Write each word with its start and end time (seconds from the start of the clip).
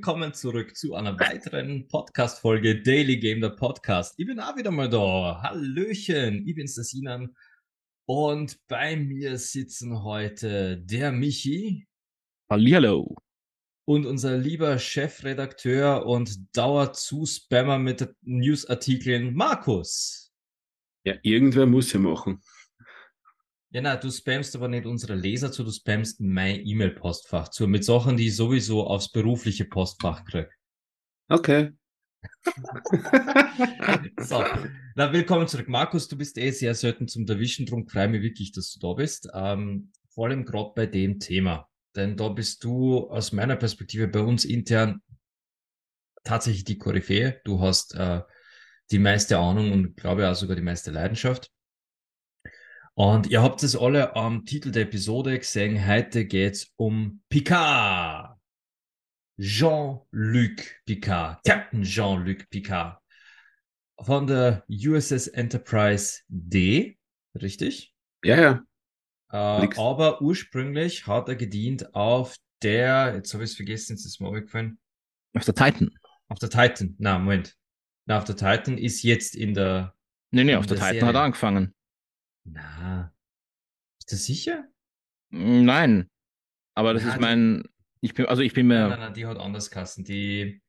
Willkommen 0.00 0.32
zurück 0.32 0.78
zu 0.78 0.94
einer 0.94 1.20
weiteren 1.20 1.86
Podcast-Folge 1.86 2.80
Daily 2.80 3.18
Game, 3.18 3.42
der 3.42 3.50
Podcast. 3.50 4.14
Ich 4.16 4.26
bin 4.26 4.40
auch 4.40 4.56
wieder 4.56 4.70
mal 4.70 4.88
da. 4.88 5.42
Hallöchen, 5.42 6.48
ich 6.48 6.54
bin's, 6.54 6.74
der 6.74 6.84
Sinan. 6.84 7.36
Und 8.06 8.66
bei 8.66 8.96
mir 8.96 9.36
sitzen 9.36 10.02
heute 10.02 10.78
der 10.78 11.12
Michi. 11.12 11.86
Hallihallo. 12.50 13.14
Und 13.84 14.06
unser 14.06 14.38
lieber 14.38 14.78
Chefredakteur 14.78 16.06
und 16.06 16.56
Dauerzu-Spammer 16.56 17.78
mit 17.78 18.08
Newsartikeln, 18.22 19.34
Markus. 19.34 20.32
Ja, 21.04 21.16
irgendwer 21.22 21.66
muss 21.66 21.92
ja 21.92 22.00
machen. 22.00 22.40
Ja, 23.72 23.80
na, 23.80 23.94
du 23.94 24.10
spammst 24.10 24.56
aber 24.56 24.66
nicht 24.66 24.84
unsere 24.84 25.14
Leser 25.14 25.52
zu, 25.52 25.62
du 25.62 25.70
spammst 25.70 26.20
mein 26.20 26.66
E-Mail-Postfach 26.66 27.50
zu, 27.50 27.68
mit 27.68 27.84
Sachen, 27.84 28.16
die 28.16 28.26
ich 28.26 28.34
sowieso 28.34 28.84
aufs 28.84 29.12
berufliche 29.12 29.64
Postfach 29.64 30.24
krieg. 30.24 30.48
Okay. 31.28 31.70
so, 34.18 34.44
na, 34.96 35.12
willkommen 35.12 35.46
zurück. 35.46 35.68
Markus, 35.68 36.08
du 36.08 36.18
bist 36.18 36.36
eh 36.36 36.50
sehr 36.50 36.74
selten 36.74 37.06
zum 37.06 37.28
Erwischen, 37.28 37.64
drum 37.64 37.86
freue 37.86 38.08
mich 38.08 38.22
wirklich, 38.22 38.50
dass 38.50 38.72
du 38.72 38.80
da 38.80 38.92
bist. 38.94 39.28
Ähm, 39.32 39.92
vor 40.08 40.26
allem 40.26 40.44
gerade 40.44 40.72
bei 40.74 40.86
dem 40.86 41.20
Thema. 41.20 41.68
Denn 41.94 42.16
da 42.16 42.28
bist 42.28 42.64
du 42.64 43.08
aus 43.08 43.30
meiner 43.30 43.54
Perspektive 43.54 44.08
bei 44.08 44.20
uns 44.20 44.44
intern 44.44 45.00
tatsächlich 46.24 46.64
die 46.64 46.78
Koryphäe. 46.78 47.40
Du 47.44 47.60
hast 47.60 47.94
äh, 47.94 48.22
die 48.90 48.98
meiste 48.98 49.38
Ahnung 49.38 49.70
und 49.70 49.96
glaube 49.96 50.28
auch 50.28 50.34
sogar 50.34 50.56
die 50.56 50.62
meiste 50.62 50.90
Leidenschaft. 50.90 51.52
Und 52.94 53.28
ihr 53.28 53.42
habt 53.42 53.62
es 53.62 53.76
alle 53.76 54.16
am 54.16 54.44
Titel 54.44 54.70
der 54.70 54.82
Episode 54.82 55.38
gesehen. 55.38 55.86
Heute 55.86 56.26
geht's 56.26 56.72
um 56.76 57.22
Picard. 57.28 58.38
Jean-Luc 59.38 60.82
Picard. 60.84 61.42
Captain 61.46 61.82
Jean-Luc 61.82 62.48
Picard. 62.50 63.00
Von 64.02 64.26
der 64.26 64.64
USS 64.68 65.28
Enterprise 65.28 66.20
D. 66.28 66.98
Richtig? 67.40 67.94
Ja, 68.24 68.40
ja. 68.40 68.62
Äh, 69.32 69.68
aber 69.78 70.20
ursprünglich 70.20 71.06
hat 71.06 71.28
er 71.28 71.36
gedient 71.36 71.94
auf 71.94 72.36
der, 72.62 73.14
jetzt 73.14 73.32
habe 73.32 73.44
ich 73.44 73.50
es 73.50 73.56
vergessen, 73.56 73.92
jetzt 73.92 74.04
ist 74.04 74.20
mir 74.20 74.28
aufgefallen. 74.28 74.78
Auf 75.34 75.44
der 75.44 75.54
Titan. 75.54 75.90
Auf 76.28 76.38
der 76.38 76.50
Titan. 76.50 76.96
Na, 76.98 77.18
Moment. 77.18 77.56
Na, 78.06 78.18
auf 78.18 78.24
der 78.24 78.36
Titan 78.36 78.76
ist 78.76 79.02
jetzt 79.02 79.34
in 79.36 79.54
der. 79.54 79.94
Nee, 80.32 80.44
nee, 80.44 80.56
auf 80.56 80.66
der, 80.66 80.76
der 80.76 80.86
Titan 80.86 80.94
Serie. 80.94 81.08
hat 81.08 81.14
er 81.14 81.22
angefangen. 81.22 81.74
Na. 82.44 83.12
Ist 83.98 84.12
das 84.12 84.24
sicher? 84.24 84.64
Nein. 85.30 86.08
Aber 86.74 86.94
das 86.94 87.04
Na, 87.04 87.14
ist 87.14 87.20
mein. 87.20 87.64
Ich 88.00 88.14
bin, 88.14 88.26
also 88.26 88.42
ich 88.42 88.54
bin 88.54 88.66
mir. 88.66 88.80
Nein, 88.80 88.90
nein, 88.90 89.00
nein, 89.00 89.14
die 89.14 89.26
hat 89.26 89.38
anders 89.38 89.70
Kassen. 89.70 90.04
Die, 90.04 90.62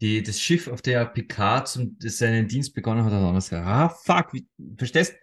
die, 0.00 0.22
das 0.22 0.40
Schiff, 0.40 0.68
auf 0.68 0.82
der 0.82 1.06
Picard 1.06 1.68
zum, 1.68 1.96
seinen 2.00 2.48
Dienst 2.48 2.74
begonnen 2.74 3.04
hat, 3.04 3.12
hat 3.12 3.22
anders 3.22 3.52
Ah, 3.52 3.88
fuck. 3.88 4.32
Wie, 4.34 4.46
verstehst? 4.76 5.16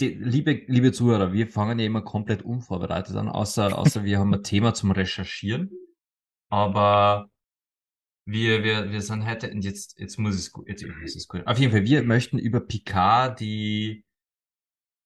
Die, 0.00 0.14
liebe, 0.14 0.62
liebe 0.66 0.92
Zuhörer, 0.92 1.32
wir 1.34 1.48
fangen 1.48 1.78
ja 1.78 1.84
immer 1.84 2.00
komplett 2.00 2.42
unvorbereitet 2.42 3.16
an, 3.16 3.28
außer, 3.28 3.76
außer 3.76 4.04
wir 4.04 4.18
haben 4.18 4.32
ein 4.32 4.42
Thema 4.44 4.72
zum 4.72 4.92
Recherchieren. 4.92 5.70
Aber 6.48 7.28
wir, 8.24 8.64
wir, 8.64 8.90
wir 8.90 9.02
sind 9.02 9.26
heute, 9.26 9.50
und 9.50 9.62
jetzt, 9.62 9.98
jetzt 9.98 10.18
muss 10.18 10.36
es 10.36 10.52
gut, 10.52 10.68
jetzt 10.68 10.82
ist 10.82 11.16
es 11.16 11.28
gut. 11.28 11.46
Auf 11.46 11.58
jeden 11.58 11.72
Fall, 11.72 11.84
wir 11.84 12.02
möchten 12.02 12.38
über 12.38 12.60
Picard 12.60 13.40
die, 13.40 14.04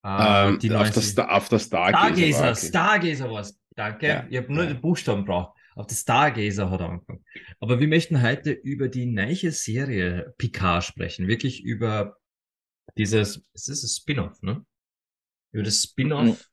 ähm, 0.08 0.58
die 0.58 0.72
auf, 0.72 0.90
das, 0.90 1.16
auf 1.18 1.48
das 1.48 1.64
Stargazer. 1.64 2.14
Stargazer, 2.14 2.50
okay. 2.50 2.66
Stargazer 2.66 3.30
war's. 3.30 3.60
Danke. 3.74 4.06
Ja, 4.06 4.26
ich 4.28 4.36
habe 4.36 4.52
nur 4.52 4.64
ja. 4.64 4.70
den 4.70 4.80
Buchstaben 4.80 5.24
braucht. 5.24 5.56
Auf 5.76 5.86
das 5.86 6.00
Stargazer 6.00 6.70
hat 6.70 6.80
er 6.80 6.90
angefangen. 6.90 7.24
Aber 7.60 7.78
wir 7.78 7.86
möchten 7.86 8.20
heute 8.20 8.50
über 8.50 8.88
die 8.88 9.06
neue 9.06 9.52
Serie 9.52 10.34
Picard 10.36 10.82
sprechen. 10.82 11.28
Wirklich 11.28 11.62
über 11.62 12.16
dieses, 12.96 13.44
es 13.54 13.68
ist 13.68 13.84
ein 13.84 13.88
Spin-off, 13.88 14.42
ne? 14.42 14.64
Über 15.52 15.62
das 15.62 15.82
Spin-off. 15.82 16.48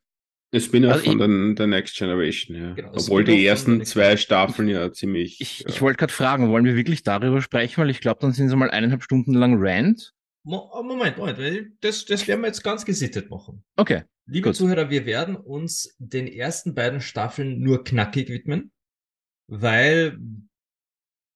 Das 0.52 0.64
Spin-off 0.66 0.92
also 0.92 1.10
von 1.10 1.18
der, 1.18 1.54
der, 1.54 1.66
Next 1.66 1.96
Generation, 1.96 2.56
ja. 2.56 2.74
Genau, 2.74 2.92
Obwohl 2.94 3.24
die 3.24 3.44
ersten 3.44 3.84
zwei 3.84 4.16
Staffeln 4.16 4.68
ja 4.68 4.92
ziemlich. 4.92 5.40
Ich, 5.40 5.60
ja. 5.60 5.68
ich 5.68 5.82
wollte 5.82 5.98
gerade 5.98 6.12
fragen, 6.12 6.48
wollen 6.48 6.64
wir 6.64 6.76
wirklich 6.76 7.02
darüber 7.02 7.42
sprechen? 7.42 7.78
Weil 7.78 7.90
ich 7.90 8.00
glaube, 8.00 8.20
dann 8.20 8.32
sind 8.32 8.48
sie 8.48 8.56
mal 8.56 8.70
eineinhalb 8.70 9.02
Stunden 9.02 9.34
lang 9.34 9.56
Rant. 9.58 10.14
Oh, 10.48 10.82
Moment, 10.82 11.18
Moment, 11.18 11.72
das, 11.80 12.04
das 12.04 12.28
werden 12.28 12.42
wir 12.42 12.46
jetzt 12.46 12.62
ganz 12.62 12.84
gesittet 12.84 13.30
machen. 13.30 13.64
Okay. 13.74 14.04
Liebe 14.26 14.50
gut. 14.50 14.56
Zuhörer, 14.56 14.90
wir 14.90 15.04
werden 15.04 15.34
uns 15.36 15.96
den 15.98 16.28
ersten 16.28 16.74
beiden 16.74 17.00
Staffeln 17.00 17.60
nur 17.60 17.82
knackig 17.82 18.28
widmen, 18.28 18.70
weil, 19.48 20.18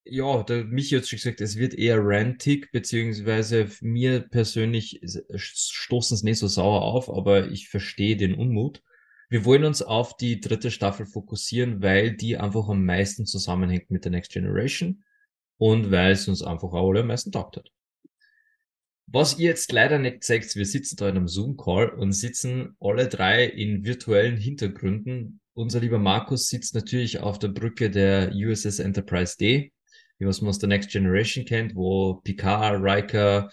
ja, 0.05 0.43
der 0.43 0.63
Michi 0.63 0.95
hat 0.95 1.07
schon 1.07 1.17
gesagt, 1.17 1.41
es 1.41 1.57
wird 1.57 1.73
eher 1.73 1.99
rantig, 2.01 2.71
beziehungsweise 2.71 3.69
mir 3.81 4.21
persönlich 4.21 5.01
stoßen 5.35 6.15
es 6.15 6.23
nicht 6.23 6.39
so 6.39 6.47
sauer 6.47 6.81
auf, 6.81 7.09
aber 7.09 7.51
ich 7.51 7.67
verstehe 7.67 8.15
den 8.15 8.33
Unmut. 8.33 8.81
Wir 9.29 9.43
wollen 9.43 9.65
uns 9.65 9.81
auf 9.81 10.15
die 10.15 10.39
dritte 10.39 10.71
Staffel 10.71 11.05
fokussieren, 11.05 11.81
weil 11.81 12.15
die 12.15 12.37
einfach 12.37 12.69
am 12.69 12.85
meisten 12.85 13.25
zusammenhängt 13.25 13.91
mit 13.91 14.05
der 14.05 14.11
Next 14.11 14.31
Generation 14.31 15.03
und 15.57 15.91
weil 15.91 16.13
es 16.13 16.29
uns 16.29 16.41
einfach 16.41 16.71
auch 16.73 16.89
alle 16.89 17.01
am 17.01 17.07
meisten 17.07 17.31
taugt 17.31 17.57
hat. 17.57 17.71
Was 19.07 19.37
ihr 19.37 19.49
jetzt 19.49 19.71
leider 19.71 19.99
nicht 19.99 20.23
zeigt, 20.23 20.55
wir 20.55 20.65
sitzen 20.65 20.95
da 20.95 21.09
in 21.09 21.17
einem 21.17 21.27
Zoom-Call 21.27 21.89
und 21.89 22.13
sitzen 22.13 22.75
alle 22.79 23.07
drei 23.07 23.45
in 23.45 23.83
virtuellen 23.83 24.37
Hintergründen. 24.37 25.41
Unser 25.53 25.81
lieber 25.81 25.99
Markus 25.99 26.47
sitzt 26.47 26.75
natürlich 26.75 27.19
auf 27.19 27.37
der 27.37 27.49
Brücke 27.49 27.89
der 27.89 28.31
USS 28.33 28.79
Enterprise 28.79 29.35
D, 29.37 29.73
wie 30.17 30.25
was 30.25 30.41
man 30.41 30.49
aus 30.49 30.59
der 30.59 30.69
Next 30.69 30.91
Generation 30.91 31.43
kennt, 31.43 31.75
wo 31.75 32.21
Picard, 32.23 32.81
Riker, 32.81 33.49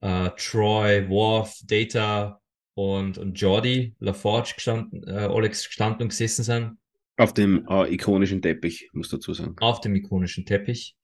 äh, 0.00 0.30
Troy, 0.36 1.08
Worf, 1.08 1.60
Data 1.64 2.40
und, 2.74 3.18
und 3.18 3.40
Jordi, 3.40 3.94
LaForge 4.00 4.52
gestanden, 4.56 5.04
äh, 5.06 5.28
Alex 5.30 5.66
gestanden 5.66 6.02
und 6.02 6.08
gesessen 6.08 6.42
sind. 6.42 6.78
Auf 7.16 7.34
dem 7.34 7.66
äh, 7.68 7.92
ikonischen 7.92 8.42
Teppich, 8.42 8.88
muss 8.92 9.10
dazu 9.10 9.34
sagen. 9.34 9.54
Auf 9.60 9.80
dem 9.80 9.94
ikonischen 9.94 10.46
Teppich. 10.46 10.96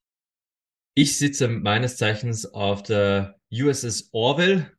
Ich 0.95 1.19
sitze 1.19 1.47
meines 1.47 1.99
Zeichens 1.99 2.47
auf 2.47 2.83
der 2.83 3.36
USS 3.53 4.11
Orwell, 4.13 4.73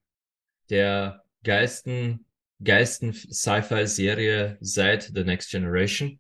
der 0.70 1.24
geilsten, 1.44 2.26
geilsten 2.64 3.14
Sci-Fi-Serie 3.14 4.58
seit 4.60 5.12
The 5.14 5.24
Next 5.24 5.52
Generation. 5.52 6.20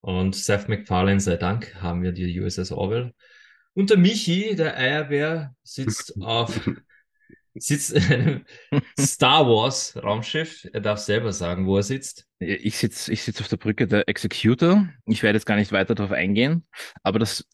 Und 0.00 0.36
Seth 0.36 0.68
MacFarlane 0.68 1.20
sei 1.20 1.36
Dank 1.36 1.74
haben 1.76 2.02
wir 2.02 2.12
die 2.12 2.40
USS 2.40 2.72
Orwell. 2.72 3.12
Und 3.74 3.90
der 3.90 3.96
Michi, 3.96 4.56
der 4.56 4.76
Eierbär, 4.76 5.54
sitzt 5.62 6.14
auf 6.20 6.60
sitzt 7.60 7.92
in 7.92 8.02
einem 8.12 8.44
Star 8.98 9.46
Wars 9.46 9.96
Raumschiff. 9.96 10.68
Er 10.72 10.80
darf 10.80 10.98
selber 10.98 11.32
sagen, 11.32 11.66
wo 11.66 11.76
er 11.76 11.82
sitzt. 11.82 12.26
Ich 12.38 12.78
sitze 12.78 13.12
ich 13.12 13.22
sitz 13.22 13.40
auf 13.40 13.48
der 13.48 13.56
Brücke 13.56 13.86
der 13.86 14.08
Executor. 14.08 14.88
Ich 15.06 15.22
werde 15.22 15.36
jetzt 15.36 15.46
gar 15.46 15.56
nicht 15.56 15.72
weiter 15.72 15.94
darauf 15.94 16.12
eingehen, 16.12 16.66
aber 17.02 17.18
das 17.18 17.44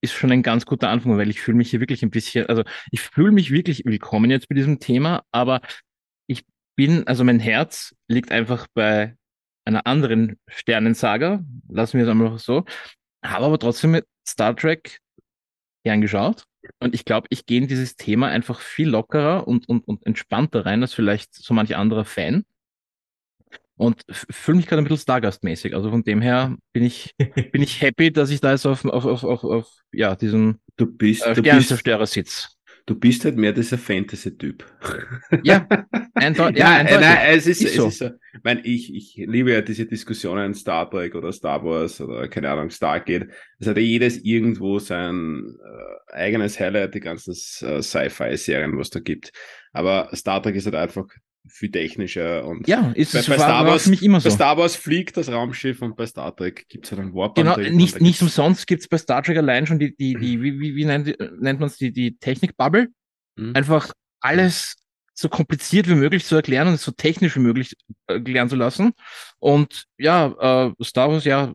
ist 0.00 0.12
schon 0.12 0.32
ein 0.32 0.42
ganz 0.42 0.66
guter 0.66 0.88
Anfang, 0.88 1.16
weil 1.18 1.30
ich 1.30 1.40
fühle 1.40 1.56
mich 1.56 1.70
hier 1.70 1.80
wirklich 1.80 2.02
ein 2.02 2.10
bisschen, 2.10 2.46
also 2.46 2.64
ich 2.90 3.00
fühle 3.00 3.32
mich 3.32 3.50
wirklich 3.50 3.84
willkommen 3.84 4.30
jetzt 4.30 4.48
bei 4.48 4.54
diesem 4.54 4.80
Thema, 4.80 5.22
aber 5.30 5.60
ich 6.26 6.44
bin, 6.76 7.06
also 7.06 7.24
mein 7.24 7.40
Herz 7.40 7.94
liegt 8.08 8.32
einfach 8.32 8.66
bei 8.74 9.16
einer 9.64 9.86
anderen 9.86 10.38
Sternensaga, 10.48 11.44
lassen 11.68 11.98
wir 11.98 12.04
es 12.04 12.10
einmal 12.10 12.38
so, 12.38 12.64
habe 13.24 13.44
aber 13.44 13.58
trotzdem 13.58 13.92
mit 13.92 14.06
Star 14.26 14.56
Trek 14.56 14.98
gern 15.84 16.00
geschaut 16.00 16.44
und 16.78 16.94
ich 16.94 17.04
glaube, 17.04 17.26
ich 17.30 17.46
gehe 17.46 17.58
in 17.60 17.68
dieses 17.68 17.96
Thema 17.96 18.28
einfach 18.28 18.60
viel 18.60 18.88
lockerer 18.88 19.46
und, 19.46 19.68
und, 19.68 19.86
und 19.86 20.06
entspannter 20.06 20.66
rein 20.66 20.82
als 20.82 20.94
vielleicht 20.94 21.34
so 21.34 21.54
manch 21.54 21.76
anderer 21.76 22.04
Fan 22.04 22.44
und 23.80 24.02
fühle 24.08 24.58
mich 24.58 24.66
gerade 24.66 24.82
ein 24.82 24.84
bisschen 24.84 25.00
Stargast-mäßig. 25.00 25.74
Also 25.74 25.88
von 25.88 26.02
dem 26.02 26.20
her 26.20 26.54
bin 26.74 26.82
ich, 26.82 27.14
bin 27.52 27.62
ich 27.62 27.80
happy, 27.80 28.12
dass 28.12 28.30
ich 28.30 28.40
da 28.40 28.50
jetzt 28.52 28.66
auf, 28.66 28.84
auf, 28.84 29.06
auf, 29.06 29.24
auf, 29.24 29.42
auf 29.44 29.68
ja, 29.90 30.14
diesem 30.14 30.58
du 30.76 30.84
bist, 30.84 31.24
äh, 31.24 31.34
Sternzerstörer 31.34 32.06
sitze. 32.06 32.48
Du 32.84 32.94
bist 32.94 33.24
halt 33.24 33.36
mehr 33.36 33.52
dieser 33.52 33.78
Fantasy-Typ. 33.78 34.66
Ja, 35.44 35.66
eindeutig. 36.14 36.58
ja, 36.58 36.82
ja 36.82 37.00
nein, 37.00 37.18
es 37.30 37.46
ist, 37.46 37.62
ist 37.62 37.76
so. 37.76 37.86
Es 37.86 37.94
ist 37.94 37.98
so. 38.00 38.10
Ich, 38.34 38.42
meine, 38.42 38.60
ich, 38.66 38.94
ich 38.94 39.14
liebe 39.16 39.52
ja 39.52 39.62
diese 39.62 39.86
Diskussionen 39.86 40.52
Star 40.54 40.90
Trek 40.90 41.14
oder 41.14 41.32
Star 41.32 41.64
Wars 41.64 42.02
oder 42.02 42.28
keine 42.28 42.50
Ahnung, 42.50 42.68
Stargate. 42.68 43.28
Es 43.60 43.66
hat 43.66 43.76
ja 43.76 43.82
jedes 43.82 44.18
irgendwo 44.18 44.78
sein 44.78 45.56
äh, 45.64 46.12
eigenes 46.12 46.60
Highlight, 46.60 46.94
die 46.94 47.00
ganzen 47.00 47.32
äh, 47.32 47.80
Sci-Fi-Serien, 47.80 48.76
was 48.76 48.90
da 48.90 49.00
gibt. 49.00 49.32
Aber 49.72 50.10
Star 50.14 50.42
Trek 50.42 50.56
ist 50.56 50.66
halt 50.66 50.74
einfach 50.74 51.06
viel 51.48 51.70
technischer 51.70 52.44
und 52.44 52.68
ja, 52.68 52.92
ist 52.94 53.12
bei, 53.12 53.20
es 53.20 53.26
bei 53.26 53.36
Star 53.36 53.66
Wars, 53.66 53.84
für 53.84 53.90
mich 53.90 54.02
immer 54.02 54.20
so. 54.20 54.28
Bei 54.28 54.34
Star 54.34 54.56
Wars 54.56 54.76
fliegt 54.76 55.16
das 55.16 55.30
Raumschiff 55.30 55.82
und 55.82 55.96
bei 55.96 56.06
Star 56.06 56.34
Trek 56.34 56.68
gibt 56.68 56.84
es 56.84 56.92
halt 56.92 57.00
einen 57.00 57.14
Warp. 57.14 57.34
Genau, 57.34 57.56
nicht, 57.56 58.00
nicht 58.00 58.22
umsonst 58.22 58.66
gibt 58.66 58.82
es 58.82 58.88
bei 58.88 58.98
Star 58.98 59.22
Trek 59.22 59.38
allein 59.38 59.66
schon 59.66 59.78
die, 59.78 59.96
die, 59.96 60.14
die 60.14 60.42
wie, 60.42 60.60
wie, 60.60 60.76
wie 60.76 60.84
nennt, 60.84 61.16
nennt 61.40 61.60
man 61.60 61.68
es, 61.68 61.76
die, 61.76 61.92
die 61.92 62.16
Technik-Bubble. 62.18 62.88
Mhm. 63.36 63.56
Einfach 63.56 63.92
alles 64.20 64.76
so 65.14 65.28
kompliziert 65.28 65.88
wie 65.88 65.94
möglich 65.94 66.24
zu 66.24 66.36
erklären 66.36 66.68
und 66.68 66.80
so 66.80 66.92
technisch 66.92 67.36
wie 67.36 67.40
möglich 67.40 67.74
erklären 68.06 68.48
zu 68.48 68.56
lassen. 68.56 68.92
Und 69.38 69.84
ja, 69.98 70.70
äh, 70.78 70.84
Star 70.84 71.10
Wars, 71.10 71.24
ja, 71.24 71.52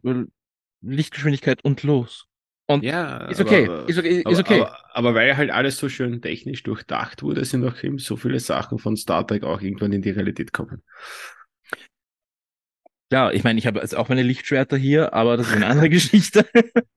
Lichtgeschwindigkeit 0.81 1.63
und 1.63 1.83
los. 1.83 2.27
Und 2.67 2.83
ja, 2.83 3.27
ist 3.27 3.39
okay, 3.39 3.65
aber, 3.65 3.87
ist 3.87 3.99
okay, 3.99 4.23
ist 4.27 4.39
okay. 4.39 4.61
Aber, 4.61 4.69
aber, 4.69 4.95
aber, 4.95 5.15
weil 5.15 5.37
halt 5.37 5.51
alles 5.51 5.77
so 5.77 5.87
schön 5.87 6.21
technisch 6.21 6.63
durchdacht 6.63 7.21
wurde, 7.21 7.45
sind 7.45 7.63
auch 7.63 7.83
eben 7.83 7.99
so 7.99 8.15
viele 8.15 8.39
Sachen 8.39 8.79
von 8.79 8.97
Star 8.97 9.25
Trek 9.25 9.43
auch 9.43 9.61
irgendwann 9.61 9.93
in 9.93 10.01
die 10.01 10.09
Realität 10.09 10.51
kommen. 10.51 10.81
Ja, 13.11 13.31
ich 13.31 13.43
meine, 13.43 13.59
ich 13.59 13.67
habe 13.67 13.79
jetzt 13.79 13.95
auch 13.95 14.09
meine 14.09 14.23
Lichtschwerter 14.23 14.77
hier, 14.77 15.13
aber 15.13 15.37
das 15.37 15.47
ist 15.47 15.55
eine 15.55 15.67
andere 15.67 15.89
Geschichte. 15.91 16.45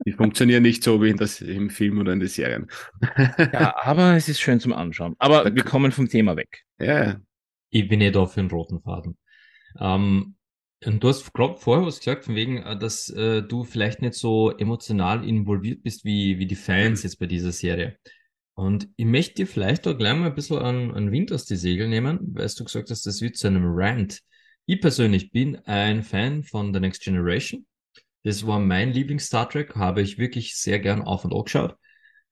Die 0.06 0.12
funktionieren 0.12 0.62
nicht 0.62 0.82
so 0.82 1.02
wie 1.02 1.10
in 1.10 1.18
das, 1.18 1.42
im 1.42 1.68
Film 1.68 1.98
oder 1.98 2.14
in 2.14 2.20
den 2.20 2.28
Serien. 2.28 2.68
ja, 3.52 3.76
aber 3.76 4.16
es 4.16 4.28
ist 4.28 4.40
schön 4.40 4.58
zum 4.58 4.72
Anschauen. 4.72 5.16
Aber 5.18 5.44
da 5.44 5.54
wir 5.54 5.64
kommen 5.64 5.92
vom 5.92 6.08
Thema 6.08 6.34
weg. 6.36 6.64
Ja. 6.78 7.20
Ich 7.68 7.88
bin 7.88 8.00
eh 8.00 8.10
da 8.10 8.24
für 8.24 8.40
einen 8.40 8.50
roten 8.50 8.80
Faden. 8.80 9.18
Ähm, 9.78 10.37
und 10.84 11.02
du 11.02 11.08
hast, 11.08 11.32
glaub, 11.34 11.60
vorher 11.60 11.86
was 11.86 11.98
gesagt, 11.98 12.24
von 12.24 12.34
wegen, 12.34 12.58
äh, 12.58 12.78
dass 12.78 13.10
äh, 13.10 13.42
du 13.42 13.64
vielleicht 13.64 14.02
nicht 14.02 14.14
so 14.14 14.50
emotional 14.52 15.26
involviert 15.26 15.82
bist 15.82 16.04
wie, 16.04 16.38
wie 16.38 16.46
die 16.46 16.54
Fans 16.54 17.02
jetzt 17.02 17.18
bei 17.18 17.26
dieser 17.26 17.52
Serie. 17.52 17.96
Und 18.54 18.88
ich 18.96 19.06
möchte 19.06 19.34
dir 19.34 19.46
vielleicht 19.46 19.86
auch 19.86 19.96
gleich 19.96 20.16
mal 20.16 20.26
ein 20.26 20.34
bisschen 20.34 20.58
an, 20.58 20.90
an 20.92 21.12
Wind 21.12 21.32
aus 21.32 21.44
die 21.44 21.56
Segel 21.56 21.88
nehmen, 21.88 22.18
weil 22.34 22.48
du 22.48 22.64
gesagt 22.64 22.90
hast, 22.90 23.06
das 23.06 23.20
wird 23.20 23.36
zu 23.36 23.46
einem 23.46 23.64
Rant. 23.64 24.20
Ich 24.66 24.80
persönlich 24.80 25.30
bin 25.30 25.56
ein 25.64 26.02
Fan 26.02 26.42
von 26.42 26.74
The 26.74 26.80
Next 26.80 27.02
Generation. 27.02 27.66
Das 28.24 28.46
war 28.46 28.58
mein 28.58 28.92
Lieblings-Star 28.92 29.48
Trek, 29.48 29.74
habe 29.76 30.02
ich 30.02 30.18
wirklich 30.18 30.56
sehr 30.56 30.80
gern 30.80 31.02
auf 31.02 31.24
und 31.24 31.32
angeschaut. 31.32 31.76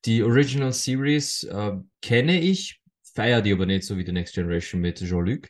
Die 0.05 0.23
Original 0.23 0.73
Series 0.73 1.45
äh, 1.45 1.73
kenne 2.03 2.41
ich, 2.41 2.81
feiere 3.15 3.41
die 3.41 3.53
aber 3.53 3.67
nicht 3.67 3.85
so 3.85 3.97
wie 3.97 4.05
The 4.05 4.13
Next 4.13 4.35
Generation 4.35 4.81
mit 4.81 4.99
Jean-Luc. 4.99 5.49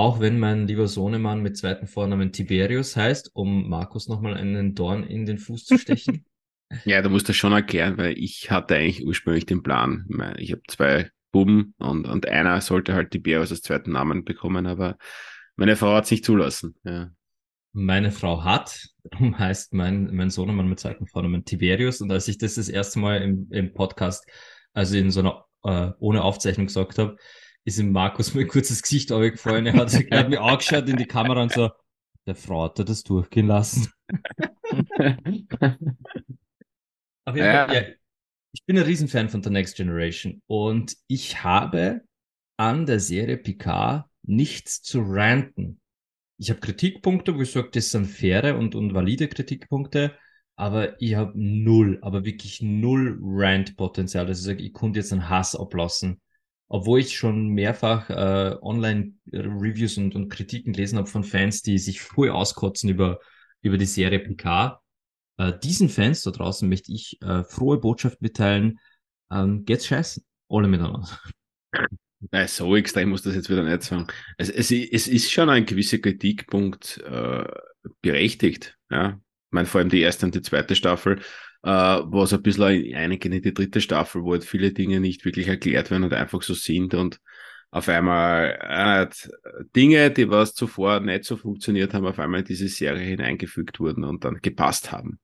Auch 0.00 0.18
wenn 0.18 0.38
mein 0.38 0.66
lieber 0.66 0.88
Sohnemann 0.88 1.42
mit 1.42 1.58
zweiten 1.58 1.86
Vornamen 1.86 2.32
Tiberius 2.32 2.96
heißt, 2.96 3.32
um 3.34 3.68
Markus 3.68 4.08
nochmal 4.08 4.32
einen 4.32 4.74
Dorn 4.74 5.04
in 5.04 5.26
den 5.26 5.36
Fuß 5.36 5.66
zu 5.66 5.76
stechen. 5.76 6.24
ja, 6.86 7.02
du 7.02 7.10
musst 7.10 7.28
das 7.28 7.36
schon 7.36 7.52
erklären, 7.52 7.98
weil 7.98 8.18
ich 8.18 8.50
hatte 8.50 8.76
eigentlich 8.76 9.04
ursprünglich 9.04 9.44
den 9.44 9.62
Plan. 9.62 10.08
Ich 10.38 10.52
habe 10.52 10.62
zwei 10.68 11.10
Buben 11.32 11.74
und, 11.76 12.06
und 12.06 12.26
einer 12.26 12.62
sollte 12.62 12.94
halt 12.94 13.10
Tiberius 13.10 13.50
als 13.50 13.60
zweiten 13.60 13.92
Namen 13.92 14.24
bekommen, 14.24 14.64
aber 14.64 14.96
meine 15.56 15.76
Frau 15.76 15.94
hat 15.94 16.04
es 16.04 16.12
nicht 16.12 16.24
zulassen. 16.24 16.76
Ja. 16.82 17.10
Meine 17.72 18.10
Frau 18.10 18.42
hat, 18.42 18.88
darum 19.04 19.38
heißt 19.38 19.74
mein, 19.74 20.14
mein 20.14 20.30
Sohnemann 20.30 20.70
mit 20.70 20.80
zweiten 20.80 21.08
Vornamen 21.08 21.44
Tiberius. 21.44 22.00
Und 22.00 22.10
als 22.10 22.26
ich 22.26 22.38
das 22.38 22.54
das 22.54 22.70
erste 22.70 23.00
Mal 23.00 23.20
im, 23.20 23.48
im 23.50 23.74
Podcast, 23.74 24.26
also 24.72 24.96
in 24.96 25.10
so 25.10 25.20
einer 25.20 25.44
äh, 25.62 25.92
ohne 25.98 26.22
Aufzeichnung 26.22 26.68
gesagt 26.68 26.96
habe, 26.96 27.18
ist 27.64 27.78
ihm 27.78 27.92
Markus 27.92 28.34
mir 28.34 28.42
ein 28.42 28.48
kurzes 28.48 28.82
Gesicht 28.82 29.12
aufgefallen. 29.12 29.66
Er 29.66 29.74
hat, 29.74 29.92
er 29.94 30.18
hat 30.18 30.28
mich 30.28 30.40
angeschaut 30.40 30.88
in 30.88 30.96
die 30.96 31.06
Kamera 31.06 31.42
und 31.42 31.52
so, 31.52 31.70
der 32.26 32.34
Frau 32.34 32.64
hat 32.64 32.78
er 32.78 32.84
das 32.84 33.02
durchgehen 33.02 33.46
lassen. 33.46 33.88
Auf 37.24 37.36
jeden. 37.36 37.52
Fall, 37.52 37.74
ja, 37.74 37.82
ich 38.52 38.64
bin 38.64 38.76
ein 38.78 38.84
Riesenfan 38.84 39.28
von 39.28 39.42
The 39.42 39.50
Next 39.50 39.76
Generation 39.76 40.42
und 40.46 40.96
ich 41.06 41.44
habe 41.44 42.02
an 42.56 42.86
der 42.86 42.98
Serie 43.00 43.36
Picard 43.36 44.06
nichts 44.22 44.82
zu 44.82 45.00
ranten. 45.02 45.80
Ich 46.36 46.50
habe 46.50 46.60
Kritikpunkte, 46.60 47.36
wo 47.36 47.42
ich 47.42 47.52
sage, 47.52 47.70
das 47.72 47.90
sind 47.90 48.06
faire 48.06 48.56
und, 48.58 48.74
und 48.74 48.94
valide 48.94 49.28
Kritikpunkte, 49.28 50.16
aber 50.56 51.00
ich 51.00 51.14
habe 51.14 51.32
null, 51.34 51.98
aber 52.02 52.24
wirklich 52.24 52.60
null 52.62 53.18
Rant-Potenzial. 53.22 54.26
Also 54.26 54.40
ich 54.40 54.46
sage, 54.46 54.62
ich 54.64 54.72
konnte 54.72 54.98
jetzt 54.98 55.12
einen 55.12 55.28
Hass 55.28 55.54
ablassen 55.54 56.20
obwohl 56.70 57.00
ich 57.00 57.16
schon 57.16 57.48
mehrfach 57.48 58.08
äh, 58.10 58.56
Online-Reviews 58.62 59.98
und, 59.98 60.14
und 60.14 60.28
Kritiken 60.28 60.72
gelesen 60.72 60.98
habe 60.98 61.08
von 61.08 61.24
Fans, 61.24 61.62
die 61.62 61.78
sich 61.78 62.00
voll 62.00 62.30
auskotzen 62.30 62.88
über, 62.88 63.18
über 63.60 63.76
die 63.76 63.86
Serie 63.86 64.20
PK. 64.20 64.80
Äh, 65.36 65.52
diesen 65.58 65.88
Fans 65.88 66.22
da 66.22 66.30
draußen 66.30 66.68
möchte 66.68 66.92
ich 66.92 67.20
äh, 67.22 67.42
frohe 67.42 67.78
Botschaft 67.78 68.22
mitteilen. 68.22 68.78
Ähm, 69.32 69.64
geht's 69.64 69.88
scheißen. 69.88 70.24
Alle 70.48 70.68
miteinander. 70.68 71.08
Nein, 72.30 72.46
so 72.46 72.76
extrem 72.76 73.08
muss 73.08 73.22
das 73.22 73.34
jetzt 73.34 73.50
wieder 73.50 73.64
nicht 73.64 73.82
sagen. 73.82 74.06
Es, 74.38 74.48
es, 74.48 74.70
es 74.70 75.08
ist 75.08 75.32
schon 75.32 75.50
ein 75.50 75.66
gewisser 75.66 75.98
Kritikpunkt 75.98 76.98
äh, 76.98 77.44
berechtigt. 78.00 78.78
Ja? 78.90 79.18
Ich 79.18 79.52
meine, 79.52 79.66
vor 79.66 79.80
allem 79.80 79.88
die 79.88 80.02
erste 80.02 80.24
und 80.24 80.36
die 80.36 80.42
zweite 80.42 80.76
Staffel 80.76 81.18
äh, 81.18 81.22
was 81.62 82.32
ein 82.32 82.42
bisschen 82.42 82.94
einigen 82.94 83.32
in 83.32 83.42
die 83.42 83.54
dritte 83.54 83.80
Staffel, 83.80 84.22
wo 84.22 84.32
halt 84.32 84.44
viele 84.44 84.72
Dinge 84.72 85.00
nicht 85.00 85.24
wirklich 85.24 85.48
erklärt 85.48 85.90
werden 85.90 86.04
und 86.04 86.12
einfach 86.14 86.42
so 86.42 86.54
sind 86.54 86.94
und 86.94 87.20
auf 87.72 87.88
einmal 87.88 88.58
äh, 88.60 89.64
Dinge, 89.76 90.10
die 90.10 90.28
was 90.28 90.54
zuvor 90.54 91.00
nicht 91.00 91.24
so 91.24 91.36
funktioniert 91.36 91.94
haben, 91.94 92.06
auf 92.06 92.18
einmal 92.18 92.40
in 92.40 92.46
diese 92.46 92.68
Serie 92.68 93.04
hineingefügt 93.04 93.78
wurden 93.78 94.04
und 94.04 94.24
dann 94.24 94.40
gepasst 94.42 94.90
haben. 94.90 95.20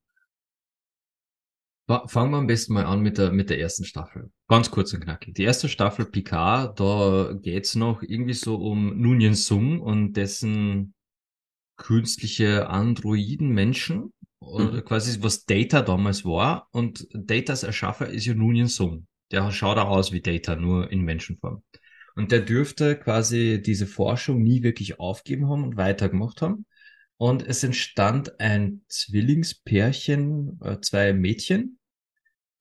Fangen 2.06 2.32
wir 2.32 2.38
am 2.38 2.48
besten 2.48 2.74
mal 2.74 2.84
an 2.84 3.00
mit 3.00 3.16
der, 3.16 3.30
mit 3.30 3.48
der 3.48 3.60
ersten 3.60 3.84
Staffel. 3.84 4.30
Ganz 4.48 4.70
kurz 4.72 4.92
und 4.92 5.00
knackig. 5.00 5.34
Die 5.34 5.44
erste 5.44 5.68
Staffel 5.68 6.04
Picard, 6.04 6.80
da 6.80 7.32
geht's 7.40 7.76
noch 7.76 8.02
irgendwie 8.02 8.34
so 8.34 8.56
um 8.56 9.00
Nunien 9.00 9.34
Sung 9.34 9.80
und 9.80 10.14
dessen 10.14 10.94
künstliche 11.76 12.68
Androiden-Menschen, 12.68 14.12
oder 14.46 14.72
mhm. 14.72 14.84
quasi 14.84 15.22
was 15.22 15.44
Data 15.44 15.82
damals 15.82 16.24
war. 16.24 16.68
Und 16.72 17.06
Datas 17.12 17.62
Erschaffer 17.62 18.08
ist 18.08 18.26
ja 18.26 18.34
Nunien 18.34 18.68
Sung. 18.68 19.06
Der 19.30 19.50
schaut 19.50 19.78
auch 19.78 19.88
aus 19.88 20.12
wie 20.12 20.20
Data, 20.20 20.56
nur 20.56 20.90
in 20.90 21.02
Menschenform. 21.02 21.62
Und 22.14 22.32
der 22.32 22.40
dürfte 22.40 22.96
quasi 22.96 23.60
diese 23.64 23.86
Forschung 23.86 24.42
nie 24.42 24.62
wirklich 24.62 24.98
aufgeben 24.98 25.48
haben 25.48 25.64
und 25.64 25.76
weitergemacht 25.76 26.40
haben. 26.40 26.64
Und 27.18 27.46
es 27.46 27.62
entstand 27.62 28.40
ein 28.40 28.82
Zwillingspärchen, 28.88 30.60
äh, 30.62 30.80
zwei 30.80 31.12
Mädchen, 31.12 31.78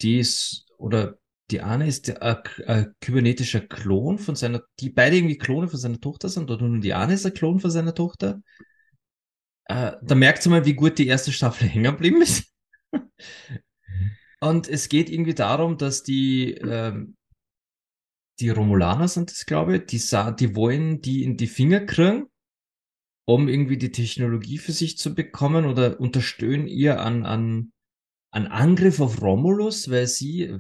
die 0.01 0.19
ist, 0.19 0.65
oder 0.77 1.17
die 1.51 1.61
eine 1.61 1.87
ist 1.87 2.07
der, 2.07 2.21
äh, 2.21 2.37
ein 2.65 2.93
kybernetischer 3.01 3.61
Klon 3.61 4.17
von 4.17 4.35
seiner, 4.35 4.61
die 4.79 4.89
beide 4.89 5.17
irgendwie 5.17 5.37
Klone 5.37 5.67
von 5.67 5.79
seiner 5.79 5.99
Tochter 5.99 6.29
sind, 6.29 6.49
oder 6.49 6.67
nur 6.67 6.79
die 6.79 6.93
eine 6.93 7.13
ist 7.13 7.25
ein 7.25 7.33
Klon 7.33 7.59
von 7.59 7.71
seiner 7.71 7.93
Tochter. 7.93 8.41
Äh, 9.65 9.93
da 10.01 10.15
merkt 10.15 10.45
man 10.45 10.59
mal, 10.59 10.65
wie 10.65 10.73
gut 10.73 10.97
die 10.97 11.07
erste 11.07 11.31
Staffel 11.31 11.67
hängen 11.69 11.91
geblieben 11.91 12.21
ist. 12.21 12.51
Und 14.39 14.67
es 14.67 14.89
geht 14.89 15.09
irgendwie 15.09 15.33
darum, 15.33 15.77
dass 15.77 16.03
die, 16.03 16.53
ähm, 16.53 17.15
die 18.39 18.49
Romulaner 18.49 19.07
sind 19.07 19.31
das, 19.31 19.45
glaube 19.45 19.77
ich, 19.77 19.85
die, 19.85 20.01
die 20.39 20.55
wollen 20.55 21.01
die 21.01 21.23
in 21.23 21.37
die 21.37 21.47
Finger 21.47 21.79
kriegen, 21.81 22.27
um 23.25 23.47
irgendwie 23.47 23.77
die 23.77 23.91
Technologie 23.91 24.57
für 24.57 24.71
sich 24.71 24.97
zu 24.97 25.15
bekommen 25.15 25.65
oder 25.65 25.99
unterstützen 25.99 26.67
ihr 26.67 27.01
an, 27.01 27.25
an, 27.25 27.71
an 28.31 28.47
Angriff 28.47 28.99
auf 28.99 29.21
Romulus, 29.21 29.89
weil 29.89 30.05
sie, 30.05 30.59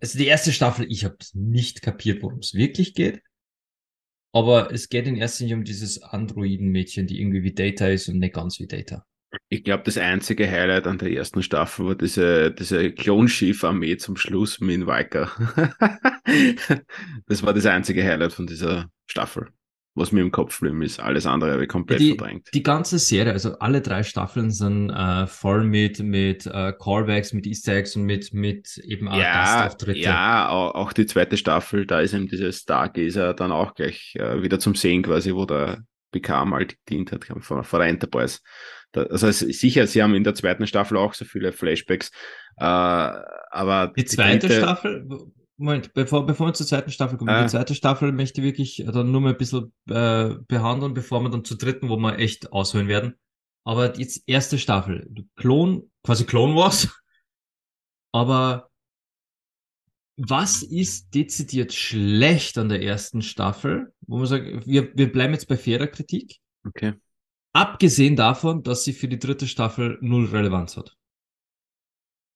also 0.00 0.18
die 0.18 0.26
erste 0.26 0.52
Staffel, 0.52 0.86
ich 0.90 1.04
habe 1.04 1.18
nicht 1.34 1.82
kapiert, 1.82 2.22
worum 2.22 2.40
es 2.40 2.54
wirklich 2.54 2.94
geht. 2.94 3.22
Aber 4.32 4.72
es 4.72 4.88
geht 4.88 5.06
in 5.06 5.16
erster 5.16 5.44
Linie 5.44 5.56
um 5.56 5.64
dieses 5.64 6.02
Androiden-Mädchen, 6.02 7.06
die 7.06 7.20
irgendwie 7.20 7.42
wie 7.42 7.54
Data 7.54 7.88
ist 7.88 8.08
und 8.08 8.18
nicht 8.18 8.34
ganz 8.34 8.58
wie 8.60 8.66
Data. 8.66 9.04
Ich 9.50 9.62
glaube, 9.64 9.82
das 9.84 9.98
einzige 9.98 10.50
Highlight 10.50 10.86
an 10.86 10.98
der 10.98 11.10
ersten 11.12 11.42
Staffel 11.42 11.86
war 11.86 11.94
diese, 11.94 12.50
diese 12.50 12.92
Klonschiff-Armee 12.92 13.98
zum 13.98 14.16
Schluss 14.16 14.60
mit 14.60 14.86
Viker. 14.86 15.30
das 17.26 17.42
war 17.42 17.52
das 17.52 17.66
einzige 17.66 18.04
Highlight 18.04 18.32
von 18.32 18.46
dieser 18.46 18.90
Staffel 19.06 19.50
was 19.98 20.12
mir 20.12 20.20
im 20.20 20.30
Kopf 20.30 20.60
blieb, 20.60 20.82
ist. 20.82 21.00
Alles 21.00 21.26
andere 21.26 21.52
habe 21.52 21.64
ich 21.64 21.68
komplett 21.68 22.00
die, 22.00 22.14
verdrängt. 22.16 22.48
Die 22.54 22.62
ganze 22.62 22.98
Serie, 22.98 23.32
also 23.32 23.58
alle 23.58 23.80
drei 23.80 24.02
Staffeln 24.02 24.50
sind 24.50 24.90
äh, 24.90 25.26
voll 25.26 25.64
mit, 25.64 26.00
mit 26.00 26.46
äh, 26.46 26.72
Callbacks, 26.72 27.32
mit 27.32 27.46
Easter 27.46 27.74
Eggs 27.74 27.96
und 27.96 28.04
mit, 28.04 28.32
mit 28.32 28.78
eben 28.78 29.08
auch 29.08 29.18
ja, 29.18 29.34
Gastauftritte. 29.34 30.00
Ja, 30.00 30.48
auch, 30.48 30.74
auch 30.74 30.92
die 30.92 31.06
zweite 31.06 31.36
Staffel, 31.36 31.86
da 31.86 32.00
ist 32.00 32.14
eben 32.14 32.28
dieses 32.28 32.60
Stargazer 32.60 33.34
dann 33.34 33.52
auch 33.52 33.74
gleich 33.74 34.14
äh, 34.18 34.42
wieder 34.42 34.58
zum 34.58 34.74
Sehen 34.74 35.02
quasi, 35.02 35.34
wo 35.34 35.44
der 35.44 35.82
bekam 36.10 36.50
mal 36.50 36.66
gedient 36.66 37.12
hat 37.12 37.26
vor, 37.40 37.62
vor 37.64 37.78
der 37.78 37.88
Enterprise. 37.88 38.40
Da, 38.92 39.02
also 39.02 39.30
sicher, 39.30 39.86
sie 39.86 40.02
haben 40.02 40.14
in 40.14 40.24
der 40.24 40.34
zweiten 40.34 40.66
Staffel 40.66 40.96
auch 40.96 41.12
so 41.14 41.24
viele 41.24 41.52
Flashbacks, 41.52 42.10
äh, 42.56 42.64
aber 42.64 43.92
die 43.96 44.04
zweite 44.06 44.46
die 44.46 44.54
dritte, 44.54 44.62
Staffel, 44.62 45.06
Moment, 45.58 45.92
bevor, 45.92 46.24
bevor 46.24 46.46
wir 46.46 46.54
zur 46.54 46.66
zweiten 46.66 46.92
Staffel 46.92 47.18
kommen, 47.18 47.30
ah. 47.30 47.42
die 47.42 47.48
zweite 47.48 47.74
Staffel 47.74 48.12
möchte 48.12 48.40
ich 48.40 48.46
wirklich 48.46 48.84
dann 48.86 49.10
nur 49.10 49.20
mal 49.20 49.30
ein 49.30 49.36
bisschen 49.36 49.72
äh, 49.88 50.36
behandeln, 50.46 50.94
bevor 50.94 51.20
wir 51.20 51.30
dann 51.30 51.44
zur 51.44 51.58
dritten, 51.58 51.88
wo 51.88 51.96
wir 51.96 52.18
echt 52.18 52.52
ausholen 52.52 52.86
werden. 52.86 53.16
Aber 53.64 53.98
jetzt 53.98 54.22
erste 54.26 54.56
Staffel, 54.56 55.10
Klon, 55.34 55.90
quasi 56.04 56.24
Clone 56.24 56.54
Wars. 56.54 56.88
Aber 58.12 58.70
was 60.16 60.62
ist 60.62 61.14
dezidiert 61.14 61.72
schlecht 61.72 62.58
an 62.58 62.68
der 62.68 62.82
ersten 62.82 63.22
Staffel, 63.22 63.92
wo 64.06 64.18
man 64.18 64.26
sagt, 64.26 64.66
wir, 64.66 64.96
wir 64.96 65.12
bleiben 65.12 65.32
jetzt 65.32 65.48
bei 65.48 65.56
fairer 65.56 65.86
Kritik? 65.86 66.38
Okay. 66.64 66.94
Abgesehen 67.52 68.16
davon, 68.16 68.62
dass 68.62 68.84
sie 68.84 68.92
für 68.92 69.08
die 69.08 69.18
dritte 69.18 69.46
Staffel 69.46 69.98
null 70.00 70.26
Relevanz 70.26 70.76
hat. 70.76 70.97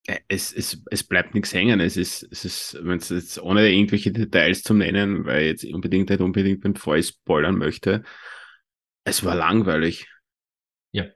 Äh, 0.06 0.18
es, 0.28 0.52
es, 0.52 0.82
es 0.90 1.04
bleibt 1.04 1.35
nichts 1.35 1.52
hängen. 1.54 1.80
Es 1.80 1.97
ist, 1.97 2.26
es 2.30 2.44
ist, 2.44 2.78
wenn 2.82 2.99
es 2.99 3.09
jetzt 3.09 3.40
ohne 3.40 3.71
irgendwelche 3.71 4.12
Details 4.12 4.62
zu 4.62 4.75
nennen, 4.75 5.25
weil 5.25 5.47
jetzt 5.47 5.64
unbedingt 5.64 6.11
nicht 6.11 6.21
unbedingt, 6.21 6.61
bevor 6.61 6.97
ich 6.97 7.09
spoilern 7.09 7.56
möchte, 7.56 8.02
es 9.04 9.25
war 9.25 9.35
langweilig. 9.35 10.09
Ja. 10.92 11.06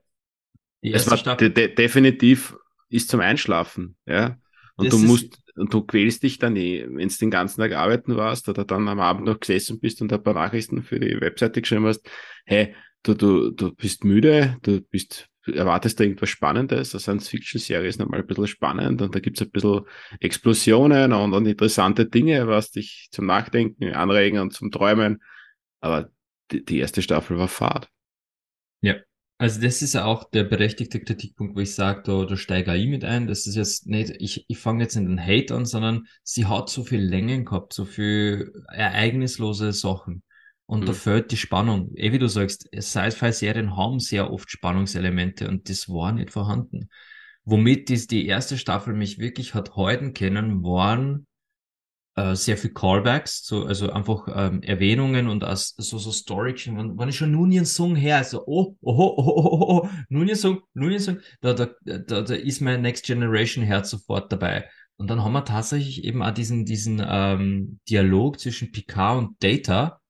Die 0.82 0.90
erste 0.90 1.10
war 1.10 1.18
Staffel. 1.18 1.50
De 1.50 1.74
definitiv 1.74 2.56
ist 2.88 3.08
zum 3.08 3.20
Einschlafen, 3.20 3.96
ja. 4.06 4.38
Und 4.76 4.92
das 4.92 5.00
du 5.00 5.06
musst, 5.06 5.40
und 5.56 5.72
du 5.72 5.82
quälst 5.82 6.22
dich 6.22 6.38
dann 6.38 6.54
eh, 6.56 6.86
wenn 6.88 7.08
du 7.08 7.14
den 7.14 7.30
ganzen 7.30 7.60
Tag 7.60 7.72
arbeiten 7.72 8.16
warst 8.16 8.48
oder 8.48 8.64
dann 8.64 8.88
am 8.88 9.00
Abend 9.00 9.24
noch 9.24 9.40
gesessen 9.40 9.80
bist 9.80 10.02
und 10.02 10.12
ein 10.12 10.22
paar 10.22 10.34
Nachrichten 10.34 10.82
für 10.82 11.00
die 11.00 11.18
Webseite 11.20 11.62
geschrieben 11.62 11.86
hast, 11.86 12.08
hey, 12.44 12.74
du, 13.02 13.14
du, 13.14 13.50
du 13.50 13.74
bist 13.74 14.04
müde, 14.04 14.58
du 14.62 14.82
bist, 14.82 15.28
erwartest 15.52 16.00
da 16.00 16.04
irgendwas 16.04 16.28
Spannendes. 16.28 16.94
Eine 16.94 17.00
Science-Fiction-Serie 17.00 17.88
ist 17.88 17.98
nochmal 17.98 18.20
ein 18.20 18.26
bisschen 18.26 18.46
spannend 18.46 19.02
und 19.02 19.14
da 19.14 19.20
gibt's 19.20 19.42
ein 19.42 19.50
bisschen 19.50 19.82
Explosionen 20.20 21.12
und, 21.12 21.32
und 21.32 21.46
interessante 21.46 22.06
Dinge, 22.06 22.46
was 22.48 22.70
dich 22.70 23.08
zum 23.10 23.26
Nachdenken 23.26 23.92
anregen 23.92 24.38
und 24.38 24.52
zum 24.52 24.70
Träumen. 24.70 25.22
Aber 25.80 26.10
die, 26.50 26.64
die 26.64 26.78
erste 26.78 27.02
Staffel 27.02 27.38
war 27.38 27.48
Fahrt. 27.48 27.88
Ja, 28.80 28.96
also 29.38 29.60
das 29.60 29.82
ist 29.82 29.96
auch 29.96 30.30
der 30.30 30.44
berechtigte 30.44 31.00
Kritikpunkt, 31.00 31.56
wo 31.56 31.60
ich 31.60 31.74
sage, 31.74 32.02
da, 32.04 32.24
da 32.24 32.36
steige 32.36 32.74
ich 32.74 32.88
mit 32.88 33.04
ein. 33.04 33.26
Das 33.26 33.46
ist 33.46 33.54
jetzt 33.54 33.86
nicht, 33.86 34.14
ich, 34.18 34.46
ich 34.48 34.58
fange 34.58 34.82
jetzt 34.82 34.96
in 34.96 35.06
den 35.06 35.20
Hate 35.20 35.54
an, 35.54 35.66
sondern 35.66 36.06
sie 36.22 36.46
hat 36.46 36.70
so 36.70 36.84
viel 36.84 37.00
Längen 37.00 37.44
gehabt, 37.44 37.72
so 37.72 37.84
viel 37.84 38.52
ereignislose 38.68 39.72
Sachen. 39.72 40.22
Und 40.66 40.80
mhm. 40.80 40.86
da 40.86 40.92
fehlt 40.92 41.30
die 41.30 41.36
Spannung. 41.36 41.92
Eh 41.94 42.12
wie 42.12 42.18
du 42.18 42.28
sagst, 42.28 42.68
Sci-Fi-Serien 42.74 43.76
haben 43.76 44.00
sehr 44.00 44.30
oft 44.30 44.50
Spannungselemente 44.50 45.48
und 45.48 45.68
das 45.68 45.88
war 45.88 46.12
nicht 46.12 46.30
vorhanden. 46.30 46.90
Womit 47.44 47.88
die, 47.88 48.06
die 48.06 48.26
erste 48.26 48.58
Staffel 48.58 48.92
mich 48.92 49.18
wirklich 49.18 49.54
hat 49.54 49.76
halten 49.76 50.12
können, 50.12 50.64
waren 50.64 51.26
äh, 52.16 52.34
sehr 52.34 52.56
viel 52.56 52.72
Callbacks, 52.72 53.44
so, 53.44 53.66
also 53.66 53.92
einfach 53.92 54.26
ähm, 54.34 54.62
Erwähnungen 54.62 55.28
und 55.28 55.44
as, 55.44 55.74
so, 55.76 55.98
so 55.98 56.10
Storage. 56.10 56.74
Wenn, 56.74 56.98
wenn 56.98 57.08
ich 57.08 57.16
schon 57.16 57.30
nun 57.30 57.52
ihren 57.52 57.66
Song 57.66 57.94
her, 57.94 58.24
so, 58.24 58.42
oh, 58.46 58.74
oh, 58.80 58.92
oh, 58.92 59.14
oh, 59.18 59.32
oh, 59.36 59.82
oh, 59.84 59.88
nun 60.08 60.26
ihren 60.26 60.36
Song, 60.36 60.60
nun 60.74 60.90
ihren 60.90 61.02
Song, 61.02 61.18
da, 61.40 61.52
da, 61.52 61.68
da, 61.84 62.22
da 62.22 62.34
ist 62.34 62.60
mein 62.60 62.82
Next 62.82 63.04
Generation 63.04 63.62
Herz 63.62 63.90
sofort 63.90 64.32
dabei. 64.32 64.68
Und 64.96 65.10
dann 65.10 65.22
haben 65.22 65.34
wir 65.34 65.44
tatsächlich 65.44 66.04
eben 66.04 66.22
auch 66.22 66.32
diesen, 66.32 66.64
diesen 66.64 67.04
ähm, 67.06 67.78
Dialog 67.88 68.40
zwischen 68.40 68.72
Picard 68.72 69.18
und 69.18 69.44
Data 69.44 70.00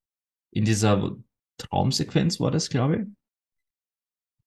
in 0.57 0.65
dieser 0.65 1.15
Traumsequenz 1.59 2.41
war 2.41 2.51
das, 2.51 2.71
glaube 2.71 2.97
ich. 2.97 3.03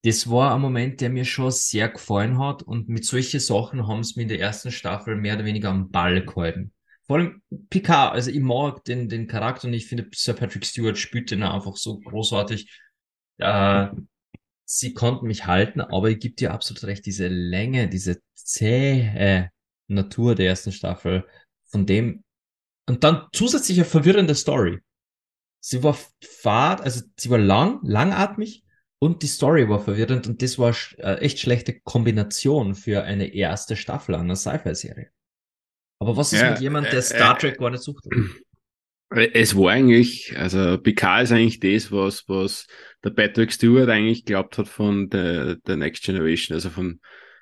Das 0.04 0.30
war 0.30 0.56
ein 0.56 0.62
Moment, 0.62 1.01
der 1.01 1.10
mir 1.10 1.25
schon 1.25 1.51
sehr 1.51 1.89
gefallen 1.89 2.39
hat 2.39 2.63
und 2.63 2.89
mit 2.89 3.06
solchen 3.06 3.39
Sachen 3.39 3.88
haben 3.88 4.00
es 4.00 4.16
mir 4.16 4.24
in 4.24 4.30
der 4.30 4.39
ersten 4.39 4.72
Staffel 4.72 5.16
mehr 5.16 5.36
oder 5.36 5.46
weniger 5.46 5.70
am 5.70 5.92
Ball 5.92 6.25
gehalten. 6.25 6.74
Vor 7.06 7.18
allem 7.18 7.42
Picard, 7.70 8.13
also 8.13 8.32
ich 8.32 8.39
mag 8.39 8.84
den, 8.86 9.10
den 9.10 9.28
Charakter 9.28 9.68
und 9.68 9.74
ich 9.74 9.88
finde 9.88 10.08
Sir 10.13 10.34
Patrick 10.34 10.66
Stewart 10.66 10.98
spielt 10.98 11.32
den 11.32 11.44
einfach 11.44 11.75
so 11.75 12.00
großartig. 12.00 12.72
Äh, 13.38 13.89
sie 14.66 14.94
konnten 14.94 15.28
mich 15.28 15.46
halten, 15.46 15.82
aber 15.82 16.10
ich 16.10 16.20
gebe 16.20 16.36
dir 16.36 16.54
absolut 16.54 16.86
recht, 16.86 17.06
diese 17.06 17.28
Länge, 17.28 17.88
diese 17.89 18.22
zähe 18.36 19.51
Natur 19.88 20.36
der 20.36 20.48
ersten 20.48 20.72
Staffel, 20.72 21.28
von 21.66 21.86
dem 21.86 22.24
und 22.88 23.04
dann 23.04 23.28
zusätzlich 23.34 23.78
eine 23.78 23.86
verwirrende 23.86 24.34
Story. 24.34 24.80
Sie 25.60 25.84
war 25.84 25.98
fad, 26.22 26.82
also 26.82 27.01
sie 27.18 27.30
war 27.30 27.38
lang, 27.38 27.80
langatmig 27.84 28.63
und 29.00 29.24
die 29.24 29.28
Story 29.28 29.68
war 29.70 29.80
verwirrend 29.80 30.28
und 30.28 30.42
das 30.42 30.58
war 30.58 30.75
äh, 30.98 31.16
echt 31.20 31.39
schlechte 31.39 31.80
Kombination 31.82 32.75
für 32.75 33.04
eine 33.04 33.34
erste 33.34 33.75
Staffel 33.75 34.16
einer 34.16 34.36
Sci-Fi-Serie. 34.36 35.10
Aber 36.00 36.16
was 36.16 36.32
ist 36.34 36.42
ja, 36.42 36.51
mit 36.51 36.62
jemand, 36.62 36.88
der 36.88 37.00
äh, 37.00 37.01
Star 37.01 37.38
Trek 37.38 37.56
äh, 37.56 37.58
gar 37.58 37.72
nicht 37.72 37.84
sucht? 37.84 38.06
Es 39.34 39.58
war 39.58 39.72
eigentlich, 39.72 40.38
also 40.38 40.78
PK 40.78 41.22
ist 41.22 41.32
eigentlich 41.32 41.60
das, 41.60 41.92
was, 41.92 42.30
was 42.30 42.68
der 43.04 43.10
Patrick 43.10 43.51
Stewart 43.51 43.89
eigentlich 43.89 44.24
glaubt 44.24 44.58
hat 44.58 44.68
von 44.68 45.10
der, 45.10 45.56
der 45.56 45.78
Next 45.78 46.04
Generation, 46.04 46.56
also 46.56 46.70
von 46.70 47.01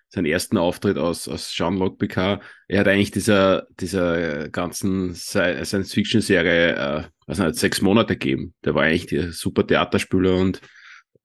seinem 0.09 0.25
ersten 0.25 0.57
Auftritt 0.57 0.97
aus, 0.97 1.27
aus 1.27 1.51
Jean-Luc 1.51 1.97
Picard. 1.97 2.41
Er 2.67 2.79
hat 2.79 2.87
eigentlich 2.87 3.11
dieser, 3.11 3.67
dieser 3.79 4.49
ganzen 4.49 5.13
Science-Fiction-Serie, 5.13 6.75
äh, 6.75 7.03
was 7.25 7.39
nicht, 7.39 7.55
sechs 7.55 7.81
Monate 7.81 8.17
gegeben. 8.17 8.53
Der 8.63 8.73
war 8.75 8.83
eigentlich 8.83 9.07
der 9.07 9.31
super 9.31 9.67
Theaterspieler 9.67 10.35
und 10.35 10.61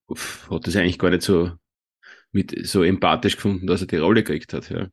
uff, 0.06 0.48
hat 0.50 0.66
das 0.66 0.76
eigentlich 0.76 0.98
gar 0.98 1.10
nicht 1.10 1.22
so 1.22 1.52
mit 2.32 2.66
so 2.66 2.82
empathisch 2.82 3.36
gefunden, 3.36 3.66
dass 3.66 3.82
er 3.82 3.86
die 3.86 3.96
Rolle 3.96 4.22
gekriegt 4.22 4.52
hat, 4.52 4.70
ja. 4.70 4.88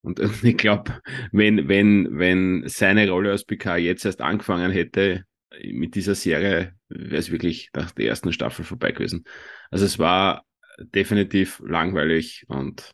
Und, 0.00 0.18
und 0.20 0.42
ich 0.44 0.56
glaube, 0.56 1.00
wenn, 1.30 1.68
wenn, 1.68 2.18
wenn 2.18 2.64
seine 2.66 3.08
Rolle 3.08 3.30
als 3.30 3.44
PK 3.44 3.76
jetzt 3.76 4.04
erst 4.04 4.20
angefangen 4.20 4.72
hätte 4.72 5.24
mit 5.64 5.94
dieser 5.94 6.14
Serie, 6.14 6.74
wäre 6.88 7.16
es 7.16 7.30
wirklich 7.30 7.70
nach 7.74 7.92
der 7.92 8.06
ersten 8.06 8.32
Staffel 8.32 8.64
vorbei 8.64 8.92
gewesen. 8.92 9.24
Also 9.70 9.84
es 9.84 9.98
war 9.98 10.44
definitiv 10.78 11.62
langweilig 11.64 12.44
und 12.48 12.90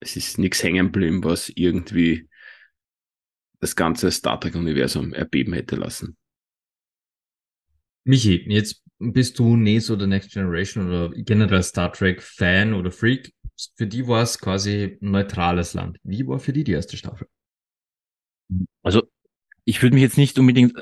es 0.00 0.16
ist 0.16 0.38
nichts 0.38 0.62
hängen 0.62 0.86
geblieben, 0.86 1.22
was 1.24 1.50
irgendwie 1.54 2.28
das 3.60 3.76
ganze 3.76 4.10
Star 4.10 4.40
Trek-Universum 4.40 5.12
erbeben 5.12 5.52
hätte 5.52 5.76
lassen. 5.76 6.16
Michi, 8.04 8.44
jetzt 8.48 8.82
bist 8.98 9.38
du 9.38 9.56
nicht 9.56 9.84
so 9.84 9.96
der 9.96 10.06
Next 10.06 10.32
Generation 10.32 10.88
oder 10.88 11.10
generell 11.10 11.62
Star 11.62 11.92
Trek 11.92 12.22
Fan 12.22 12.72
oder 12.72 12.90
Freak 12.90 13.32
für 13.76 13.86
die 13.86 14.06
war 14.06 14.22
es 14.22 14.38
quasi 14.38 14.98
ein 15.00 15.10
neutrales 15.10 15.74
Land. 15.74 15.98
Wie 16.02 16.26
war 16.26 16.38
für 16.38 16.52
die 16.52 16.64
die 16.64 16.72
erste 16.72 16.96
Staffel? 16.96 17.26
Also, 18.82 19.02
ich 19.64 19.82
würde 19.82 19.94
mich 19.94 20.02
jetzt 20.02 20.18
nicht 20.18 20.38
unbedingt 20.38 20.72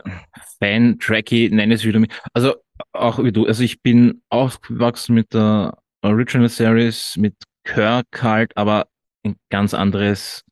Fan-Tracky 0.58 1.50
nennen, 1.50 1.72
es 1.72 1.84
wieder. 1.84 2.02
Also, 2.32 2.54
auch 2.92 3.22
wie 3.22 3.32
du. 3.32 3.46
Also, 3.46 3.62
ich 3.62 3.82
bin 3.82 4.22
aufgewachsen 4.28 5.14
mit 5.14 5.34
der 5.34 5.76
Original 6.02 6.48
Series, 6.48 7.16
mit 7.16 7.34
Kirk 7.64 8.22
halt, 8.22 8.56
aber 8.56 8.88
ein 9.28 9.36
ganz 9.50 9.74
anderes, 9.74 10.44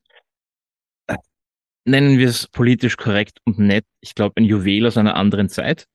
äh, 1.07 1.17
nennen 1.85 2.17
wir 2.17 2.29
es 2.29 2.47
politisch 2.47 2.97
korrekt 2.97 3.39
und 3.45 3.59
nett. 3.59 3.85
Ich 4.01 4.15
glaube, 4.15 4.35
ein 4.37 4.45
Juwel 4.45 4.87
aus 4.87 4.97
einer 4.97 5.15
anderen 5.15 5.49
Zeit 5.49 5.87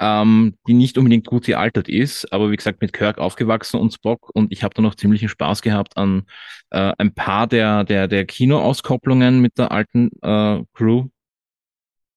ähm, 0.00 0.56
die 0.66 0.72
nicht 0.72 0.96
unbedingt 0.98 1.26
gut 1.26 1.44
gealtert 1.44 1.88
ist, 1.88 2.32
aber 2.32 2.50
wie 2.50 2.56
gesagt 2.56 2.80
mit 2.80 2.92
Kirk 2.92 3.18
aufgewachsen 3.18 3.78
und 3.78 3.92
Spock 3.92 4.30
und 4.34 4.50
ich 4.50 4.64
habe 4.64 4.74
da 4.74 4.82
noch 4.82 4.94
ziemlichen 4.94 5.28
Spaß 5.28 5.62
gehabt 5.62 5.96
an 5.96 6.24
äh, 6.70 6.92
ein 6.98 7.14
paar 7.14 7.46
der 7.46 7.84
der 7.84 8.08
der 8.08 8.24
Kinoauskopplungen 8.24 9.40
mit 9.40 9.58
der 9.58 9.70
alten 9.72 10.10
äh, 10.22 10.62
Crew 10.72 11.08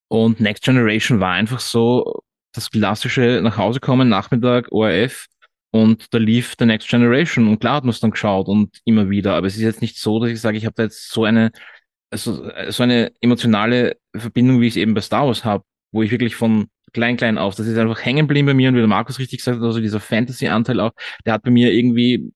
und 0.08 0.40
Next 0.40 0.64
Generation 0.64 1.20
war 1.20 1.34
einfach 1.34 1.60
so 1.60 2.22
das 2.54 2.70
klassische 2.72 3.42
nach 3.44 3.58
kommen 3.82 4.10
Nachmittag 4.10 4.72
ORF 4.72 5.28
und 5.74 6.14
da 6.14 6.20
lief 6.20 6.56
The 6.58 6.66
Next 6.66 6.88
Generation 6.88 7.48
und 7.48 7.60
klar 7.60 7.76
hat 7.76 7.84
man 7.84 7.90
es 7.90 8.00
dann 8.00 8.12
geschaut 8.12 8.48
und 8.48 8.80
immer 8.86 9.10
wieder, 9.10 9.34
aber 9.34 9.48
es 9.48 9.56
ist 9.56 9.64
jetzt 9.64 9.82
nicht 9.82 9.98
so, 9.98 10.20
dass 10.20 10.30
ich 10.30 10.40
sage, 10.40 10.58
ich 10.58 10.66
habe 10.66 10.76
da 10.76 10.84
jetzt 10.84 11.12
so 11.12 11.26
eine 11.26 11.52
also 12.14 12.50
so 12.70 12.84
eine 12.84 13.12
emotionale 13.22 13.98
Verbindung, 14.16 14.62
wie 14.62 14.68
ich 14.68 14.74
es 14.74 14.78
eben 14.78 14.94
bei 14.94 15.02
Star 15.02 15.26
Wars 15.26 15.44
habe, 15.44 15.64
wo 15.92 16.04
ich 16.04 16.12
wirklich 16.12 16.36
von 16.36 16.68
klein, 16.94 17.18
klein 17.18 17.40
auf. 17.40 17.56
Das 17.56 17.66
ist 17.66 17.78
einfach 17.78 18.06
hängen 18.06 18.28
geblieben 18.28 18.46
bei 18.46 18.54
mir 18.54 18.70
und 18.70 18.76
wie 18.76 18.80
der 18.80 18.88
Markus 18.88 19.18
richtig 19.18 19.40
gesagt 19.40 19.58
hat, 19.58 19.64
also 19.64 19.80
dieser 19.80 20.00
Fantasy-Anteil 20.00 20.80
auch, 20.80 20.92
der 21.26 21.34
hat 21.34 21.44
bei 21.44 21.50
mir 21.50 21.74
irgendwie 21.74 22.32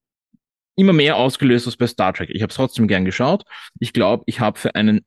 immer 0.76 0.94
mehr 0.94 1.18
ausgelöst 1.18 1.68
als 1.68 1.78
bei 1.78 1.86
Star 1.86 2.14
Trek. 2.14 2.30
Ich 2.32 2.42
habe 2.42 2.50
es 2.50 2.56
trotzdem 2.56 2.88
gern 2.88 3.06
geschaut. 3.06 3.44
Ich 3.80 3.94
glaube, 3.94 4.24
ich 4.26 4.40
habe 4.40 4.60
für 4.60 4.74
einen, 4.74 5.06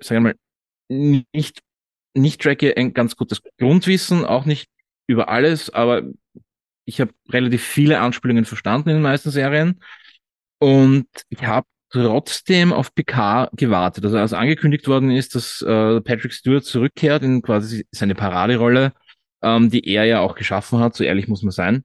sagen 0.00 0.24
wir 0.24 0.32
mal, 0.32 1.24
nicht, 1.32 1.60
nicht 2.14 2.40
Tracker 2.40 2.72
ein 2.76 2.94
ganz 2.94 3.16
gutes 3.16 3.40
Grundwissen, 3.58 4.24
auch 4.24 4.46
nicht 4.46 4.68
über 5.06 5.28
alles, 5.28 5.70
aber 5.70 6.02
ich 6.88 7.02
habe 7.02 7.12
relativ 7.28 7.62
viele 7.62 8.00
Anspielungen 8.00 8.46
verstanden 8.46 8.88
in 8.88 8.96
den 8.96 9.02
meisten 9.02 9.30
Serien. 9.30 9.80
Und 10.58 11.06
ich 11.28 11.44
habe 11.44 11.66
trotzdem 11.90 12.72
auf 12.72 12.94
Picard 12.94 13.50
gewartet. 13.54 14.04
Also 14.04 14.16
als 14.16 14.32
angekündigt 14.32 14.88
worden 14.88 15.10
ist, 15.10 15.34
dass 15.34 15.60
äh, 15.60 16.00
Patrick 16.00 16.32
Stewart 16.32 16.64
zurückkehrt 16.64 17.22
in 17.22 17.42
quasi 17.42 17.86
seine 17.92 18.14
Paraderolle, 18.14 18.94
ähm, 19.42 19.68
die 19.70 19.86
er 19.86 20.04
ja 20.04 20.20
auch 20.20 20.34
geschaffen 20.34 20.80
hat, 20.80 20.96
so 20.96 21.04
ehrlich 21.04 21.28
muss 21.28 21.42
man 21.42 21.52
sein. 21.52 21.84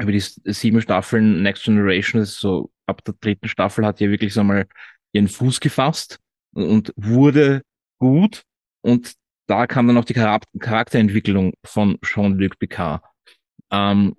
Über 0.00 0.12
die 0.12 0.20
sieben 0.20 0.80
Staffeln 0.80 1.42
Next 1.42 1.64
Generation, 1.64 2.22
ist 2.22 2.38
so 2.38 2.70
ab 2.86 3.04
der 3.04 3.14
dritten 3.20 3.48
Staffel 3.48 3.84
hat 3.84 4.00
er 4.00 4.10
wirklich 4.10 4.32
so 4.32 4.44
mal 4.44 4.66
ihren 5.12 5.28
Fuß 5.28 5.58
gefasst 5.58 6.20
und 6.54 6.92
wurde 6.96 7.62
gut. 7.98 8.44
Und 8.80 9.14
da 9.48 9.66
kam 9.66 9.88
dann 9.88 9.98
auch 9.98 10.04
die 10.04 10.14
Charakterentwicklung 10.14 11.52
von 11.64 11.98
Jean-Luc 12.02 12.60
Picard. 12.60 13.02
Ähm, 13.70 14.14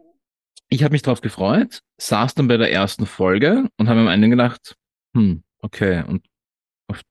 ich 0.70 0.84
habe 0.84 0.93
mich 0.93 1.01
darauf 1.01 1.22
gefreut, 1.22 1.81
saß 2.00 2.34
dann 2.36 2.48
bei 2.48 2.58
der 2.58 2.72
ersten 2.72 3.05
Folge 3.05 3.67
und 3.77 3.89
habe 3.89 4.00
am 4.00 4.08
Ende 4.08 4.29
gedacht, 4.29 4.75
hm, 5.13 5.43
okay. 5.60 6.03
Und 6.08 6.25
auf 6.88 7.01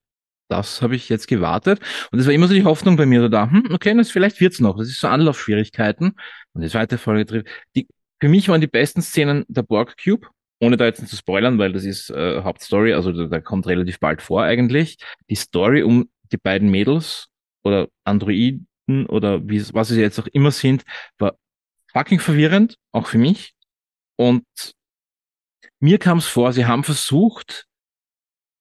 das 0.49 0.82
habe 0.82 0.97
ich 0.97 1.09
jetzt 1.09 1.28
gewartet. 1.28 1.80
Und 2.11 2.18
es 2.18 2.26
war 2.26 2.32
immer 2.32 2.49
so 2.49 2.54
die 2.54 2.64
Hoffnung 2.64 2.97
bei 2.97 3.06
mir 3.06 3.28
da, 3.28 3.50
hm, 3.50 3.68
okay, 3.73 3.94
das 3.97 4.11
vielleicht 4.11 4.40
wird's 4.40 4.61
noch. 4.61 4.78
Das 4.78 4.88
ist 4.88 5.00
so 5.00 5.09
Anlaufschwierigkeiten. 5.09 6.12
Und 6.54 6.62
die 6.62 6.68
zweite 6.68 6.99
Folge 6.99 7.26
trifft. 7.26 7.49
Die, 7.76 7.87
für 8.20 8.28
mich 8.28 8.49
waren 8.49 8.61
die 8.61 8.66
besten 8.66 9.02
Szenen 9.02 9.44
der 9.49 9.62
Borg 9.62 9.97
Cube, 10.02 10.26
ohne 10.61 10.76
da 10.76 10.87
jetzt 10.87 11.06
zu 11.06 11.16
spoilern, 11.16 11.59
weil 11.59 11.73
das 11.73 11.85
ist 11.85 12.11
äh, 12.11 12.42
Hauptstory, 12.42 12.94
also 12.94 13.12
da, 13.12 13.26
da 13.26 13.40
kommt 13.40 13.66
relativ 13.66 14.00
bald 14.00 14.23
vor 14.23 14.42
eigentlich. 14.42 14.97
Die 15.28 15.35
Story 15.35 15.82
um 15.82 16.09
die 16.32 16.37
beiden 16.38 16.70
Mädels 16.70 17.28
oder 17.62 17.88
Androiden 18.04 18.66
oder 19.09 19.47
wie, 19.49 19.62
was 19.75 19.88
sie 19.88 20.00
jetzt 20.00 20.18
auch 20.18 20.26
immer 20.28 20.50
sind, 20.50 20.82
war 21.18 21.37
fucking 21.92 22.20
verwirrend, 22.20 22.76
auch 22.92 23.06
für 23.06 23.18
mich. 23.18 23.54
Und 24.16 24.44
mir 25.80 25.99
kam 25.99 26.18
es 26.18 26.26
vor, 26.26 26.52
sie 26.52 26.66
haben 26.66 26.85
versucht, 26.85 27.66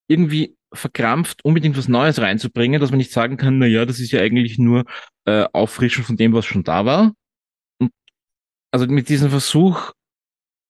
irgendwie 0.08 0.58
verkrampft 0.74 1.44
unbedingt 1.44 1.78
was 1.78 1.88
Neues 1.88 2.20
reinzubringen, 2.20 2.80
dass 2.80 2.92
man 2.92 3.00
nicht 3.00 3.12
sagen 3.12 3.38
kann, 3.38 3.58
na 3.58 3.66
ja, 3.66 3.86
das 3.86 4.00
ist 4.00 4.12
ja 4.12 4.22
eigentlich 4.22 4.60
nur 4.60 4.86
äh, 5.26 5.46
Auffrischen 5.54 6.04
von 6.04 6.18
dem, 6.18 6.34
was 6.34 6.46
schon 6.46 6.64
da 6.64 6.86
war. 6.86 7.14
Und 7.80 7.92
also 8.72 8.88
mit 8.88 9.10
diesem 9.10 9.30
Versuch, 9.30 9.94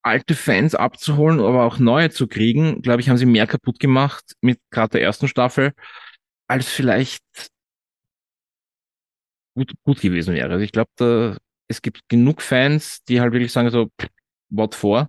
alte 0.02 0.36
Fans 0.36 0.76
abzuholen, 0.76 1.40
aber 1.40 1.66
auch 1.66 1.80
neue 1.80 2.10
zu 2.10 2.28
kriegen, 2.28 2.82
glaube 2.82 3.02
ich, 3.02 3.10
haben 3.10 3.18
sie 3.18 3.26
mehr 3.26 3.48
kaputt 3.48 3.80
gemacht 3.80 4.34
mit 4.42 4.60
gerade 4.72 4.92
der 4.94 5.02
ersten 5.02 5.28
Staffel, 5.28 5.74
als 6.48 6.70
vielleicht 6.70 7.24
gut, 9.56 9.74
gut 9.84 10.02
gewesen 10.02 10.36
wäre. 10.36 10.52
Also 10.52 10.64
ich 10.64 10.72
glaube, 10.72 10.90
da, 10.96 11.38
es 11.70 11.82
gibt 11.82 12.10
genug 12.10 12.42
Fans, 12.42 13.04
die 13.06 13.22
halt 13.22 13.32
wirklich 13.32 13.54
sagen 13.54 13.70
so, 13.70 13.90
what 14.50 14.76
for, 14.76 15.08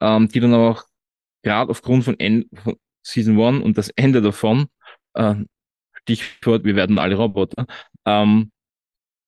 ähm, 0.00 0.28
die 0.28 0.40
dann 0.40 0.54
auch 0.54 0.84
gerade 1.42 1.70
aufgrund 1.70 2.04
von, 2.04 2.18
End, 2.18 2.46
von 2.54 2.76
Season 3.02 3.38
1 3.38 3.64
und 3.64 3.76
das 3.76 3.90
Ende 3.90 4.22
davon, 4.22 4.66
äh, 5.14 5.34
Stichwort, 6.02 6.64
wir 6.64 6.76
werden 6.76 6.98
alle 6.98 7.16
Roboter, 7.16 7.66
ähm, 8.06 8.50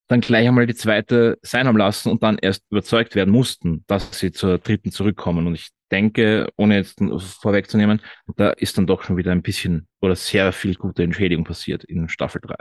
dann 0.09 0.21
gleich 0.21 0.49
einmal 0.49 0.67
die 0.67 0.75
zweite 0.75 1.39
sein 1.43 1.67
haben 1.69 1.77
lassen 1.77 2.11
und 2.11 2.23
dann 2.23 2.39
erst 2.39 2.65
überzeugt 2.71 3.15
werden 3.15 3.31
mussten, 3.31 3.85
dass 3.87 4.19
sie 4.19 4.33
zur 4.33 4.59
dritten 4.59 4.91
zurückkommen. 4.91 5.47
Und 5.47 5.55
ich 5.55 5.71
denke, 5.91 6.49
ohne 6.57 6.77
jetzt 6.77 7.01
vorwegzunehmen, 7.41 8.01
da 8.37 8.51
ist 8.51 8.77
dann 8.77 8.89
doch 8.89 9.05
schon 9.05 9.17
wieder 9.17 9.31
ein 9.31 9.43
bisschen 9.43 9.87
oder 10.01 10.17
sehr 10.17 10.53
viel 10.53 10.75
gute 10.75 11.05
Entschädigung 11.05 11.45
passiert 11.45 11.85
in 11.85 12.09
Staffel 12.09 12.41
3. 12.41 12.57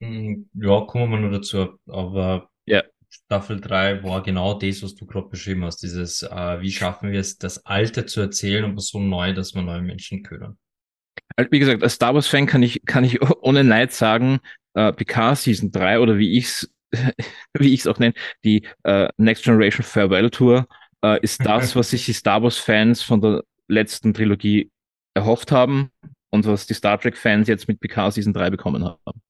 Hm, 0.00 0.48
ja, 0.54 0.80
kommen 0.82 1.10
wir 1.10 1.18
nur 1.18 1.30
dazu. 1.30 1.78
Aber 1.86 2.48
ja. 2.66 2.82
Staffel 3.08 3.60
3 3.60 4.02
war 4.04 4.22
genau 4.22 4.54
das, 4.54 4.82
was 4.82 4.94
du 4.94 5.06
gerade 5.06 5.28
beschrieben 5.28 5.64
hast. 5.64 5.82
Dieses, 5.82 6.22
äh, 6.22 6.60
wie 6.60 6.70
schaffen 6.70 7.10
wir 7.10 7.20
es, 7.20 7.38
das 7.38 7.64
Alte 7.66 8.06
zu 8.06 8.20
erzählen, 8.20 8.64
aber 8.64 8.80
so 8.80 9.00
neu, 9.00 9.34
dass 9.34 9.54
wir 9.54 9.62
neue 9.62 9.82
Menschen 9.82 10.22
können. 10.22 10.58
Wie 11.50 11.58
gesagt, 11.58 11.82
als 11.82 11.94
Star 11.94 12.14
Wars-Fan 12.14 12.46
kann 12.46 12.62
ich, 12.62 12.82
kann 12.84 13.04
ich 13.04 13.20
ohne 13.42 13.64
Neid 13.64 13.92
sagen, 13.92 14.40
äh, 14.74 14.92
Picard 14.92 15.38
Season 15.38 15.70
3 15.70 16.00
oder 16.00 16.18
wie 16.18 16.36
ich's, 16.36 16.70
wie 17.58 17.74
ich's 17.74 17.86
auch 17.86 17.98
nenne, 17.98 18.14
die 18.44 18.66
äh, 18.84 19.08
Next 19.16 19.44
Generation 19.44 19.84
Farewell 19.84 20.30
Tour, 20.30 20.66
äh, 21.04 21.20
ist 21.20 21.44
das, 21.44 21.74
was 21.76 21.90
sich 21.90 22.04
die 22.06 22.12
Star 22.12 22.42
Wars-Fans 22.42 23.02
von 23.02 23.20
der 23.20 23.44
letzten 23.68 24.14
Trilogie 24.14 24.70
erhofft 25.14 25.50
haben 25.52 25.90
und 26.30 26.46
was 26.46 26.66
die 26.66 26.74
Star 26.74 27.00
Trek-Fans 27.00 27.48
jetzt 27.48 27.68
mit 27.68 27.80
Picard 27.80 28.14
Season 28.14 28.32
3 28.32 28.50
bekommen 28.50 28.84
haben. 28.84 29.20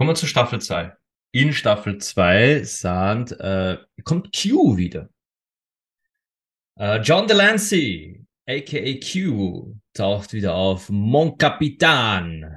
Kommen 0.00 0.12
wir 0.12 0.14
zur 0.14 0.30
Staffel 0.30 0.62
2. 0.62 0.96
In 1.32 1.52
Staffel 1.52 1.98
2 1.98 2.64
sand, 2.64 3.32
äh, 3.38 3.76
kommt 4.02 4.34
Q 4.34 4.78
wieder. 4.78 5.10
Äh, 6.78 7.02
John 7.02 7.26
Delancey, 7.26 8.24
aka 8.48 8.98
Q, 8.98 9.76
taucht 9.92 10.32
wieder 10.32 10.54
auf. 10.54 10.88
Mon 10.88 11.36
Capitan. 11.36 12.50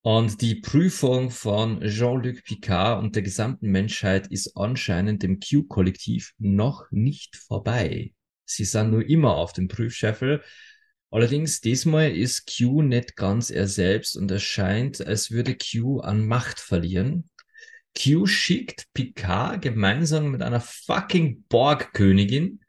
Und 0.00 0.40
die 0.40 0.54
Prüfung 0.54 1.30
von 1.30 1.82
Jean-Luc 1.82 2.42
Picard 2.42 3.02
und 3.02 3.16
der 3.16 3.22
gesamten 3.22 3.70
Menschheit 3.70 4.28
ist 4.28 4.56
anscheinend 4.56 5.22
dem 5.22 5.40
Q-Kollektiv 5.40 6.32
noch 6.38 6.90
nicht 6.90 7.36
vorbei. 7.36 8.14
Sie 8.46 8.64
sind 8.64 8.92
nur 8.92 9.06
immer 9.06 9.36
auf 9.36 9.52
dem 9.52 9.68
Prüfscheffel. 9.68 10.42
Allerdings 11.12 11.60
diesmal 11.60 12.10
ist 12.10 12.50
Q 12.56 12.80
nicht 12.80 13.16
ganz 13.16 13.50
er 13.50 13.68
selbst 13.68 14.16
und 14.16 14.30
es 14.30 14.42
scheint, 14.42 15.06
als 15.06 15.30
würde 15.30 15.54
Q 15.54 16.00
an 16.00 16.26
Macht 16.26 16.58
verlieren. 16.58 17.28
Q 17.94 18.24
schickt 18.26 18.86
Picard 18.94 19.60
gemeinsam 19.60 20.30
mit 20.30 20.40
einer 20.40 20.60
fucking 20.60 21.44
Borg-Königin 21.50 22.60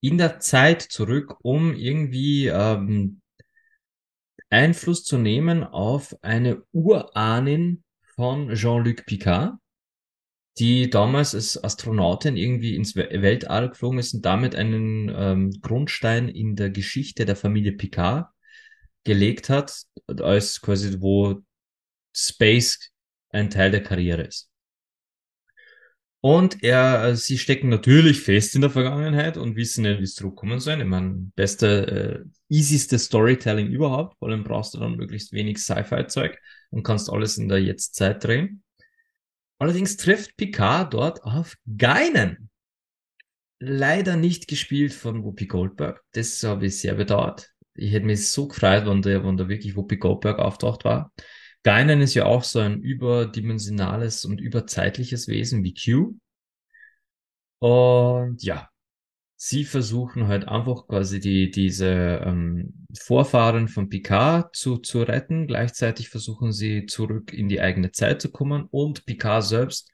in 0.00 0.18
der 0.18 0.40
Zeit 0.40 0.82
zurück, 0.82 1.36
um 1.42 1.76
irgendwie 1.76 2.48
ähm, 2.48 3.20
Einfluss 4.50 5.04
zu 5.04 5.16
nehmen 5.16 5.62
auf 5.62 6.16
eine 6.22 6.64
Urahnin 6.72 7.84
von 8.16 8.52
Jean-Luc 8.52 9.06
Picard, 9.06 9.54
die 10.58 10.90
damals 10.90 11.34
als 11.34 11.62
Astronautin 11.62 12.36
irgendwie 12.36 12.76
ins 12.76 12.94
Weltall 12.94 13.70
geflogen 13.70 13.98
ist 13.98 14.14
und 14.14 14.24
damit 14.24 14.54
einen 14.54 15.10
ähm, 15.14 15.50
Grundstein 15.60 16.28
in 16.28 16.56
der 16.56 16.70
Geschichte 16.70 17.24
der 17.24 17.36
Familie 17.36 17.72
Picard 17.72 18.28
gelegt 19.04 19.48
hat, 19.48 19.82
als 20.06 20.60
quasi 20.60 21.00
wo 21.00 21.40
Space 22.14 22.90
ein 23.30 23.50
Teil 23.50 23.70
der 23.70 23.82
Karriere 23.82 24.22
ist. 24.22 24.52
Und 26.24 26.62
er, 26.62 27.16
sie 27.16 27.36
stecken 27.36 27.68
natürlich 27.68 28.20
fest 28.20 28.54
in 28.54 28.60
der 28.60 28.70
Vergangenheit 28.70 29.36
und 29.36 29.56
wissen 29.56 29.82
nicht, 29.82 29.98
wie 29.98 30.04
es 30.04 30.14
zurückkommen 30.14 30.60
soll. 30.60 30.80
Ich 30.80 30.86
meine, 30.86 31.32
beste, 31.34 32.24
äh, 32.48 32.54
easyste 32.54 32.96
Storytelling 32.96 33.66
überhaupt. 33.66 34.16
Vor 34.18 34.28
allem 34.28 34.44
brauchst 34.44 34.74
du 34.74 34.78
dann 34.78 34.96
möglichst 34.96 35.32
wenig 35.32 35.58
Sci-Fi-Zeug 35.58 36.38
und 36.70 36.84
kannst 36.84 37.10
alles 37.10 37.38
in 37.38 37.48
der 37.48 37.60
Jetztzeit 37.60 38.22
drehen. 38.22 38.62
Allerdings 39.62 39.96
trifft 39.96 40.36
Picard 40.36 40.92
dort 40.92 41.22
auf 41.22 41.56
Geinen. 41.78 42.50
Leider 43.60 44.16
nicht 44.16 44.48
gespielt 44.48 44.92
von 44.92 45.22
Whoopi 45.22 45.46
Goldberg. 45.46 46.02
Das 46.14 46.42
habe 46.42 46.66
ich 46.66 46.80
sehr 46.80 46.94
bedauert. 46.96 47.48
Ich 47.74 47.92
hätte 47.92 48.06
mich 48.06 48.28
so 48.28 48.48
gefreut, 48.48 48.86
wenn 48.86 49.02
da, 49.02 49.24
wenn 49.24 49.36
da 49.36 49.48
wirklich 49.48 49.76
Whoopi 49.76 49.98
Goldberg 49.98 50.40
auftaucht 50.40 50.84
war. 50.84 51.12
Geinen 51.62 52.00
ist 52.00 52.14
ja 52.14 52.24
auch 52.24 52.42
so 52.42 52.58
ein 52.58 52.80
überdimensionales 52.80 54.24
und 54.24 54.40
überzeitliches 54.40 55.28
Wesen 55.28 55.62
wie 55.62 55.74
Q. 55.74 56.16
Und 57.60 58.42
ja, 58.42 58.68
sie 59.44 59.64
versuchen 59.64 60.28
halt 60.28 60.46
einfach 60.46 60.86
quasi 60.86 61.18
die, 61.18 61.50
diese 61.50 62.22
ähm, 62.24 62.86
Vorfahren 62.96 63.66
von 63.66 63.88
Picard 63.88 64.54
zu, 64.54 64.76
zu 64.76 65.02
retten. 65.02 65.48
Gleichzeitig 65.48 66.10
versuchen 66.10 66.52
sie 66.52 66.86
zurück 66.86 67.32
in 67.32 67.48
die 67.48 67.60
eigene 67.60 67.90
Zeit 67.90 68.22
zu 68.22 68.30
kommen 68.30 68.68
und 68.70 69.04
Picard 69.04 69.42
selbst 69.42 69.90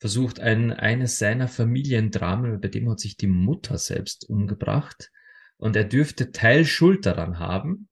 versucht 0.00 0.40
ein, 0.40 0.70
eines 0.70 1.18
seiner 1.18 1.48
Familiendramen, 1.48 2.60
bei 2.60 2.68
dem 2.68 2.90
hat 2.90 3.00
sich 3.00 3.16
die 3.16 3.26
Mutter 3.26 3.78
selbst 3.78 4.28
umgebracht 4.28 5.10
und 5.56 5.76
er 5.76 5.84
dürfte 5.84 6.30
Teil 6.30 6.66
Schuld 6.66 7.06
daran 7.06 7.38
haben. 7.38 7.88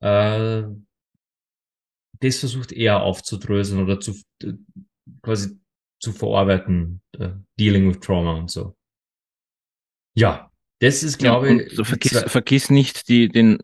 Äh, 0.00 0.64
das 2.20 2.38
versucht 2.40 2.72
er 2.72 3.00
aufzudröseln 3.00 3.82
oder 3.82 4.00
zu 4.00 4.12
äh, 4.42 4.52
quasi 5.22 5.58
zu 5.98 6.12
verarbeiten, 6.12 7.00
uh, 7.18 7.30
dealing 7.58 7.88
with 7.88 8.00
trauma 8.00 8.34
und 8.34 8.50
so. 8.50 8.75
Ja, 10.16 10.50
das 10.80 11.02
ist, 11.02 11.18
glaube 11.18 11.48
ja, 11.48 11.60
ich. 11.60 11.86
Vergiss, 11.86 12.24
vergiss 12.26 12.70
nicht 12.70 13.08
die, 13.08 13.28
den 13.28 13.58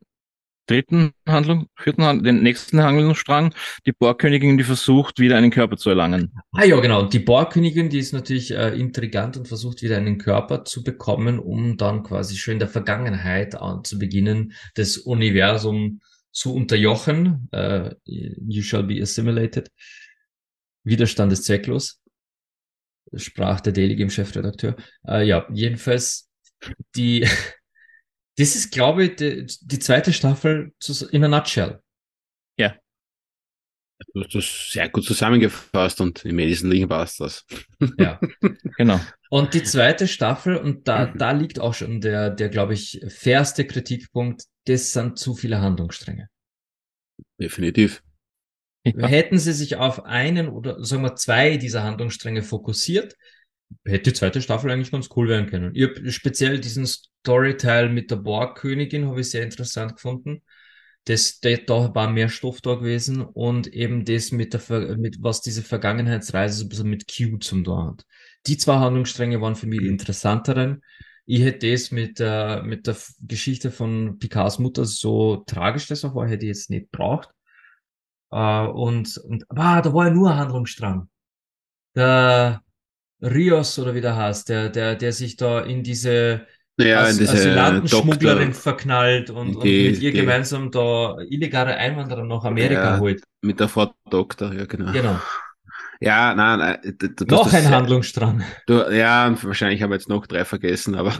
dritten 0.67 1.12
Handlung, 1.27 1.67
vierten 1.77 2.05
Handlung, 2.05 2.25
den 2.25 2.43
nächsten 2.43 2.83
Handlungsstrang, 2.83 3.55
die 3.87 3.93
Borgkönigin, 3.93 4.59
die 4.59 4.65
versucht, 4.65 5.19
wieder 5.19 5.37
einen 5.37 5.51
Körper 5.51 5.77
zu 5.77 5.91
erlangen. 5.91 6.33
Ah 6.53 6.65
ja, 6.65 6.79
genau. 6.81 7.05
Die 7.05 7.19
Borgkönigin, 7.19 7.88
die 7.88 7.99
ist 7.99 8.12
natürlich 8.12 8.53
äh, 8.53 8.79
intrigant 8.79 9.37
und 9.37 9.49
versucht, 9.49 9.83
wieder 9.83 9.97
einen 9.97 10.19
Körper 10.19 10.65
zu 10.65 10.85
bekommen, 10.85 11.38
um 11.38 11.77
dann 11.77 12.03
quasi 12.03 12.37
schon 12.37 12.53
in 12.53 12.59
der 12.61 12.69
Vergangenheit 12.69 13.55
anzubeginnen, 13.55 14.53
das 14.75 14.99
Universum 14.99 16.01
zu 16.31 16.55
unterjochen. 16.55 17.49
Uh, 17.55 17.91
you 18.05 18.62
shall 18.62 18.85
be 18.85 19.03
assimilated. 19.03 19.71
Widerstand 20.85 21.33
ist 21.33 21.45
zwecklos. 21.45 22.01
Sprach 23.15 23.61
der 23.61 23.73
Daily 23.73 23.97
Game 23.97 24.11
Chefredakteur. 24.11 24.77
Uh, 25.07 25.19
ja, 25.19 25.47
jedenfalls 25.53 26.32
die, 26.94 27.20
das 28.37 28.57
ist, 28.57 28.72
glaube 28.72 29.05
ich, 29.05 29.16
die, 29.16 29.46
die 29.62 29.79
zweite 29.79 30.12
Staffel 30.12 30.72
in 31.11 31.25
a 31.25 31.29
nutshell. 31.29 31.81
Ja. 32.59 32.77
Du 34.14 34.22
hast 34.22 34.35
das 34.35 34.72
sehr 34.72 34.88
gut 34.88 35.05
zusammengefasst 35.05 36.01
und 36.01 36.25
im 36.25 36.37
Wesentlichen 36.37 36.88
passt 36.88 37.20
das. 37.20 37.46
Ja, 37.98 38.20
genau. 38.77 39.01
Und 39.31 39.55
die 39.55 39.62
zweite 39.62 40.09
Staffel, 40.09 40.57
und 40.57 40.88
da, 40.88 41.07
da 41.07 41.31
liegt 41.31 41.61
auch 41.61 41.72
schon 41.72 42.01
der, 42.01 42.31
der, 42.31 42.48
glaube 42.48 42.75
ich, 42.75 43.01
fairste 43.09 43.64
Kritikpunkt, 43.64 44.44
das 44.66 44.92
sind 44.92 45.18
zu 45.18 45.35
viele 45.35 45.61
Handlungsstränge. 45.61 46.29
Definitiv. 47.40 48.03
Ja. 48.85 49.07
Hätten 49.07 49.38
sie 49.38 49.53
sich 49.53 49.77
auf 49.77 50.05
einen 50.05 50.48
oder 50.48 50.85
sagen 50.85 51.03
wir 51.03 51.14
zwei 51.14 51.57
dieser 51.57 51.85
Handlungsstränge 51.85 52.42
fokussiert, 52.42 53.16
hätte 53.85 54.11
die 54.11 54.13
zweite 54.13 54.43
Staffel 54.43 54.71
eigentlich 54.71 54.91
ganz 54.91 55.09
cool 55.17 55.29
werden 55.29 55.47
können. 55.47 55.75
Ich 55.75 55.85
habe 55.85 56.11
speziell 56.11 56.61
diesen 56.61 56.87
Storyteil 56.87 57.89
mit 57.89 58.11
der 58.11 58.17
Borg-Königin 58.17 59.07
habe 59.07 59.21
ich 59.21 59.31
sehr 59.31 59.43
interessant 59.43 59.95
gefunden. 59.97 60.43
Das, 61.05 61.41
da 61.41 61.95
war 61.95 62.11
mehr 62.11 62.29
Stoff 62.29 62.61
da 62.61 62.75
gewesen 62.75 63.23
und 63.23 63.67
eben 63.67 64.05
das 64.05 64.31
mit 64.31 64.55
der, 64.55 64.97
mit 64.97 65.21
was 65.21 65.41
diese 65.41 65.63
Vergangenheitsreise 65.63 66.59
so 66.59 66.65
ein 66.65 66.69
bisschen 66.69 66.91
mit 66.91 67.07
Q 67.09 67.39
zum 67.39 67.65
tun 67.65 67.87
hat. 67.89 68.07
Die 68.47 68.57
zwei 68.57 68.77
Handlungsstränge 68.77 69.41
waren 69.41 69.57
für 69.57 69.67
mich 69.67 69.83
interessanteren. 69.83 70.83
Ich 71.27 71.43
hätte 71.43 71.71
das 71.71 71.91
mit, 71.91 72.19
äh, 72.21 72.63
mit 72.63 72.87
der 72.87 72.97
Geschichte 73.21 73.71
von 73.71 74.19
Picards 74.19 74.59
Mutter, 74.59 74.85
so 74.85 75.37
tragisch 75.47 75.87
das 75.89 76.05
auch 76.05 76.15
war, 76.15 76.29
hätte 76.29 76.45
ich 76.47 76.51
jetzt 76.51 76.71
nicht 76.71 76.91
braucht. 76.91 77.31
Äh, 78.31 78.67
und, 78.67 79.17
und, 79.19 79.45
ah, 79.51 79.83
da 79.83 79.93
war 79.93 80.07
ja 80.07 80.13
nur 80.13 80.31
ein 80.31 80.39
Handlungsstrang. 80.39 81.09
Der 81.95 82.63
Rios 83.23 83.79
oder 83.79 83.95
wie 83.95 84.01
der 84.01 84.17
heißt, 84.17 84.49
der, 84.49 84.69
der, 84.69 84.97
der 84.97 85.13
sich 85.13 85.37
da 85.37 85.61
in 85.61 85.83
diese, 85.83 86.47
ja, 86.79 87.01
als 87.01 87.21
Asylantenschmugglerin 87.21 88.53
verknallt 88.53 89.31
und, 89.31 89.63
die, 89.63 89.87
und 89.87 89.93
mit 89.93 90.03
ihr 90.03 90.13
die, 90.13 90.19
gemeinsam 90.21 90.71
da 90.71 91.17
illegale 91.29 91.77
Einwanderer 91.77 92.25
nach 92.25 92.45
Amerika 92.45 92.95
ja, 92.95 92.99
holt. 92.99 93.23
Mit 93.43 93.61
der 93.61 93.69
Frau 93.69 93.93
Doktor, 94.11 94.53
ja 94.53 94.67
genau. 94.67 94.93
Genau. 94.93 95.19
Ja, 96.01 96.35
nein, 96.35 96.59
nein 96.59 96.97
du, 96.99 97.25
noch 97.27 97.53
ein 97.53 97.71
Handlungsstrang. 97.71 98.43
Du, 98.67 98.81
ja, 98.91 99.33
wahrscheinlich 99.41 99.83
haben 99.83 99.91
wir 99.91 99.97
jetzt 99.97 100.09
noch 100.09 100.27
drei 100.27 100.45
vergessen, 100.45 100.97
aber. 100.97 101.15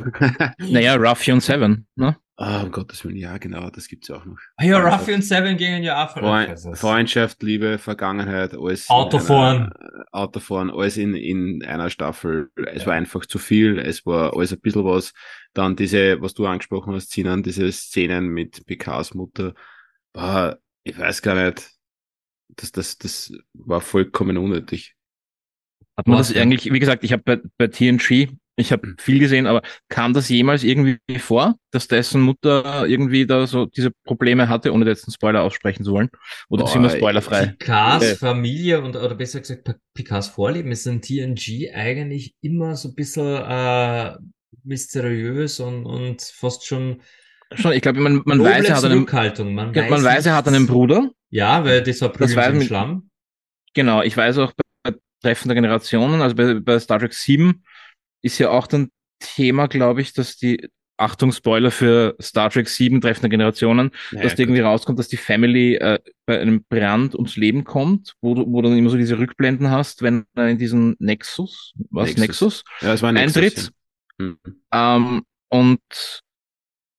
naja, 0.59 0.97
Ruffy 0.97 1.31
und 1.31 1.41
Seven, 1.41 1.87
ne? 1.95 2.17
Oh, 2.45 2.65
um 2.65 2.73
Gottes 2.73 3.05
Willen, 3.05 3.15
ja, 3.15 3.39
genau, 3.39 3.71
das 3.71 3.87
gibt's 3.87 4.11
auch 4.11 4.25
noch. 4.25 4.37
Ah 4.57 4.65
ja, 4.65 4.79
Ruffy 4.81 5.15
und 5.15 5.23
Seven 5.23 5.57
gingen 5.57 5.85
ja 5.85 6.05
auch 6.05 6.11
Freund, 6.11 6.59
Freundschaft, 6.77 7.41
Liebe, 7.41 7.79
Vergangenheit, 7.79 8.53
alles. 8.53 8.91
Autofahren. 8.91 9.73
Einer, 9.73 10.07
Autofahren, 10.11 10.69
alles 10.69 10.97
in, 10.97 11.15
in 11.15 11.65
einer 11.65 11.89
Staffel. 11.89 12.51
Es 12.67 12.83
ja. 12.83 12.89
war 12.89 12.95
einfach 12.95 13.27
zu 13.27 13.39
viel, 13.39 13.79
es 13.79 14.05
war 14.07 14.37
alles 14.37 14.53
ein 14.53 14.59
bisschen 14.59 14.85
was. 14.85 15.13
Dann 15.53 15.77
diese, 15.77 16.21
was 16.21 16.35
du 16.35 16.45
angesprochen 16.45 16.95
hast, 16.95 17.13
Sinan, 17.13 17.45
diese 17.45 17.71
Szenen 17.71 18.27
mit 18.27 18.67
Picards 18.67 19.15
Mutter, 19.15 19.55
war, 20.13 20.59
ich 20.83 20.99
weiß 20.99 21.23
gar 21.23 21.37
nicht, 21.37 21.71
das, 22.49 22.73
das, 22.73 22.99
das 22.99 23.33
war 23.53 23.81
vollkommen 23.81 24.37
unnötig. 24.37 24.97
Hat 25.97 26.09
man 26.09 26.19
das 26.19 26.35
eigentlich, 26.35 26.73
wie 26.73 26.81
gesagt, 26.81 27.05
ich 27.05 27.13
habe 27.13 27.23
bei, 27.23 27.41
bei 27.57 27.69
TNG, 27.69 28.37
ich 28.57 28.71
habe 28.71 28.95
viel 28.99 29.19
gesehen, 29.19 29.47
aber 29.47 29.63
kam 29.89 30.13
das 30.13 30.29
jemals 30.29 30.63
irgendwie 30.63 30.99
vor, 31.19 31.57
dass 31.71 31.89
dessen 31.89 32.21
Mutter 32.21 32.87
irgendwie 32.87 33.27
da 33.27 33.47
so 33.47 33.67
diese 33.67 33.91
Probleme 34.05 34.49
hatte, 34.49 34.73
ohne 34.73 34.87
jetzt 34.87 35.07
einen 35.07 35.15
Spoiler 35.15 35.43
aussprechen 35.43 35.85
zu 35.85 35.93
wollen? 35.93 36.11
Oder 36.49 36.67
sind 36.67 36.83
wir 36.83 36.91
spoilerfrei? 36.91 37.47
Picards 37.59 38.05
äh. 38.05 38.17
Familie 38.17 38.83
und, 38.83 38.95
oder 38.95 39.15
besser 39.15 39.41
gesagt, 39.41 39.75
Picards 39.95 40.29
Vorleben 40.29 40.71
ist 40.71 40.87
in 40.87 41.01
TNG 41.01 41.73
eigentlich 41.75 42.35
immer 42.43 42.77
so 42.77 42.91
ein 42.91 42.95
bisschen 42.95 43.37
äh, 43.37 44.17
mysteriös 44.65 45.61
und, 45.61 45.87
und 45.87 46.23
fast 46.23 46.67
schon 46.67 47.01
Schon, 47.55 47.73
ich 47.73 47.83
glaube, 47.83 48.01
man, 48.01 48.23
man 48.25 48.43
weiß, 48.43 48.65
er 48.65 48.77
hat 48.77 48.85
einen, 48.85 49.05
man, 49.55 49.75
weiß, 49.75 49.91
man 49.91 50.05
weiß, 50.05 50.25
er 50.25 50.35
hat 50.35 50.49
einen 50.49 50.67
Bruder. 50.67 51.11
Ja, 51.29 51.63
weil 51.67 51.83
das 51.83 52.01
war 52.01 52.09
Prügel 52.09 52.35
das 52.35 52.49
im 52.49 52.63
Schlamm. 52.63 53.11
Genau, 53.75 54.01
ich 54.01 54.17
weiß 54.17 54.39
auch 54.39 54.53
bei 54.83 54.95
Treffen 55.23 55.49
der 55.49 55.55
Generationen, 55.57 56.23
also 56.23 56.35
bei, 56.35 56.55
bei 56.55 56.79
Star 56.79 56.99
Trek 56.99 57.13
7 57.13 57.63
ist 58.23 58.39
ja 58.39 58.51
auch 58.51 58.67
dann 58.67 58.91
Thema, 59.19 59.67
glaube 59.69 60.01
ich, 60.01 60.13
dass 60.13 60.37
die 60.37 60.69
Achtung, 60.97 61.33
Spoiler 61.33 61.71
für 61.71 62.15
Star 62.21 62.51
Trek 62.51 62.69
7 62.69 63.01
Treffen 63.01 63.23
der 63.23 63.31
Generationen, 63.31 63.91
naja, 64.13 64.25
dass 64.25 64.37
da 64.37 64.43
irgendwie 64.43 64.61
rauskommt, 64.61 64.99
dass 64.99 65.09
die 65.09 65.17
Family 65.17 65.75
äh, 65.75 65.99
bei 66.27 66.41
einem 66.41 66.65
Brand 66.69 67.15
ums 67.15 67.37
Leben 67.37 67.65
kommt, 67.65 68.15
wo 68.21 68.35
du, 68.35 68.45
wo 68.47 68.63
du 68.63 68.69
dann 68.69 68.79
immer 68.79 68.91
so 68.91 68.97
diese 68.97 69.19
Rückblenden 69.19 69.71
hast, 69.71 70.03
wenn 70.03 70.25
er 70.35 70.49
in 70.49 70.59
diesen 70.59 70.97
Nexus, 70.99 71.73
was 71.91 72.17
Nexus, 72.17 72.21
Nexus 72.21 72.65
ja, 72.81 72.93
es 72.93 73.03
war 73.03 73.13
Nexus, 73.13 73.37
eintritt. 73.37 73.73
Ja. 74.21 74.27
Mhm. 74.27 74.39
Ähm, 74.73 75.23
und 75.49 76.23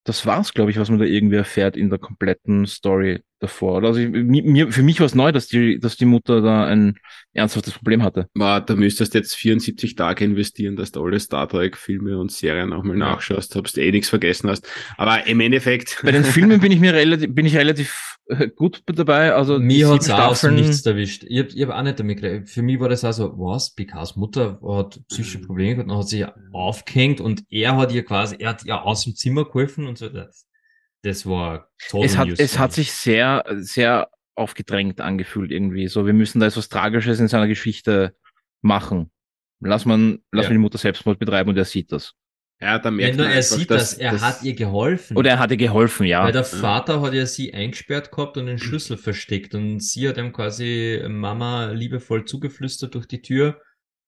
das 0.06 0.26
war's, 0.26 0.54
glaube 0.54 0.72
ich, 0.72 0.78
was 0.78 0.90
man 0.90 1.00
da 1.00 1.06
irgendwie 1.06 1.38
erfährt 1.38 1.78
in 1.78 1.90
der 1.90 2.00
kompletten 2.00 2.66
Story 2.66 3.22
davor. 3.44 3.84
Also 3.84 4.00
ich, 4.00 4.10
mir, 4.10 4.72
für 4.72 4.82
mich 4.82 5.00
war 5.00 5.06
es 5.06 5.16
neu, 5.16 5.32
dass 5.32 5.48
die, 5.48 5.80
dass 5.80 5.98
die 5.98 6.06
Mutter 6.06 6.42
da 6.42 6.66
ein 6.66 6.96
ernsthaftes 7.34 7.74
Problem 7.74 8.04
hatte. 8.04 8.28
War, 8.34 8.62
da 8.62 8.76
müsstest 8.76 9.14
du 9.14 9.18
jetzt 9.18 9.36
74 9.36 9.96
Tage 9.96 10.24
investieren, 10.24 10.76
dass 10.76 10.92
du 10.92 11.04
alle 11.04 11.20
Star 11.20 11.48
Trek 11.48 11.78
Filme 11.78 12.18
und 12.18 12.32
Serien 12.32 12.70
nochmal 12.70 12.98
ja. 12.98 13.12
nachschaust, 13.12 13.56
ob 13.56 13.72
du 13.72 13.82
eh 13.82 13.92
nichts 13.92 14.10
vergessen 14.10 14.50
hast. 14.50 14.68
Aber 14.98 15.28
im 15.28 15.40
Endeffekt. 15.40 16.00
Bei 16.04 16.12
den 16.12 16.24
Filmen 16.24 16.60
bin 16.60 16.72
ich 16.72 16.80
mir 16.80 16.94
relativ, 16.94 17.34
bin 17.34 17.46
ich 17.46 17.58
relativ 17.58 18.18
äh, 18.28 18.48
gut 18.48 18.82
dabei. 18.86 19.34
Also 19.34 19.60
mir 19.60 19.90
hat's 19.90 20.10
auch 20.10 20.36
so 20.36 20.50
nichts 20.50 20.86
erwischt. 20.86 21.26
Ich 21.28 21.40
habe 21.40 21.50
ich 21.50 21.62
hab 21.64 21.70
auch 21.72 21.84
nicht 21.84 22.00
damit 22.00 22.22
geredet. 22.22 22.50
Für 22.50 22.62
mich 22.62 22.80
war 22.80 22.90
das 22.90 23.04
also, 23.04 23.34
was? 23.38 23.74
Picards 23.74 24.16
Mutter 24.16 24.60
hat 24.66 25.02
psychische 25.10 25.40
mhm. 25.40 25.48
Probleme 25.48 25.76
gehabt 25.76 25.92
und 25.92 25.98
hat 25.98 26.08
sich 26.08 26.26
aufgehängt 26.54 27.20
und 27.20 27.44
er 27.50 27.76
hat 27.76 27.92
ihr 27.92 28.06
quasi, 28.06 28.38
er 28.40 28.50
hat 28.50 28.64
ihr 28.66 28.82
aus 28.82 29.04
dem 29.04 29.16
Zimmer 29.16 29.46
geholfen 29.46 29.88
und 29.88 29.98
so. 29.98 30.08
Das, 30.08 30.48
das 31.04 31.26
war 31.26 31.70
toll. 31.90 32.06
Es 32.06 32.18
hat, 32.18 32.30
es 32.30 32.58
hat 32.58 32.74
sich 32.74 32.92
sehr, 32.92 33.44
sehr 33.58 34.10
aufgedrängt 34.36 35.02
angefühlt 35.02 35.52
irgendwie. 35.52 35.88
So, 35.88 36.06
wir 36.06 36.14
müssen 36.14 36.40
da 36.40 36.48
etwas 36.48 36.70
Tragisches 36.70 37.20
in 37.20 37.28
seiner 37.28 37.48
Geschichte 37.48 38.16
machen. 38.62 39.12
Lass 39.60 39.86
man, 39.86 40.20
lass 40.32 40.46
ja. 40.46 40.50
man 40.50 40.58
die 40.58 40.62
Mutter 40.62 40.78
Selbstmord 40.78 41.20
betreiben 41.20 41.50
und 41.50 41.58
er 41.58 41.66
sieht 41.66 41.92
das. 41.92 42.14
Ja, 42.62 42.80
da 42.80 42.92
merkt 42.92 43.18
Wenn 43.18 43.26
man 43.26 43.32
er 43.32 43.38
einfach, 43.38 43.58
sieht 43.58 43.70
dass, 43.70 43.92
das, 43.92 44.00
er 44.00 44.12
das 44.14 44.22
hat 44.22 44.44
ihr 44.44 44.54
geholfen. 44.54 45.18
Oder 45.18 45.32
er 45.32 45.40
hat 45.40 45.52
ihr 45.52 45.58
geholfen, 45.58 46.06
ja. 46.06 46.24
Weil 46.24 46.32
der 46.32 46.46
Vater 46.46 47.02
hat 47.02 47.14
ja 47.14 47.26
sie 47.26 47.54
eingesperrt 47.54 48.12
gehabt 48.12 48.38
und 48.38 48.46
den 48.46 48.58
Schlüssel 48.58 48.98
versteckt 48.98 49.54
und 49.54 49.82
sie 49.82 50.08
hat 50.08 50.18
ihm 50.18 50.32
quasi 50.32 51.04
Mama 51.10 51.72
liebevoll 51.72 52.24
zugeflüstert 52.24 52.96
durch 52.96 53.08
die 53.08 53.22
Tür, 53.22 53.62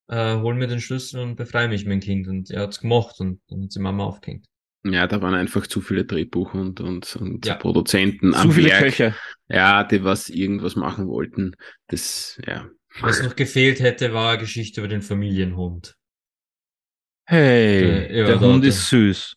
äh, 0.07 0.35
hol 0.37 0.55
mir 0.55 0.67
den 0.67 0.79
Schlüssel 0.79 1.21
und 1.21 1.35
befreie 1.35 1.67
mich, 1.67 1.85
mein 1.85 1.99
Kind. 1.99 2.27
Und 2.29 2.49
er 2.49 2.61
hat's 2.61 2.79
gemacht 2.79 3.19
und 3.19 3.41
dann 3.49 3.63
hat 3.63 3.73
sie 3.73 3.81
Mama 3.81 4.05
aufgehängt. 4.05 4.47
Ja, 4.87 5.07
da 5.07 5.19
waren 5.21 5.33
einfach 5.33 5.65
zu 5.65 5.81
viele 5.81 6.05
Drehbuch 6.05 6.53
und, 6.53 6.79
und, 6.79 7.15
und 7.15 7.45
ja. 7.45 7.55
Produzenten 7.55 8.33
zu 8.33 8.39
am 8.39 8.51
viele 8.51 8.69
Werk. 8.69 8.83
Köche. 8.83 9.15
Ja, 9.47 9.83
die 9.83 10.03
was 10.03 10.29
irgendwas 10.29 10.75
machen 10.75 11.07
wollten. 11.07 11.55
Das, 11.87 12.39
ja. 12.45 12.67
Was 12.99 13.23
noch 13.23 13.35
gefehlt 13.35 13.79
hätte, 13.79 14.13
war 14.13 14.31
eine 14.31 14.41
Geschichte 14.41 14.81
über 14.81 14.87
den 14.87 15.01
Familienhund. 15.01 15.95
Hey, 17.25 17.81
der, 17.81 18.15
ja, 18.15 18.25
der 18.27 18.39
Hund 18.39 18.63
da, 18.63 18.67
ist 18.67 18.87
süß. 18.89 19.35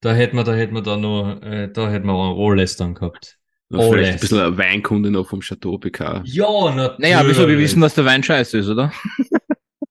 Da 0.00 0.14
hätten 0.14 0.36
wir, 0.36 0.44
da 0.44 0.54
hätten 0.54 0.74
wir 0.74 0.82
da 0.82 0.96
noch, 0.96 1.42
äh, 1.42 1.68
da 1.72 1.90
hätten 1.90 2.06
wir 2.06 2.12
auch 2.12 2.36
Oles 2.36 2.76
dann 2.76 2.94
gehabt. 2.94 3.36
Vielleicht 3.70 4.12
ein 4.12 4.20
bisschen 4.20 4.38
eine 4.38 4.56
Weinkunde 4.56 5.10
noch 5.10 5.28
vom 5.28 5.40
Chateau 5.40 5.78
PK. 5.78 6.22
Ja, 6.24 6.74
natürlich. 6.74 6.98
Naja, 7.00 7.22
wieso, 7.26 7.46
wir 7.48 7.58
wissen, 7.58 7.80
dass 7.80 7.94
der 7.94 8.04
Wein 8.04 8.22
scheiße 8.22 8.58
ist, 8.58 8.68
oder? 8.68 8.92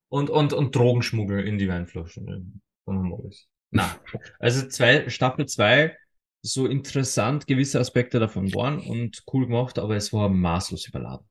und, 0.07 0.29
und, 0.29 0.53
und 0.53 0.75
Drogenschmuggel 0.75 1.41
in 1.41 1.57
die 1.57 1.67
Weinflaschen. 1.67 2.61
Von 2.85 3.03
Moles. 3.03 3.47
Na, 3.71 3.99
also 4.39 4.67
zwei, 4.67 5.09
Staffel 5.09 5.45
2, 5.45 5.95
so 6.41 6.67
interessant 6.67 7.47
gewisse 7.47 7.79
Aspekte 7.79 8.19
davon 8.19 8.53
waren 8.53 8.79
und 8.79 9.23
cool 9.33 9.47
gemacht, 9.47 9.79
aber 9.79 9.95
es 9.95 10.13
war 10.13 10.29
maßlos 10.29 10.87
überladen. 10.87 11.27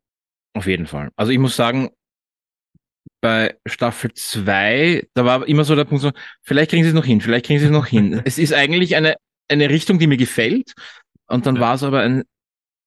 Auf 0.55 0.67
jeden 0.67 0.87
Fall. 0.87 1.11
Also 1.17 1.33
ich 1.33 1.39
muss 1.39 1.57
sagen, 1.57 1.91
bei 3.21 3.59
Staffel 3.67 4.13
2, 4.13 5.09
da 5.15 5.25
war 5.25 5.47
immer 5.49 5.65
so 5.65 5.75
der 5.75 5.85
Punkt 5.85 6.03
so, 6.03 6.13
vielleicht 6.43 6.71
kriegen 6.71 6.83
sie 6.83 6.91
es 6.91 6.95
noch 6.95 7.05
hin, 7.05 7.21
vielleicht 7.21 7.47
kriegen 7.47 7.59
sie 7.59 7.67
es 7.67 7.73
noch 7.73 7.87
hin. 7.87 8.21
es 8.25 8.39
ist 8.39 8.53
eigentlich 8.53 8.97
eine, 8.97 9.17
eine 9.49 9.71
Richtung, 9.71 9.99
die 9.99 10.07
mir 10.07 10.17
gefällt. 10.17 10.75
Und 11.29 11.47
dann 11.47 11.57
ja. 11.57 11.63
war 11.63 11.75
es 11.75 11.83
aber 11.83 12.01
ein 12.01 12.25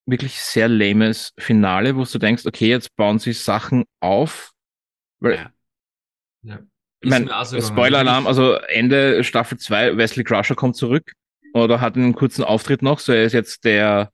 wirklich 0.06 0.40
sehr 0.40 0.68
lames 0.68 1.34
Finale, 1.38 1.96
wo 1.96 2.04
du 2.04 2.18
denkst, 2.18 2.46
okay, 2.46 2.68
jetzt 2.68 2.96
bauen 2.96 3.20
sie 3.20 3.34
Sachen 3.34 3.86
auf. 4.00 4.52
Weil 5.20 5.36
ja. 5.36 5.52
Ja. 6.42 6.60
Ich 7.02 7.10
mein, 7.10 7.30
Spoiler-Alarm, 7.44 8.28
also 8.28 8.54
Ende 8.54 9.24
Staffel 9.24 9.58
2, 9.58 9.98
Wesley 9.98 10.24
Crusher 10.24 10.56
kommt 10.56 10.76
zurück 10.76 11.14
oder 11.54 11.80
hat 11.82 11.96
einen 11.96 12.14
kurzen 12.14 12.44
Auftritt 12.44 12.82
noch, 12.82 13.00
so 13.00 13.14
er 13.14 13.24
ist 13.24 13.34
jetzt 13.34 13.64
der, 13.64 14.12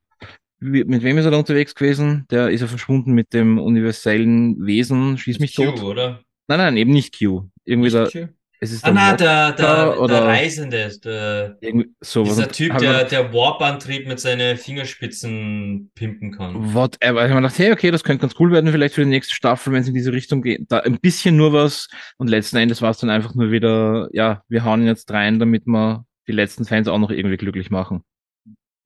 mit 0.60 1.04
wem 1.04 1.18
ist 1.18 1.26
er 1.26 1.32
da 1.32 1.38
unterwegs 1.38 1.74
gewesen? 1.76 2.26
Der 2.30 2.50
ist 2.50 2.62
ja 2.62 2.68
verschwunden 2.68 3.14
mit 3.14 3.34
dem 3.34 3.60
universellen 3.60 4.66
Wesen, 4.66 5.18
schieß 5.18 5.40
mich 5.40 5.56
Q, 5.56 5.64
tot. 5.72 5.84
oder? 5.84 6.22
Nein, 6.48 6.60
nein, 6.60 6.78
eben 6.78 6.92
nicht 6.92 7.18
Q. 7.18 7.50
Irgendwie 7.64 7.92
nicht 7.92 8.16
da, 8.16 8.30
es 8.60 8.72
ist 8.72 8.86
ah, 8.86 8.92
nein, 8.92 9.18
der, 9.18 9.52
der, 9.52 10.00
oder 10.00 10.22
der 10.22 10.28
Reisende, 10.28 10.92
der, 11.04 11.58
sowas. 12.00 12.36
dieser 12.36 12.50
Typ, 12.50 12.78
der, 12.78 13.04
der 13.04 13.34
Warp-Antrieb 13.34 14.08
mit 14.08 14.20
seinen 14.20 14.58
Fingerspitzen 14.58 15.92
pimpen 15.94 16.32
kann. 16.32 16.74
Whatever. 16.74 17.26
Ich 17.26 17.30
habe 17.30 17.42
mir 17.42 17.48
gedacht, 17.48 17.60
hey, 17.60 17.72
okay, 17.72 17.92
das 17.92 18.04
könnte 18.04 18.22
ganz 18.22 18.36
cool 18.40 18.52
werden, 18.52 18.72
vielleicht 18.72 18.96
für 18.96 19.04
die 19.04 19.10
nächste 19.10 19.36
Staffel, 19.36 19.74
wenn 19.74 19.82
es 19.82 19.88
in 19.88 19.94
diese 19.94 20.14
Richtung 20.14 20.42
geht. 20.42 20.62
Da 20.70 20.80
ein 20.80 21.00
bisschen 21.00 21.36
nur 21.36 21.54
was 21.54 21.90
und 22.18 22.30
letzten 22.30 22.58
Endes 22.58 22.82
war 22.82 22.92
es 22.92 22.98
dann 22.98 23.10
einfach 23.10 23.36
nur 23.36 23.52
wieder, 23.52 24.10
ja, 24.14 24.44
wir 24.48 24.64
hauen 24.64 24.82
ihn 24.82 24.88
jetzt 24.88 25.12
rein, 25.12 25.40
damit 25.40 25.66
wir 25.66 26.06
die 26.28 26.32
letzten 26.32 26.66
Fans 26.66 26.88
auch 26.88 27.00
noch 27.00 27.12
irgendwie 27.12 27.38
glücklich 27.38 27.70
machen. 27.70 28.04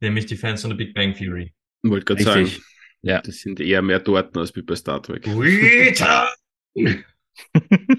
Nämlich 0.02 0.26
die 0.26 0.38
Fans 0.38 0.62
von 0.62 0.72
der 0.72 0.78
Big 0.78 0.94
Bang 0.94 1.14
Theory. 1.14 1.54
Wollte 1.84 2.06
gerade 2.06 2.24
sagen, 2.24 2.52
ja. 3.02 3.22
das 3.22 3.38
sind 3.38 3.60
eher 3.60 3.82
mehr 3.82 4.00
dort 4.00 4.36
als 4.38 4.52
bei 4.52 4.76
Star 4.76 5.02
Trek. 5.02 5.26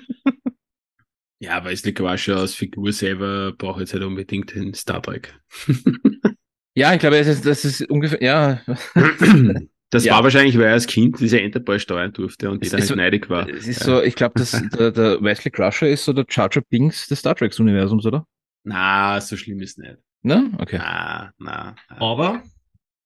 Ja, 1.40 1.56
aber 1.56 1.72
es 1.72 1.84
liegt 1.84 2.00
Wascher 2.00 2.36
als 2.36 2.54
Figur 2.54 2.92
selber 2.92 3.52
braucht 3.52 3.80
jetzt 3.80 3.94
halt 3.94 4.04
unbedingt 4.04 4.54
den 4.54 4.74
Star 4.74 5.02
Trek. 5.02 5.34
ja, 6.74 6.92
ich 6.92 7.00
glaube, 7.00 7.16
das 7.16 7.26
ist, 7.26 7.46
das 7.46 7.64
ist 7.64 7.90
ungefähr, 7.90 8.22
ja. 8.22 8.60
Das 9.92 10.04
ja. 10.04 10.14
war 10.14 10.22
wahrscheinlich, 10.22 10.56
weil 10.56 10.66
er 10.66 10.74
als 10.74 10.86
Kind 10.86 11.18
diese 11.18 11.40
Enterprise 11.40 11.80
steuern 11.80 12.12
durfte 12.12 12.48
und 12.48 12.64
die 12.64 12.68
dann 12.68 12.80
so, 12.80 12.94
neidig 12.94 13.28
war. 13.28 13.48
Es 13.48 13.66
ist 13.66 13.80
ja. 13.80 13.86
so, 13.86 14.02
ich 14.02 14.14
glaube, 14.14 14.40
der, 14.78 14.92
der 14.92 15.20
Wesley 15.20 15.50
Crusher 15.50 15.88
ist 15.88 16.04
so 16.04 16.12
der 16.12 16.26
Charger 16.28 16.60
Binks 16.60 17.08
des 17.08 17.18
Star 17.18 17.34
Trek-Universums, 17.34 18.06
oder? 18.06 18.24
Na, 18.62 19.20
so 19.20 19.36
schlimm 19.36 19.60
ist 19.60 19.78
nicht. 19.78 19.96
Ne? 20.22 20.52
Okay. 20.58 20.78
Na, 20.78 21.32
na. 21.38 21.74
Aber 21.88 22.40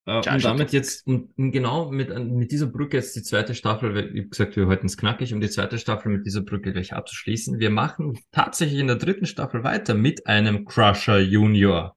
äh, 0.06 0.16
und 0.16 0.44
damit 0.44 0.72
jetzt, 0.72 1.06
und, 1.06 1.32
genau 1.36 1.90
mit, 1.90 2.16
mit 2.18 2.52
dieser 2.52 2.66
Brücke 2.66 2.98
jetzt 2.98 3.16
die 3.16 3.22
zweite 3.22 3.54
Staffel, 3.54 3.96
habe 3.96 4.28
gesagt, 4.28 4.56
wir 4.56 4.66
halten 4.66 4.86
es 4.86 4.96
knackig, 4.96 5.32
um 5.32 5.40
die 5.40 5.48
zweite 5.48 5.78
Staffel 5.78 6.12
mit 6.12 6.26
dieser 6.26 6.42
Brücke 6.42 6.72
gleich 6.72 6.92
abzuschließen. 6.92 7.58
Wir 7.58 7.70
machen 7.70 8.18
tatsächlich 8.32 8.80
in 8.80 8.86
der 8.86 8.96
dritten 8.96 9.26
Staffel 9.26 9.64
weiter 9.64 9.94
mit 9.94 10.26
einem 10.26 10.64
Crusher 10.64 11.20
Junior. 11.20 11.96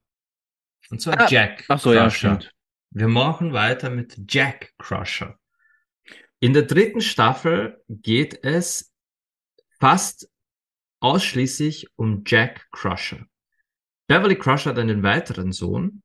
Und 0.90 1.02
zwar 1.02 1.20
ah, 1.20 1.28
Jack 1.30 1.66
ach 1.68 1.80
so, 1.80 1.90
Crusher. 1.90 2.04
Ja, 2.04 2.10
stimmt. 2.10 2.54
Wir 2.92 3.10
machen 3.10 3.52
weiter 3.52 3.90
mit 3.90 4.18
Jack 4.30 4.74
Crusher. 4.78 5.38
In 6.40 6.54
der 6.54 6.64
dritten 6.64 7.02
Staffel 7.02 7.84
geht 7.90 8.44
es 8.44 8.94
fast 9.80 10.30
ausschließlich 11.00 11.90
um 11.96 12.24
Jack 12.26 12.68
Crusher. 12.72 13.26
Beverly 14.08 14.38
Crusher 14.38 14.70
hat 14.70 14.80
einen 14.80 15.04
weiteren 15.04 15.52
Sohn, 15.52 16.02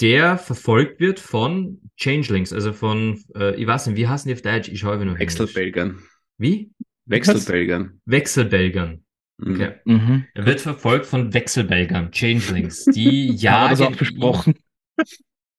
der 0.00 0.38
verfolgt 0.38 1.00
wird 1.00 1.20
von 1.20 1.80
Changelings, 1.96 2.52
also 2.52 2.72
von, 2.72 3.22
äh, 3.36 3.54
ich 3.54 3.66
weiß 3.66 3.86
nicht, 3.86 3.96
wie 3.96 4.08
heißen 4.08 4.28
die 4.28 4.34
auf 4.34 4.42
Deutsch? 4.42 4.68
Ich 4.68 4.80
schaue 4.80 5.04
nur 5.04 5.18
Wechselbelgern. 5.18 6.02
Wie? 6.38 6.72
Wechselbelgern. 7.06 8.00
Wechselbelgern. 8.04 9.04
Mhm. 9.38 9.54
Okay. 9.54 9.72
Mhm. 9.84 10.24
Er 10.34 10.46
wird 10.46 10.60
verfolgt 10.60 11.06
von 11.06 11.32
Wechselbelgern, 11.32 12.10
Changelings, 12.10 12.84
die 12.86 13.30
jagen. 13.34 13.70
das 13.70 13.80
auch 13.80 13.96
besprochen. 13.96 14.54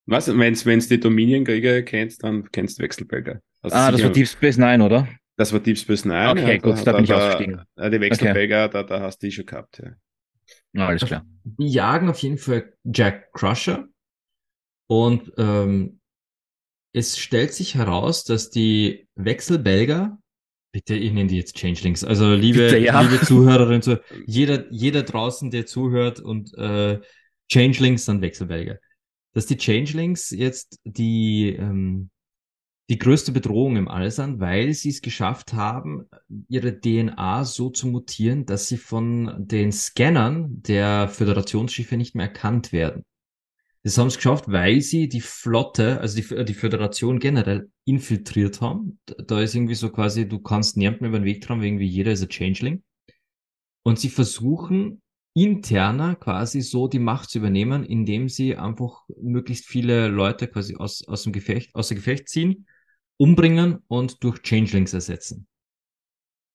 Was? 0.05 0.27
Wenn 0.27 0.53
du 0.53 0.87
die 0.87 0.99
Dominion-Krieger 0.99 1.81
kennst, 1.83 2.23
dann 2.23 2.49
kennst 2.51 2.77
du 2.77 2.83
Wechselbelger. 2.83 3.41
Also 3.61 3.75
ah, 3.75 3.91
das 3.91 4.03
war 4.03 4.11
Deep 4.11 4.27
Space 4.27 4.57
Nine, 4.57 4.83
oder? 4.83 5.07
Das 5.37 5.51
war 5.51 5.59
Deep 5.59 5.77
Space 5.77 6.05
Nine. 6.05 6.29
Okay, 6.29 6.53
ja, 6.53 6.57
gut, 6.57 6.77
da, 6.77 6.83
da 6.83 6.93
bin 6.93 7.05
ich 7.05 7.13
ausgestiegen. 7.13 7.61
Die 7.77 7.99
Wechselbelger, 7.99 8.65
okay. 8.65 8.73
da, 8.73 8.83
da 8.83 9.01
hast 9.01 9.21
du 9.21 9.27
die 9.27 9.31
schon 9.31 9.45
gehabt, 9.45 9.81
ja. 9.83 9.91
Ah, 10.77 10.87
alles 10.87 11.05
klar. 11.05 11.25
Die 11.43 11.67
jagen 11.67 12.09
auf 12.09 12.19
jeden 12.19 12.37
Fall 12.37 12.73
Jack 12.83 13.31
Crusher, 13.33 13.87
und 14.87 15.31
ähm, 15.37 15.99
es 16.93 17.17
stellt 17.17 17.53
sich 17.53 17.75
heraus, 17.75 18.23
dass 18.23 18.49
die 18.49 19.07
Wechselbelger, 19.15 20.17
bitte, 20.71 20.95
ich 20.95 21.11
nenne 21.11 21.27
die 21.27 21.37
jetzt 21.37 21.57
Changelings, 21.57 22.03
also 22.03 22.33
liebe, 22.33 22.59
bitte, 22.59 22.77
ja. 22.77 23.01
liebe 23.01 23.19
Zuhörerinnen, 23.19 23.99
jeder, 24.25 24.71
jeder 24.71 25.03
draußen, 25.03 25.51
der 25.51 25.65
zuhört 25.65 26.19
und 26.19 26.53
äh, 26.57 27.01
Changelings 27.51 28.05
sind 28.05 28.21
Wechselbelger. 28.21 28.79
Dass 29.33 29.45
die 29.45 29.57
Changelings 29.57 30.29
jetzt 30.29 30.79
die, 30.85 31.49
ähm, 31.49 32.09
die 32.89 32.99
größte 32.99 33.31
Bedrohung 33.31 33.75
im 33.75 33.87
All 33.89 34.09
sind, 34.11 34.39
weil 34.39 34.73
sie 34.73 34.89
es 34.89 35.01
geschafft 35.01 35.53
haben, 35.53 36.07
ihre 36.47 36.79
DNA 36.79 37.43
so 37.43 37.69
zu 37.69 37.87
mutieren, 37.87 38.45
dass 38.45 38.67
sie 38.67 38.77
von 38.77 39.35
den 39.37 39.71
Scannern 39.71 40.61
der 40.61 41.09
Föderationsschiffe 41.09 41.97
nicht 41.97 42.15
mehr 42.15 42.27
erkannt 42.27 42.71
werden. 42.71 43.03
Das 43.85 43.99
haben 43.99 44.09
sie 44.09 44.15
geschafft, 44.15 44.45
weil 44.47 44.81
sie 44.81 45.07
die 45.07 45.21
Flotte, 45.21 46.01
also 46.01 46.19
die, 46.19 46.45
die 46.45 46.55
Föderation 46.55 47.19
generell 47.19 47.69
infiltriert 47.85 48.59
haben. 48.59 48.99
Da 49.05 49.39
ist 49.39 49.53
irgendwie 49.53 49.75
so 49.75 49.91
quasi, 49.91 50.27
du 50.27 50.39
kannst 50.39 50.75
niemanden 50.75 51.05
über 51.05 51.19
den 51.19 51.25
Weg 51.25 51.43
trauen, 51.43 51.59
weil 51.59 51.67
irgendwie 51.67 51.85
jeder 51.85 52.11
ist 52.11 52.23
ein 52.23 52.29
Changeling. 52.29 52.83
Und 53.83 53.99
sie 53.99 54.09
versuchen 54.09 55.03
interner 55.35 56.15
quasi 56.15 56.61
so 56.61 56.87
die 56.87 56.97
Macht 56.97 57.29
zu 57.29 57.37
übernehmen, 57.37 57.83
indem 57.83 58.27
sie 58.27 58.55
einfach 58.55 59.03
möglichst 59.21 59.67
viele 59.67 60.07
Leute 60.07 60.47
quasi 60.47 60.75
aus, 60.77 61.07
aus 61.07 61.21
dem 61.21 61.31
Gefecht, 61.31 61.75
aus 61.75 61.89
dem 61.89 61.97
Gefecht 61.97 62.27
ziehen, 62.27 62.65
umbringen 63.17 63.83
und 63.87 64.23
durch 64.23 64.41
Changelings 64.41 64.95
ersetzen. 64.95 65.45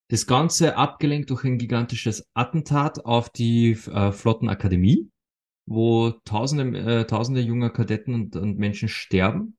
Das 0.08 0.26
Ganze 0.26 0.76
abgelenkt 0.76 1.30
durch 1.30 1.44
ein 1.44 1.58
gigantisches 1.58 2.26
Attentat 2.34 3.04
auf 3.04 3.30
die 3.30 3.78
äh, 3.86 4.10
Flottenakademie 4.10 5.12
wo 5.70 6.10
tausende, 6.24 6.78
äh, 6.78 7.06
tausende 7.06 7.40
junger 7.40 7.70
Kadetten 7.70 8.12
und, 8.12 8.34
und 8.34 8.58
Menschen 8.58 8.88
sterben. 8.88 9.56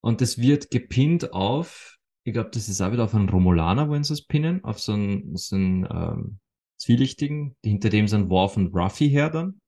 Und 0.00 0.20
das 0.20 0.38
wird 0.38 0.72
gepinnt 0.72 1.32
auf, 1.32 1.98
ich 2.24 2.32
glaube, 2.32 2.50
das 2.52 2.68
ist 2.68 2.80
auch 2.80 2.90
wieder 2.90 3.04
auf 3.04 3.14
einen 3.14 3.28
Romulaner, 3.28 3.88
wollen 3.88 4.02
sie 4.02 4.14
es 4.14 4.26
pinnen, 4.26 4.64
auf 4.64 4.80
so 4.80 4.94
einen, 4.94 5.36
so 5.36 5.54
einen 5.54 5.86
ähm, 5.88 6.38
Zwielichtigen, 6.78 7.54
hinter 7.64 7.90
dem 7.90 8.08
sind 8.08 8.28
Worf 8.28 8.56
und 8.56 8.74
Ruffy 8.74 9.08
her 9.08 9.30
dann. 9.30 9.60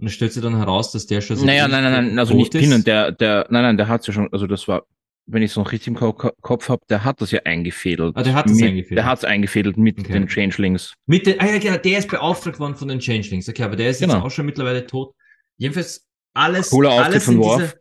Und 0.00 0.08
es 0.08 0.14
stellt 0.14 0.32
sich 0.32 0.42
dann 0.42 0.56
heraus, 0.56 0.90
dass 0.90 1.06
der 1.06 1.20
schon 1.20 1.36
so 1.36 1.46
Naja, 1.46 1.68
nein, 1.68 1.84
nein, 1.84 1.92
nein, 1.92 2.18
also 2.18 2.34
nicht 2.34 2.52
pinnen, 2.52 2.82
der, 2.82 3.12
der, 3.12 3.46
nein, 3.50 3.62
nein, 3.62 3.76
der 3.76 3.86
hat 3.86 4.04
ja 4.08 4.12
schon, 4.12 4.32
also 4.32 4.48
das 4.48 4.66
war, 4.66 4.84
wenn 5.26 5.42
ich 5.42 5.52
es 5.52 5.56
noch 5.56 5.72
richtig 5.72 5.88
im 5.88 5.94
Kopf 5.94 6.68
habe, 6.68 6.82
der 6.88 7.04
hat 7.04 7.20
das 7.20 7.30
ja 7.30 7.40
eingefädelt. 7.44 8.16
Ah, 8.16 8.22
der 8.22 8.34
hat 8.34 8.46
mit, 8.46 8.62
eingefädelt. 8.62 8.98
Der 8.98 9.06
hat 9.06 9.18
es 9.18 9.24
eingefädelt 9.24 9.76
mit 9.76 9.98
okay. 9.98 10.12
den 10.12 10.28
Changelings. 10.28 10.94
Mit 11.06 11.26
den, 11.26 11.40
ah 11.40 11.46
ja, 11.46 11.58
genau, 11.58 11.78
der 11.78 11.98
ist 11.98 12.08
beauftragt 12.08 12.60
worden 12.60 12.76
von 12.76 12.88
den 12.88 12.98
Changelings. 12.98 13.48
Okay, 13.48 13.62
aber 13.62 13.76
der 13.76 13.90
ist 13.90 14.00
genau. 14.00 14.14
jetzt 14.14 14.22
auch 14.22 14.30
schon 14.30 14.46
mittlerweile 14.46 14.86
tot. 14.86 15.14
Jedenfalls 15.56 16.06
alles, 16.34 16.70
Cooler 16.70 16.90
alles 16.90 17.24
von 17.24 17.34
in 17.34 17.40
Worf. 17.40 17.62
dieser, 17.62 17.74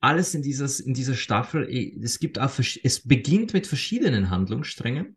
alles 0.00 0.34
in 0.34 0.42
dieses, 0.42 0.80
in 0.80 0.94
dieser 0.94 1.14
Staffel, 1.14 1.68
eh, 1.68 1.98
es 2.02 2.18
gibt 2.18 2.38
auch, 2.38 2.58
es 2.58 3.06
beginnt 3.06 3.52
mit 3.52 3.66
verschiedenen 3.66 4.30
Handlungssträngen. 4.30 5.16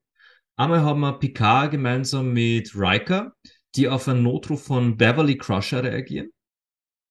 Einmal 0.56 0.82
haben 0.82 1.00
wir 1.00 1.14
Picard 1.14 1.72
gemeinsam 1.72 2.34
mit 2.34 2.76
Riker, 2.76 3.34
die 3.76 3.88
auf 3.88 4.08
einen 4.08 4.22
Notruf 4.22 4.66
von 4.66 4.98
Beverly 4.98 5.38
Crusher 5.38 5.84
reagieren 5.84 6.30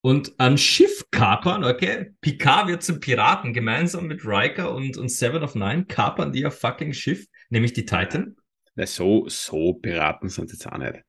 und 0.03 0.39
ein 0.39 0.59
Schiff 0.59 1.07
kapern, 1.11 1.65
okay? 1.65 2.13
Picard 2.21 2.69
wird 2.69 2.83
zum 2.83 3.01
Piraten 3.01 3.55
gemeinsam 3.55 4.07
mit 4.07 4.27
Riker 4.27 4.75
und, 4.75 4.97
und 4.99 5.09
Seven 5.09 5.43
of 5.43 5.55
Nine 5.55 5.87
kapern 5.87 6.33
die 6.33 6.45
ein 6.45 6.51
fucking 6.51 6.93
Schiff, 6.93 7.27
nämlich 7.51 7.73
die 7.73 7.87
Titan. 7.87 8.37
Na, 8.75 8.87
so, 8.87 9.29
so 9.29 9.75
Piraten 9.75 10.29
sind 10.29 10.51
sie 10.51 10.57
jetzt 10.57 10.67
auch 10.67 10.79
nicht. 10.79 11.03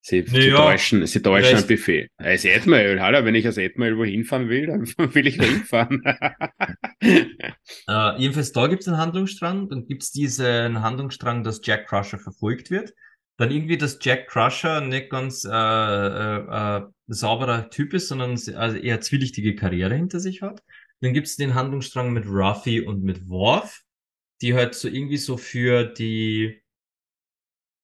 Sie, 0.00 0.22
naja, 0.22 0.40
sie 0.40 0.50
täuschen, 0.50 1.06
sie 1.06 1.20
täuschen 1.20 1.56
ein 1.56 1.66
Buffet. 1.66 2.08
Als 2.16 2.46
Admiral, 2.46 3.00
hallo, 3.00 3.24
wenn 3.24 3.34
ich 3.34 3.44
als 3.44 3.58
Admiral 3.58 3.98
wohin 3.98 4.22
fahren 4.22 4.48
will, 4.48 4.66
dann 4.66 4.86
will 5.14 5.26
ich 5.26 5.36
da 5.36 5.44
hinfahren. 5.44 6.00
uh, 7.88 8.16
jedenfalls 8.18 8.52
da 8.52 8.68
gibt 8.68 8.82
es 8.82 8.88
einen 8.88 8.98
Handlungsstrang, 8.98 9.68
dann 9.68 9.88
gibt 9.88 10.04
es 10.04 10.12
diesen 10.12 10.80
Handlungsstrang, 10.80 11.42
dass 11.42 11.60
Jack 11.64 11.88
Crusher 11.88 12.20
verfolgt 12.20 12.70
wird. 12.70 12.92
Dann 13.38 13.50
irgendwie, 13.50 13.76
dass 13.76 13.98
Jack 14.00 14.28
Crusher 14.28 14.80
nicht 14.80 15.10
ganz 15.10 15.44
äh, 15.44 15.50
äh, 15.50 16.78
äh, 16.78 16.82
sauberer 17.06 17.68
Typ 17.68 17.92
ist, 17.92 18.08
sondern 18.08 18.30
also 18.54 18.76
eher 18.76 19.00
zwielichtige 19.00 19.54
Karriere 19.54 19.94
hinter 19.94 20.20
sich 20.20 20.42
hat. 20.42 20.62
Dann 21.00 21.12
gibt 21.12 21.26
es 21.26 21.36
den 21.36 21.54
Handlungsstrang 21.54 22.12
mit 22.12 22.26
Ruffy 22.26 22.80
und 22.80 23.02
mit 23.02 23.28
Worf, 23.28 23.82
die 24.40 24.54
halt 24.54 24.74
so 24.74 24.88
irgendwie 24.88 25.18
so 25.18 25.36
für 25.36 25.84
die, 25.84 26.62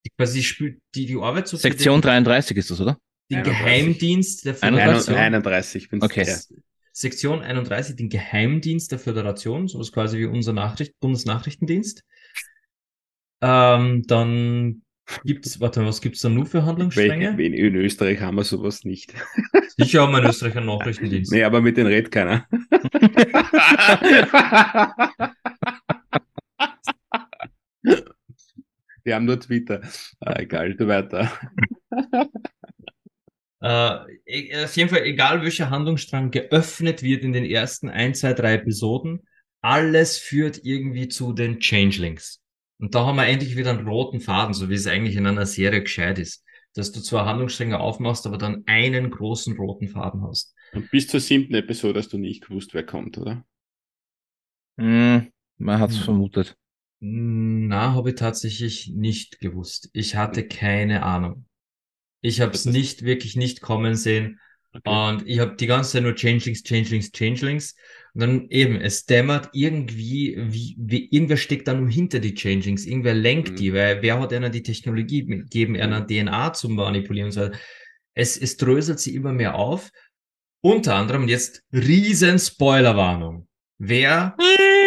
die 0.04 0.10
quasi 0.16 0.42
spielt 0.42 0.80
die, 0.94 1.04
die 1.04 1.16
Arbeit 1.16 1.48
so 1.48 1.58
Sektion 1.58 2.00
den, 2.00 2.08
33 2.24 2.56
ist 2.56 2.70
das, 2.70 2.80
oder? 2.80 2.98
Den 3.30 3.38
31. 3.38 3.52
Geheimdienst 3.52 4.46
der 4.46 4.54
Föderation. 4.54 5.16
31, 5.16 5.90
bin's 5.90 6.02
okay. 6.02 6.24
Ja. 6.26 6.38
Sektion 6.94 7.42
31, 7.42 7.96
den 7.96 8.08
Geheimdienst 8.08 8.92
der 8.92 8.98
Föderation, 8.98 9.68
so 9.68 9.80
ist 9.80 9.92
quasi 9.92 10.18
wie 10.18 10.26
unser 10.26 10.52
Nachricht, 10.52 10.98
Bundesnachrichtendienst. 11.00 12.04
Ähm, 13.40 14.02
dann 14.06 14.82
Gibt's, 15.24 15.60
warte, 15.60 15.84
was 15.84 16.00
gibt's 16.00 16.20
da 16.20 16.28
nur 16.28 16.46
für 16.46 16.64
Handlungsstränge? 16.64 17.30
In, 17.42 17.54
in 17.54 17.74
Österreich 17.76 18.20
haben 18.20 18.36
wir 18.36 18.44
sowas 18.44 18.84
nicht. 18.84 19.14
Sicher 19.76 20.02
haben 20.02 20.12
wir 20.12 20.20
in 20.20 20.26
Österreich 20.26 20.56
einen 20.56 20.66
Nachrichtendienst. 20.66 21.32
Nee, 21.32 21.44
aber 21.44 21.60
mit 21.60 21.76
den 21.76 21.86
redet 21.86 22.10
keiner. 22.10 22.46
Wir 29.04 29.16
haben 29.16 29.24
nur 29.24 29.40
Twitter. 29.40 29.80
Ah, 30.20 30.38
egal, 30.38 30.74
du 30.74 30.86
weiter. 30.86 31.30
Äh, 33.64 34.64
auf 34.64 34.76
jeden 34.76 34.90
Fall, 34.90 35.04
egal 35.04 35.40
welcher 35.42 35.70
Handlungsstrang 35.70 36.32
geöffnet 36.32 37.04
wird 37.04 37.22
in 37.22 37.32
den 37.32 37.44
ersten 37.44 37.88
ein, 37.88 38.12
zwei, 38.12 38.32
drei 38.32 38.54
Episoden, 38.54 39.20
alles 39.60 40.18
führt 40.18 40.64
irgendwie 40.64 41.06
zu 41.06 41.32
den 41.32 41.60
Changelings. 41.60 42.41
Und 42.82 42.96
da 42.96 43.06
haben 43.06 43.14
wir 43.14 43.28
endlich 43.28 43.56
wieder 43.56 43.70
einen 43.70 43.86
roten 43.86 44.20
Faden, 44.20 44.54
so 44.54 44.68
wie 44.68 44.74
es 44.74 44.88
eigentlich 44.88 45.14
in 45.14 45.24
einer 45.24 45.46
Serie 45.46 45.82
gescheit 45.82 46.18
ist. 46.18 46.44
Dass 46.74 46.90
du 46.90 47.00
zwar 47.00 47.26
Handlungsstränge 47.26 47.78
aufmachst, 47.78 48.26
aber 48.26 48.38
dann 48.38 48.64
einen 48.66 49.08
großen 49.08 49.56
roten 49.56 49.86
Faden 49.86 50.24
hast. 50.24 50.52
Und 50.72 50.90
bis 50.90 51.06
zur 51.06 51.20
siebten 51.20 51.54
Episode 51.54 52.00
hast 52.00 52.12
du 52.12 52.18
nicht 52.18 52.44
gewusst, 52.44 52.74
wer 52.74 52.84
kommt, 52.84 53.18
oder? 53.18 53.44
Mm, 54.78 55.28
man 55.58 55.78
hat's 55.78 55.98
hm. 55.98 56.02
vermutet. 56.02 56.56
Na, 56.98 57.92
habe 57.94 58.10
ich 58.10 58.16
tatsächlich 58.16 58.88
nicht 58.88 59.38
gewusst. 59.38 59.88
Ich 59.92 60.16
hatte 60.16 60.48
keine 60.48 61.04
Ahnung. 61.04 61.46
Ich 62.20 62.40
habe 62.40 62.50
es 62.50 62.64
nicht 62.64 63.04
wirklich 63.04 63.36
nicht 63.36 63.60
kommen 63.60 63.94
sehen. 63.94 64.40
Okay. 64.74 64.88
Und 64.88 65.28
ich 65.28 65.38
habe 65.38 65.54
die 65.56 65.66
ganze 65.66 65.92
Zeit 65.92 66.02
nur 66.02 66.14
Changelings, 66.14 66.62
Changelings, 66.62 67.12
Changelings. 67.12 67.76
Und 68.14 68.20
dann 68.20 68.48
eben, 68.48 68.76
es 68.76 69.04
dämmert 69.04 69.50
irgendwie, 69.52 70.36
wie, 70.38 70.76
wie 70.78 71.08
irgendwer 71.10 71.36
steckt 71.36 71.68
da 71.68 71.74
nur 71.74 71.90
hinter 71.90 72.18
die 72.18 72.34
Changings, 72.34 72.86
irgendwer 72.86 73.14
lenkt 73.14 73.52
mhm. 73.52 73.56
die, 73.56 73.74
weil 73.74 74.02
wer 74.02 74.20
hat 74.20 74.32
einer 74.32 74.50
die 74.50 74.62
Technologie 74.62 75.24
gegeben, 75.24 75.76
einer 75.76 76.00
mhm. 76.00 76.06
DNA 76.06 76.52
zu 76.52 76.68
manipulieren 76.68 77.26
und 77.26 77.32
so 77.32 77.40
weiter. 77.42 77.58
Es, 78.14 78.36
es 78.36 78.56
dröselt 78.56 79.00
sie 79.00 79.14
immer 79.14 79.32
mehr 79.32 79.54
auf. 79.54 79.90
Unter 80.62 80.94
anderem 80.94 81.28
jetzt 81.28 81.62
riesen 81.72 82.38
Spoilerwarnung. 82.38 83.48
Wer 83.78 84.36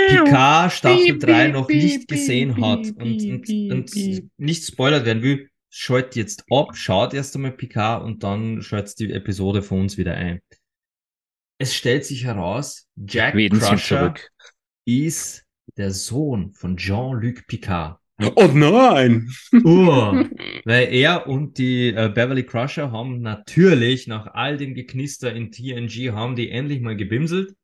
Picard 0.07 0.71
Staffel 0.71 1.19
3 1.19 1.47
noch 1.49 1.67
nicht 1.67 2.07
gesehen 2.07 2.55
hat 2.63 2.85
und, 2.95 3.21
und, 3.23 3.49
und 3.49 4.29
nicht 4.37 4.63
spoilert 4.63 5.05
werden 5.05 5.21
will, 5.21 5.49
schaut 5.75 6.15
jetzt 6.15 6.45
ab, 6.49 6.75
schaut 6.75 7.13
erst 7.13 7.35
einmal 7.35 7.51
Picard 7.51 8.03
und 8.03 8.23
dann 8.23 8.61
schaut 8.61 8.97
die 8.99 9.11
Episode 9.11 9.61
von 9.61 9.81
uns 9.81 9.97
wieder 9.97 10.15
ein 10.15 10.41
es 11.57 11.75
stellt 11.75 12.05
sich 12.05 12.25
heraus, 12.25 12.87
Jack 12.95 13.33
Schweden 13.33 13.59
Crusher 13.59 14.13
ist 14.85 15.45
der 15.77 15.91
Sohn 15.91 16.53
von 16.53 16.77
Jean-Luc 16.77 17.47
Picard. 17.47 17.99
Oh 18.35 18.47
nein! 18.53 19.29
Uh, 19.53 20.23
weil 20.65 20.93
er 20.93 21.27
und 21.27 21.57
die 21.57 21.89
äh, 21.89 22.09
Beverly 22.13 22.45
Crusher 22.45 22.91
haben 22.91 23.21
natürlich 23.21 24.07
nach 24.07 24.27
all 24.33 24.57
dem 24.57 24.73
Geknister 24.73 25.33
in 25.33 25.51
TNG 25.51 26.11
haben 26.13 26.35
die 26.35 26.49
endlich 26.49 26.81
mal 26.81 26.95
gebimselt. 26.95 27.55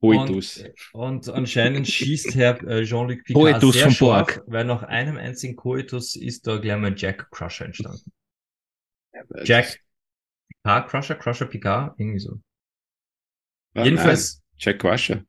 Poetus. 0.00 0.64
Und, 0.92 1.28
und 1.28 1.30
anscheinend 1.30 1.88
schießt 1.88 2.34
Herr 2.34 2.62
äh, 2.62 2.84
Jean-Luc 2.84 3.24
Picard 3.24 3.60
Poetus 3.60 3.74
sehr 3.74 3.90
scharf, 3.90 4.26
Borg. 4.26 4.44
weil 4.46 4.64
nach 4.64 4.82
einem 4.84 5.16
einzigen 5.16 5.56
Coitus 5.56 6.14
ist 6.14 6.46
da 6.46 6.58
gleich 6.58 6.78
mal 6.78 6.94
Jack 6.96 7.30
Crusher 7.30 7.64
entstanden. 7.66 8.12
Jack 9.44 9.80
Picard 10.62 10.88
Crusher, 10.88 11.14
Crusher 11.16 11.46
Picard, 11.46 11.98
irgendwie 11.98 12.20
so. 12.20 12.40
Ah, 13.74 13.84
Jedenfalls. 13.84 14.36
Nein, 14.36 14.54
Jack 14.58 14.78
Crusher. 14.80 15.24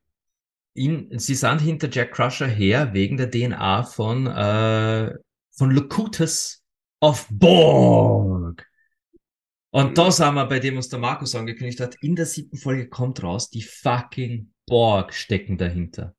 In, 0.75 1.17
sie 1.17 1.35
sind 1.35 1.59
hinter 1.59 1.89
Jack 1.89 2.11
Crusher 2.11 2.47
her 2.47 2.93
wegen 2.93 3.17
der 3.17 3.31
DNA 3.31 3.83
von, 3.83 4.27
äh, 4.27 5.15
von 5.51 5.71
Locutus 5.71 6.63
of 7.01 7.27
Borg. 7.31 8.65
Und 9.71 9.97
da 9.97 10.11
sind 10.11 10.33
wir 10.33 10.45
bei 10.45 10.59
dem, 10.59 10.77
was 10.77 10.89
der 10.89 10.99
Markus 10.99 11.35
angekündigt 11.35 11.79
hat. 11.79 11.95
In 12.01 12.15
der 12.15 12.25
siebten 12.25 12.57
Folge 12.57 12.87
kommt 12.89 13.21
raus, 13.21 13.49
die 13.49 13.61
fucking 13.61 14.51
Borg 14.69 15.13
stecken 15.13 15.57
dahinter. 15.57 16.15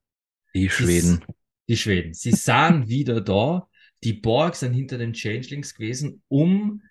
Die 0.55 0.69
Schweden. 0.69 1.25
Die, 1.27 1.35
die 1.69 1.77
Schweden. 1.77 2.15
Sie 2.15 2.33
sind 2.33 2.89
wieder 2.89 3.21
da. 3.21 3.69
Die 4.03 4.15
Borg 4.15 4.57
sind 4.57 4.73
hinter 4.73 4.99
den 4.99 5.13
Changelings 5.13 5.75
gewesen, 5.75 6.23
um 6.29 6.83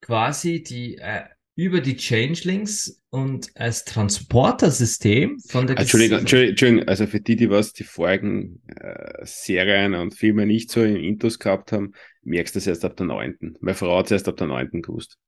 quasi 0.00 0.62
die 0.62 0.98
äh, 0.98 1.24
über 1.56 1.80
die 1.80 1.96
Changelings 1.96 3.02
und 3.10 3.50
als 3.56 3.84
Transportersystem 3.84 5.40
von 5.40 5.66
der 5.66 5.76
Entschuldigung, 5.76 6.20
Entschuldigung, 6.20 6.50
Entschuldigung, 6.50 6.88
also 6.88 7.08
für 7.08 7.20
die, 7.20 7.34
die 7.34 7.50
was 7.50 7.72
die 7.72 7.82
vorigen 7.82 8.62
äh, 8.68 9.24
Serien 9.24 9.94
und 9.94 10.14
Filme 10.14 10.46
nicht 10.46 10.70
so 10.70 10.84
in 10.84 10.94
Intos 10.96 11.40
gehabt 11.40 11.72
haben, 11.72 11.94
merkst 12.22 12.54
du 12.54 12.58
das 12.58 12.68
erst 12.68 12.84
ab 12.84 12.96
der 12.96 13.06
neunten. 13.06 13.56
Meine 13.60 13.74
Frau 13.74 13.98
hat 13.98 14.06
es 14.06 14.12
erst 14.12 14.28
ab 14.28 14.36
der 14.36 14.46
neunten 14.46 14.82
gewusst. 14.82 15.18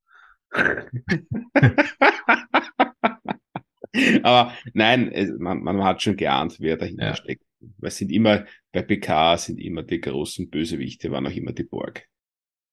Aber 4.22 4.53
nein, 4.72 5.12
man, 5.38 5.62
man 5.62 5.83
hat 5.83 6.03
schon 6.03 6.16
geahnt, 6.16 6.57
wer 6.61 6.76
dahinter 6.76 7.07
ja. 7.07 7.14
steckt. 7.16 7.44
Weil 7.79 7.88
es 7.88 7.96
sind 7.96 8.11
immer, 8.11 8.46
bei 8.72 8.83
PK 8.83 9.37
sind 9.37 9.59
immer 9.59 9.83
die 9.83 10.00
großen 10.00 10.48
Bösewichte, 10.48 11.11
waren 11.11 11.26
auch 11.26 11.33
immer 11.33 11.53
die 11.53 11.64
Borg. 11.64 12.07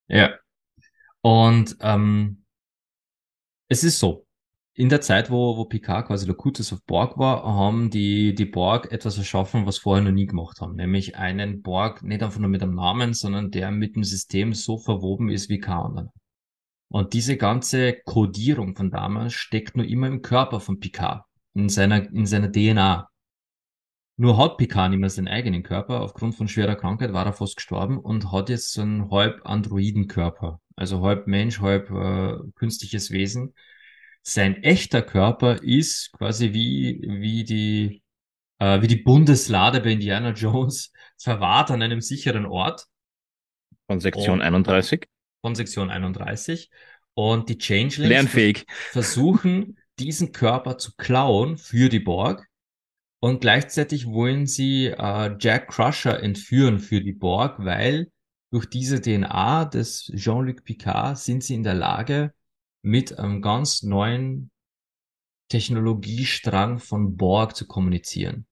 Ja. 0.07 0.37
Und 1.21 1.75
ähm, 1.81 2.45
es 3.67 3.83
ist 3.83 3.99
so, 3.99 4.27
in 4.77 4.89
der 4.89 5.01
Zeit, 5.01 5.31
wo, 5.31 5.57
wo 5.57 5.65
Picard 5.65 6.05
quasi 6.05 6.25
der 6.25 6.35
Locutus 6.35 6.71
of 6.71 6.85
Borg 6.85 7.17
war, 7.17 7.43
haben 7.43 7.89
die, 7.89 8.35
die 8.35 8.45
Borg 8.45 8.91
etwas 8.91 9.17
erschaffen, 9.17 9.65
was 9.65 9.79
vorher 9.79 10.03
noch 10.03 10.11
nie 10.11 10.27
gemacht 10.27 10.61
haben. 10.61 10.75
Nämlich 10.75 11.17
einen 11.17 11.63
Borg, 11.63 12.03
nicht 12.03 12.21
einfach 12.21 12.39
nur 12.39 12.49
mit 12.49 12.61
einem 12.61 12.75
Namen, 12.75 13.13
sondern 13.13 13.49
der 13.49 13.71
mit 13.71 13.95
dem 13.95 14.03
System 14.03 14.53
so 14.53 14.77
verwoben 14.77 15.29
ist 15.29 15.49
wie 15.49 15.57
kein 15.57 15.77
anderer. 15.77 16.13
Und 16.89 17.13
diese 17.13 17.37
ganze 17.37 17.93
Codierung 18.05 18.75
von 18.75 18.91
damals 18.91 19.33
steckt 19.33 19.75
nur 19.75 19.85
immer 19.85 20.07
im 20.07 20.21
Körper 20.21 20.59
von 20.59 20.79
Picard, 20.79 21.25
in 21.53 21.69
seiner, 21.69 22.09
in 22.11 22.25
seiner 22.25 22.51
DNA. 22.51 23.09
Nur 24.15 24.37
hat 24.37 24.57
Picard 24.57 24.89
nicht 24.89 24.99
mehr 24.99 25.09
seinen 25.09 25.27
eigenen 25.27 25.63
Körper. 25.63 26.01
Aufgrund 26.01 26.35
von 26.35 26.47
schwerer 26.47 26.75
Krankheit 26.75 27.13
war 27.13 27.25
er 27.25 27.33
fast 27.33 27.57
gestorben 27.57 27.99
und 27.99 28.31
hat 28.31 28.49
jetzt 28.49 28.71
so 28.71 28.81
einen 28.81 29.11
halb 29.11 29.41
Androidenkörper. 29.45 30.61
Also 30.75 31.01
halb 31.01 31.27
Mensch, 31.27 31.59
halb 31.61 31.91
äh, 31.91 32.37
künstliches 32.55 33.11
Wesen. 33.11 33.53
Sein 34.23 34.63
echter 34.63 35.01
Körper 35.01 35.61
ist 35.61 36.11
quasi 36.13 36.53
wie, 36.53 37.01
wie 37.07 37.43
die, 37.43 38.01
äh, 38.59 38.81
wie 38.81 38.87
die 38.87 38.97
Bundeslade 38.97 39.81
bei 39.81 39.91
Indiana 39.91 40.31
Jones 40.31 40.91
verwahrt 41.17 41.69
an 41.69 41.81
einem 41.81 42.01
sicheren 42.01 42.45
Ort. 42.45 42.87
Von 43.87 43.99
Sektion 43.99 44.39
und, 44.39 44.41
31 44.41 45.07
von 45.47 45.55
Sektion 45.55 45.89
31. 45.89 46.69
Und 47.13 47.49
die 47.49 47.57
Changelings 47.57 48.09
Lernfähig. 48.09 48.65
versuchen, 48.91 49.77
diesen 49.97 50.33
Körper 50.33 50.77
zu 50.77 50.91
klauen 50.97 51.57
für 51.57 51.89
die 51.89 52.01
Borg. 52.01 52.45
Und 53.19 53.41
gleichzeitig 53.41 54.05
wollen 54.07 54.45
sie 54.45 54.87
äh, 54.87 55.35
Jack 55.39 55.69
Crusher 55.69 56.21
entführen 56.21 56.79
für 56.79 57.01
die 57.01 57.13
Borg, 57.13 57.55
weil 57.59 58.11
durch 58.51 58.65
diese 58.67 59.01
DNA 59.01 59.65
des 59.65 60.11
Jean-Luc 60.15 60.63
Picard 60.63 61.17
sind 61.17 61.43
sie 61.43 61.55
in 61.55 61.63
der 61.63 61.73
Lage, 61.73 62.33
mit 62.83 63.17
einem 63.17 63.41
ganz 63.41 63.83
neuen 63.83 64.51
Technologiestrang 65.49 66.77
von 66.77 67.17
Borg 67.17 67.55
zu 67.55 67.65
kommunizieren. 67.65 68.45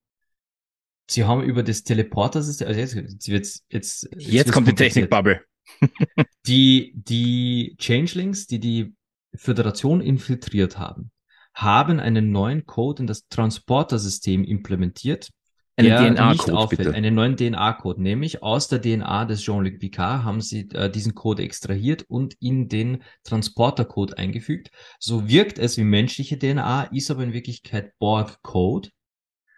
Sie 1.08 1.26
haben 1.26 1.44
über 1.44 1.62
das 1.62 1.84
Teleporter-System, 1.84 2.68
also 2.68 2.80
jetzt, 2.80 2.96
jetzt, 2.96 3.28
jetzt, 3.28 3.66
jetzt, 3.70 4.10
jetzt 4.18 4.52
kommt 4.52 4.68
die 4.68 4.74
Technik-Bubble 4.74 5.46
die, 6.48 6.94
die 6.96 7.76
Changelings, 7.80 8.48
die 8.48 8.60
die 8.60 8.96
Föderation 9.36 10.02
infiltriert 10.02 10.78
haben, 10.78 11.12
haben 11.54 12.00
einen 12.00 12.32
neuen 12.32 12.66
Code 12.66 13.04
in 13.04 13.08
das 13.08 13.28
Transporter-System 13.28 14.44
implementiert, 14.44 15.30
einen 15.78 16.16
DNA-Code. 16.16 16.94
Einen 16.94 17.16
neuen 17.16 17.36
DNA-Code, 17.36 18.02
nämlich 18.02 18.42
aus 18.42 18.70
der 18.70 18.82
DNA 18.82 19.26
des 19.26 19.42
Jean-Luc 19.42 19.80
Picard 19.80 20.24
haben 20.24 20.40
sie 20.40 20.70
äh, 20.72 20.90
diesen 20.90 21.16
Code 21.16 21.44
extrahiert 21.44 22.04
und 22.08 22.36
in 22.40 22.70
den 22.70 23.04
Transporter-Code 23.24 24.18
eingefügt. 24.18 24.72
So 25.00 25.28
wirkt 25.28 25.60
es 25.60 25.78
wie 25.78 25.84
menschliche 25.84 26.40
DNA, 26.40 26.84
ist 26.86 27.12
aber 27.12 27.24
in 27.24 27.34
Wirklichkeit 27.34 27.92
Borg-Code. 28.00 28.90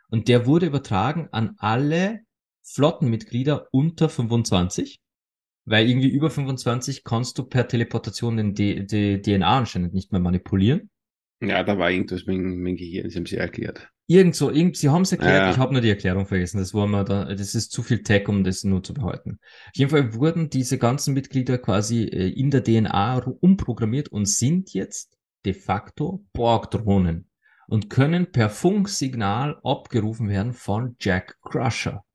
Und 0.09 0.27
der 0.27 0.45
wurde 0.47 0.65
übertragen 0.65 1.29
an 1.31 1.55
alle 1.59 2.21
Flottenmitglieder 2.63 3.67
unter 3.71 4.09
25. 4.09 4.99
Weil 5.67 5.89
irgendwie 5.89 6.07
über 6.09 6.29
25 6.29 7.03
kannst 7.03 7.37
du 7.37 7.43
per 7.43 7.67
Teleportation 7.67 8.37
den 8.37 8.55
D 8.55 8.85
D 8.85 9.21
DNA 9.21 9.57
anscheinend 9.57 9.93
nicht 9.93 10.13
mehr 10.13 10.21
manipulieren. 10.21 10.89
Ja, 11.41 11.61
da 11.63 11.77
war 11.77 11.91
irgendwas 11.91 12.25
mit, 12.25 12.39
mit 12.39 12.77
Gehirn, 12.77 13.09
sie 13.09 13.17
haben 13.17 13.25
sie 13.25 13.35
erklärt. 13.35 13.89
Irgend 14.07 14.39
irgend, 14.39 14.77
sie 14.77 14.87
haben 14.87 15.01
es 15.01 15.11
erklärt, 15.11 15.41
ja. 15.41 15.51
ich 15.51 15.57
habe 15.57 15.73
nur 15.73 15.81
die 15.81 15.89
Erklärung 15.89 16.25
vergessen. 16.25 16.59
Das 16.59 16.73
war 16.73 16.87
mal 16.87 17.03
da, 17.03 17.25
das 17.25 17.53
ist 17.53 17.73
zu 17.73 17.83
viel 17.83 18.01
Tech, 18.01 18.29
um 18.29 18.45
das 18.45 18.63
nur 18.63 18.81
zu 18.81 18.93
behalten. 18.93 19.39
Auf 19.41 19.75
jeden 19.75 19.91
Fall 19.91 20.13
wurden 20.13 20.49
diese 20.49 20.77
ganzen 20.77 21.13
Mitglieder 21.13 21.57
quasi 21.57 22.03
äh, 22.03 22.29
in 22.29 22.49
der 22.49 22.63
DNA 22.63 23.17
umprogrammiert 23.41 24.07
und 24.07 24.25
sind 24.25 24.73
jetzt 24.73 25.17
de 25.45 25.53
facto 25.53 26.23
Borg-Drohnen 26.31 27.29
und 27.67 27.89
können 27.89 28.31
per 28.31 28.49
Funksignal 28.49 29.59
abgerufen 29.63 30.29
werden 30.29 30.53
von 30.53 30.95
Jack 31.01 31.37
Crusher. 31.41 32.05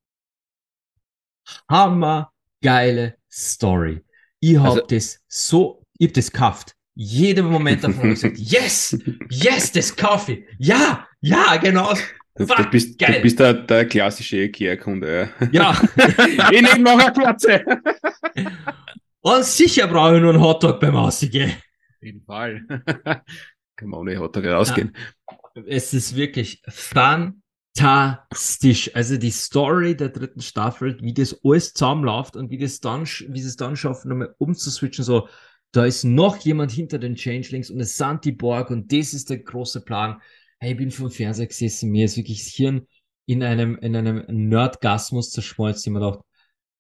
Hammer 1.69 2.33
geile 2.63 3.17
Story. 3.31 4.03
Ich 4.41 4.57
hab 4.59 4.71
also, 4.71 4.81
das 4.87 5.21
so, 5.29 5.87
ich 5.99 6.09
hab 6.09 6.15
das 6.15 6.33
gekauft. 6.33 6.75
Jeden 6.95 7.47
Moment 7.47 7.85
davon 7.85 8.11
gesagt, 8.11 8.39
yes, 8.39 8.99
yes, 9.31 9.73
das 9.73 9.95
kaufe 9.95 10.33
ich. 10.33 10.45
Ja, 10.59 11.07
ja, 11.21 11.57
genau. 11.57 11.95
Du, 12.35 12.47
du, 12.47 12.71
bist, 12.71 12.99
geil. 12.99 13.17
du 13.17 13.23
bist 13.23 13.39
der, 13.39 13.55
der 13.55 13.87
klassische 13.87 14.39
IKEA-Kunde. 14.45 15.31
Ja. 15.53 15.79
ich 16.51 16.63
nehme 16.63 16.79
noch 16.79 16.99
eine 16.99 17.13
Klatze. 17.13 17.65
Und 19.21 19.45
sicher 19.45 19.87
brauche 19.87 20.17
ich 20.17 20.23
nur 20.23 20.33
einen 20.33 20.43
Hotdog 20.43 20.81
beim 20.81 20.97
Ausgehen. 20.97 21.51
Auf 21.51 22.03
jeden 22.03 22.23
Fall. 22.25 22.65
Kann 23.77 23.89
man 23.89 24.01
ohne 24.01 24.19
Hotdog 24.19 24.45
rausgehen. 24.47 24.93
Ja. 25.31 25.63
Es 25.67 25.93
ist 25.93 26.17
wirklich 26.17 26.63
fun 26.69 27.42
fantastisch. 27.77 28.95
Also 28.95 29.17
die 29.17 29.31
Story 29.31 29.97
der 29.97 30.11
dritten 30.11 30.41
Staffel, 30.41 30.99
wie 31.01 31.15
das 31.15 31.39
alles 31.45 31.73
zusammenläuft 31.75 32.37
und 32.37 32.51
wie 32.51 32.59
das 32.59 32.81
dann, 32.81 33.05
wie 33.05 33.41
sie 33.41 33.49
es 33.49 33.57
dann 33.57 33.77
schaffen, 33.77 34.09
nochmal 34.09 34.35
umzuswitchen, 34.39 35.05
so, 35.05 35.29
da 35.73 35.87
ist 35.87 36.05
noch 36.05 36.37
jemand 36.39 36.71
hinter 36.71 36.99
den 36.99 37.15
Changelings 37.15 37.71
und 37.71 37.81
es 37.81 37.97
sind 37.97 38.25
die 38.25 38.33
Borg 38.33 38.71
und 38.71 38.93
das 38.93 39.15
ist 39.15 39.31
der 39.31 39.39
große 39.39 39.83
Plan. 39.83 40.21
Hey, 40.59 40.73
ich 40.73 40.77
bin 40.77 40.91
vom 40.91 41.11
Fernseher 41.11 41.47
gesessen, 41.47 41.91
mir 41.91 42.05
ist 42.05 42.17
wirklich 42.17 42.45
das 42.45 42.55
Hirn 42.55 42.87
in 43.27 43.43
einem, 43.43 43.77
in 43.79 43.97
einem 43.97 44.25
Nerdgasmus 44.29 45.31
zerschmolzen, 45.31 45.93
ich 45.93 45.99
mir 45.99 46.05
gedacht, 46.05 46.25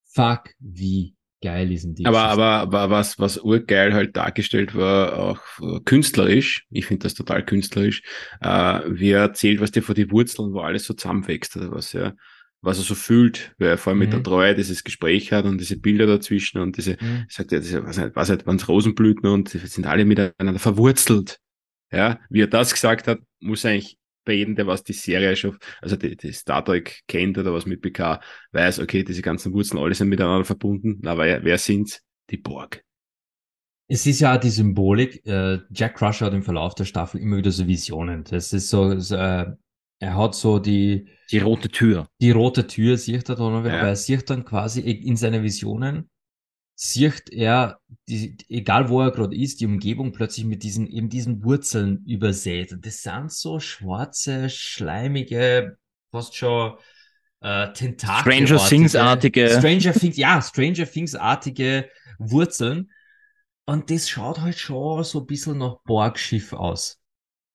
fuck, 0.04 0.50
wie 0.58 1.14
geil 1.42 1.70
ist 1.72 1.84
denn 1.84 1.94
die 1.94 2.06
aber, 2.06 2.22
aber, 2.22 2.44
aber 2.44 2.90
was, 2.90 3.18
was 3.18 3.38
urgeil 3.38 3.92
halt 3.92 4.16
dargestellt 4.16 4.74
war, 4.74 5.18
auch 5.18 5.40
künstlerisch, 5.84 6.66
ich 6.70 6.86
finde 6.86 7.04
das 7.04 7.14
total 7.14 7.44
künstlerisch, 7.44 8.02
äh, 8.40 8.80
wie 8.88 9.10
er 9.10 9.20
erzählt, 9.20 9.60
was 9.60 9.72
dir 9.72 9.82
vor 9.82 9.94
die 9.94 10.10
Wurzeln, 10.10 10.52
wo 10.52 10.60
alles 10.60 10.84
so 10.84 10.94
zusammenwächst 10.94 11.56
oder 11.56 11.72
was 11.72 11.92
er, 11.92 12.16
was 12.62 12.78
er 12.78 12.84
so 12.84 12.94
fühlt, 12.94 13.54
weil 13.58 13.70
er 13.70 13.78
vor 13.78 13.90
allem 13.90 13.98
mhm. 13.98 14.04
mit 14.04 14.12
der 14.12 14.20
mhm. 14.20 14.24
Treue 14.24 14.54
dieses 14.54 14.84
Gespräch 14.84 15.32
hat 15.32 15.44
und 15.44 15.58
diese 15.58 15.76
Bilder 15.76 16.06
dazwischen 16.06 16.60
und 16.60 16.76
diese, 16.76 16.92
mhm. 16.92 17.26
sagt 17.28 17.52
er, 17.52 17.60
diese, 17.60 17.84
was 17.84 17.98
halt, 17.98 18.16
was 18.16 18.30
halt, 18.30 18.46
waren's 18.46 18.68
Rosenblüten 18.68 19.28
und 19.28 19.48
sind 19.48 19.86
alle 19.86 20.04
miteinander 20.04 20.60
verwurzelt. 20.60 21.38
Ja, 21.90 22.20
wie 22.30 22.40
er 22.40 22.46
das 22.46 22.72
gesagt 22.72 23.06
hat, 23.06 23.18
muss 23.40 23.66
eigentlich 23.66 23.98
bei 24.24 24.34
jedem, 24.34 24.54
der 24.54 24.66
was 24.66 24.82
die 24.82 24.92
Serie 24.92 25.36
schon, 25.36 25.58
also 25.80 25.96
die, 25.96 26.16
die 26.16 26.32
Star 26.32 26.64
Trek 26.64 27.02
kennt 27.08 27.38
oder 27.38 27.52
was 27.52 27.66
mit 27.66 27.82
PK, 27.82 28.20
weiß, 28.52 28.80
okay, 28.80 29.04
diese 29.04 29.22
ganzen 29.22 29.52
Wurzeln, 29.52 29.82
alle 29.82 29.94
sind 29.94 30.08
miteinander 30.08 30.44
verbunden. 30.44 30.98
Na, 31.02 31.16
wer, 31.18 31.44
wer 31.44 31.58
sind's? 31.58 32.02
Die 32.30 32.36
Borg. 32.36 32.84
Es 33.88 34.06
ist 34.06 34.20
ja 34.20 34.38
die 34.38 34.50
Symbolik, 34.50 35.26
äh, 35.26 35.58
Jack 35.70 35.96
Crusher 35.96 36.26
hat 36.26 36.34
im 36.34 36.42
Verlauf 36.42 36.74
der 36.74 36.84
Staffel 36.84 37.20
immer 37.20 37.36
wieder 37.36 37.50
so 37.50 37.66
Visionen. 37.66 38.24
Das 38.24 38.52
ist 38.52 38.70
so, 38.70 38.98
so 38.98 39.16
äh, 39.16 39.46
er 39.98 40.16
hat 40.16 40.34
so 40.34 40.58
die... 40.58 41.08
Die 41.30 41.40
rote 41.40 41.68
Tür. 41.68 42.08
Die 42.20 42.30
rote 42.30 42.66
Tür 42.66 42.96
sieht 42.96 43.28
er 43.28 43.36
dann, 43.36 43.52
aber 43.52 43.70
er 43.70 43.96
sieht 43.96 44.30
dann 44.30 44.44
quasi 44.44 44.80
in 44.80 45.16
seine 45.16 45.42
Visionen 45.42 46.08
sieht 46.84 47.30
er, 47.30 47.78
die, 48.08 48.36
egal 48.48 48.88
wo 48.88 49.02
er 49.02 49.12
gerade 49.12 49.36
ist, 49.36 49.60
die 49.60 49.66
Umgebung 49.66 50.10
plötzlich 50.10 50.44
mit 50.44 50.64
diesen, 50.64 50.88
eben 50.88 51.08
diesen 51.08 51.44
Wurzeln 51.44 52.04
übersät. 52.06 52.76
Das 52.80 53.04
sind 53.04 53.30
so 53.30 53.60
schwarze, 53.60 54.50
schleimige, 54.50 55.78
fast 56.10 56.34
schon 56.34 56.76
äh, 57.40 57.72
Tentakel. 57.72 58.32
Stranger 58.32 58.68
Things-artige. 58.68 59.48
Stranger 59.48 59.92
Things, 59.92 60.16
ja, 60.16 60.42
Stranger 60.42 60.90
Things-artige 60.90 61.88
Wurzeln. 62.18 62.90
und 63.64 63.88
das 63.88 64.08
schaut 64.08 64.40
halt 64.40 64.58
schon 64.58 65.04
so 65.04 65.20
ein 65.20 65.26
bisschen 65.26 65.58
nach 65.58 65.76
Borgschiff 65.84 66.52
aus. 66.52 67.00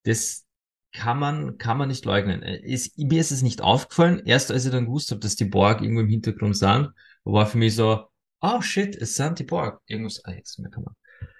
Das 0.03 0.45
kann 0.93 1.19
man, 1.19 1.57
kann 1.57 1.77
man 1.77 1.89
nicht 1.89 2.05
leugnen. 2.05 2.43
Es, 2.43 2.95
mir 2.95 3.19
ist 3.19 3.31
es 3.31 3.41
nicht 3.41 3.59
aufgefallen, 3.59 4.21
erst 4.25 4.51
als 4.51 4.65
ich 4.65 4.71
dann 4.71 4.85
gewusst 4.85 5.11
habe, 5.11 5.19
dass 5.19 5.35
die 5.35 5.45
Borg 5.45 5.81
irgendwo 5.81 5.99
im 5.99 6.07
Hintergrund 6.07 6.55
sind, 6.55 6.91
war 7.25 7.45
für 7.45 7.57
mich 7.57 7.75
so, 7.75 8.07
oh 8.41 8.61
shit, 8.61 8.95
es 8.95 9.15
sind 9.15 9.39
die 9.39 9.43
Borg. 9.43 9.81
Irgendwas, 9.87 10.23
ah, 10.25 10.31
jetzt 10.31 10.59
mehr 10.59 10.71
kann 10.71 10.83
man. 10.83 10.95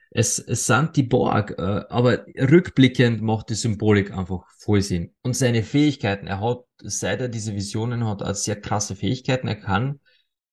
Es, 0.10 0.39
es 0.39 0.66
sind 0.66 0.95
die 0.95 1.04
Borg, 1.04 1.52
äh, 1.58 1.84
aber 1.89 2.26
rückblickend 2.39 3.22
macht 3.22 3.50
die 3.50 3.56
Symbolik 3.56 4.12
einfach 4.12 4.45
voll 4.58 4.82
Sinn. 4.82 5.14
Und 5.22 5.36
seine 5.36 5.64
Fähigkeiten, 5.64 6.28
er 6.28 6.41
hat, 6.41 6.64
seit 6.78 7.22
er 7.22 7.30
diese 7.30 7.54
Visionen 7.54 8.08
hat, 8.08 8.24
als 8.24 8.43
sehr 8.43 8.60
krasse 8.60 8.95
Fähigkeiten. 8.95 9.48
Er 9.48 9.58
kann 9.58 10.00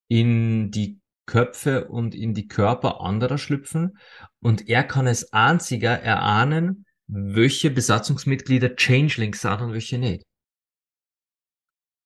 in 0.08 0.70
die 0.70 1.00
Köpfe 1.26 1.86
und 1.88 2.14
in 2.14 2.34
die 2.34 2.48
Körper 2.48 3.00
anderer 3.00 3.38
schlüpfen 3.38 3.98
und 4.40 4.68
er 4.68 4.84
kann 4.84 5.06
als 5.06 5.32
einziger 5.32 5.92
erahnen, 5.92 6.84
welche 7.06 7.70
Besatzungsmitglieder 7.70 8.76
Changelings 8.76 9.40
sind 9.40 9.60
und 9.60 9.72
welche 9.72 9.98
nicht. 9.98 10.24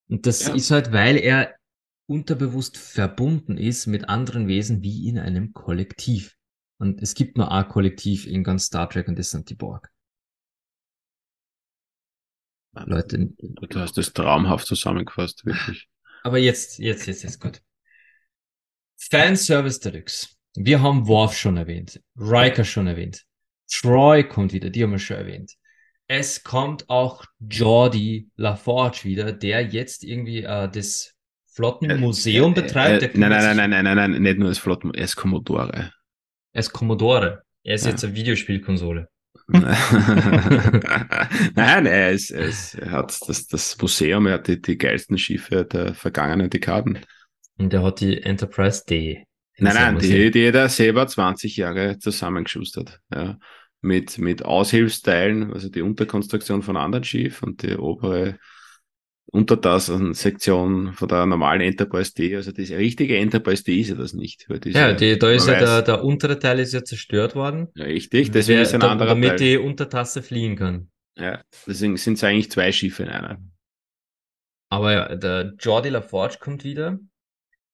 Und 0.09 0.26
das 0.26 0.47
ja. 0.47 0.55
ist 0.55 0.70
halt, 0.70 0.93
weil 0.93 1.16
er 1.16 1.55
unterbewusst 2.09 2.76
verbunden 2.76 3.56
ist 3.59 3.86
mit 3.86 4.09
anderen 4.09 4.48
Wesen 4.48 4.82
wie 4.82 5.09
in 5.09 5.18
einem 5.18 5.52
Kollektiv. 5.52 6.36
Und 6.78 7.02
es 7.02 7.14
gibt 7.14 7.36
nur 7.36 7.52
ein 7.52 7.68
Kollektiv 7.68 8.26
in 8.26 8.42
ganz 8.42 8.66
Star 8.66 8.88
Trek 8.88 9.09
und 9.09 9.18
das 9.18 9.30
sind 9.30 9.50
die 9.50 9.54
Borg. 9.54 9.90
Leute. 12.72 13.30
Du 13.38 13.80
hast 13.80 13.96
das 13.98 14.12
traumhaft 14.12 14.66
zusammengefasst, 14.66 15.44
wirklich. 15.44 15.88
Aber 16.22 16.38
jetzt, 16.38 16.78
jetzt, 16.78 17.06
jetzt, 17.06 17.22
jetzt 17.22 17.40
gut. 17.40 17.61
Fanservice 18.96 19.80
Deluxe. 19.80 20.28
Wir 20.54 20.82
haben 20.82 21.06
Worf 21.06 21.36
schon 21.36 21.56
erwähnt, 21.56 22.00
Riker 22.16 22.64
schon 22.64 22.86
erwähnt, 22.86 23.24
Troy 23.70 24.26
kommt 24.26 24.52
wieder, 24.52 24.70
die 24.70 24.82
haben 24.82 24.92
wir 24.92 24.98
schon 24.98 25.18
erwähnt. 25.18 25.54
Es 26.09 26.42
kommt 26.42 26.88
auch 26.88 27.24
Jordi 27.38 28.30
LaForge 28.36 29.00
wieder, 29.04 29.32
der 29.32 29.62
jetzt 29.62 30.04
irgendwie 30.04 30.42
äh, 30.42 30.68
das 30.68 31.14
Flottenmuseum 31.59 32.52
äh, 32.52 32.54
betreibt. 32.62 33.02
Äh, 33.02 33.11
nein, 33.14 33.30
nein, 33.30 33.56
nein, 33.56 33.70
nein, 33.70 33.84
nein, 33.84 33.96
nein, 33.96 34.22
nicht 34.22 34.38
nur 34.38 34.48
das 34.48 34.59
Flotten, 34.59 34.94
er 34.94 35.04
ist 35.04 35.16
Commodore. 35.16 35.92
Er 36.52 36.61
ist 36.61 36.72
Commodore. 36.72 37.42
Er 37.64 37.74
ist 37.74 37.84
ja. 37.84 37.90
jetzt 37.90 38.04
eine 38.04 38.14
Videospielkonsole. 38.14 39.09
nein, 39.48 39.66
er, 41.86 42.12
ist, 42.12 42.30
er, 42.30 42.44
ist, 42.44 42.74
er 42.74 42.92
hat 42.92 43.18
das, 43.26 43.46
das 43.48 43.76
Museum, 43.80 44.26
er 44.26 44.34
hat 44.34 44.46
die, 44.46 44.61
die 44.61 44.78
geilsten 44.78 45.18
Schiffe 45.18 45.64
der 45.64 45.94
vergangenen 45.94 46.48
Dekaden. 46.48 47.00
Und 47.59 47.74
er 47.74 47.82
hat 47.82 48.00
die 48.00 48.22
Enterprise 48.22 48.84
D. 48.88 49.24
Nein, 49.59 49.74
nein, 49.74 49.98
die, 49.98 50.30
die 50.30 50.46
hat 50.46 50.54
er 50.54 50.68
selber 50.68 51.09
20 51.09 51.56
Jahre 51.56 51.98
zusammengeschustert. 51.98 53.00
Ja. 53.12 53.36
Mit, 53.80 54.18
mit 54.18 54.44
Aushilfsteilen, 54.44 55.52
also 55.52 55.68
die 55.68 55.82
Unterkonstruktion 55.82 56.62
von 56.62 56.76
anderen 56.76 57.04
Schiff 57.04 57.42
und 57.42 57.62
die 57.62 57.76
obere 57.76 58.38
Untertassensektion 59.30 60.94
von 60.94 61.08
der 61.08 61.26
normalen 61.26 61.60
Enterprise 61.60 62.14
D. 62.14 62.34
Also 62.34 62.50
das 62.50 62.70
richtige 62.70 63.16
Enterprise 63.18 63.62
D 63.62 63.80
ist 63.80 63.90
ja 63.90 63.94
das 63.94 64.14
nicht. 64.14 64.46
ja, 64.48 64.92
die, 64.94 65.18
da 65.18 65.30
ist 65.30 65.46
ja 65.46 65.58
der, 65.58 65.82
der 65.82 66.04
untere 66.04 66.38
Teil 66.38 66.60
ist 66.60 66.72
ja 66.72 66.82
zerstört 66.82 67.34
worden. 67.34 67.68
Ja, 67.74 67.84
richtig, 67.84 68.30
deswegen 68.30 68.60
ist 68.60 68.72
ein 68.72 68.80
da, 68.80 68.90
anderer 68.90 69.10
damit 69.10 69.30
Teil. 69.30 69.38
die 69.38 69.56
Untertasse 69.58 70.22
fliehen 70.22 70.56
kann. 70.56 70.90
Ja, 71.18 71.42
deswegen 71.66 71.96
sind 71.96 72.14
es 72.14 72.24
eigentlich 72.24 72.50
zwei 72.50 72.72
Schiffe 72.72 73.02
in 73.02 73.10
einer. 73.10 73.38
Aber 74.70 74.92
ja, 74.92 75.14
der 75.14 75.54
Jordi 75.58 75.90
LaForge 75.90 76.36
kommt 76.40 76.64
wieder. 76.64 76.98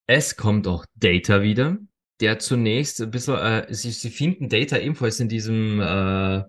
Es 0.07 0.37
kommt 0.37 0.67
auch 0.67 0.85
Data 0.97 1.43
wieder, 1.43 1.79
der 2.21 2.39
zunächst 2.39 3.01
ein 3.01 3.11
bisschen, 3.11 3.37
äh, 3.37 3.67
sie, 3.71 3.91
sie 3.91 4.11
finden 4.11 4.49
Data 4.49 4.79
ebenfalls 4.79 5.21
in 5.21 5.29
diesem, 5.29 5.81
äh, 5.81 6.43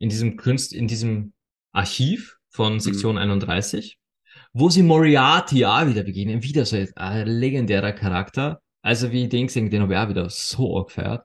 in 0.00 0.08
diesem 0.08 0.36
Kunst, 0.36 0.72
in 0.72 0.86
diesem 0.86 1.32
Archiv 1.72 2.38
von 2.50 2.74
mhm. 2.74 2.80
Sektion 2.80 3.14
mhm. 3.14 3.22
31, 3.22 3.98
wo 4.52 4.70
sie 4.70 4.82
Moriarty 4.82 5.64
auch 5.64 5.86
wieder 5.86 6.02
begegnen. 6.02 6.42
Wieder 6.42 6.64
so 6.64 6.76
ein 6.96 7.26
legendärer 7.26 7.92
Charakter. 7.92 8.60
Also 8.82 9.12
wie 9.12 9.24
ich 9.24 9.28
den 9.28 9.46
gesehen, 9.46 9.70
den 9.70 9.82
habe 9.82 9.94
ich 9.94 9.98
auch 9.98 10.08
wieder 10.08 10.30
so 10.30 10.84
gefeiert. 10.84 11.24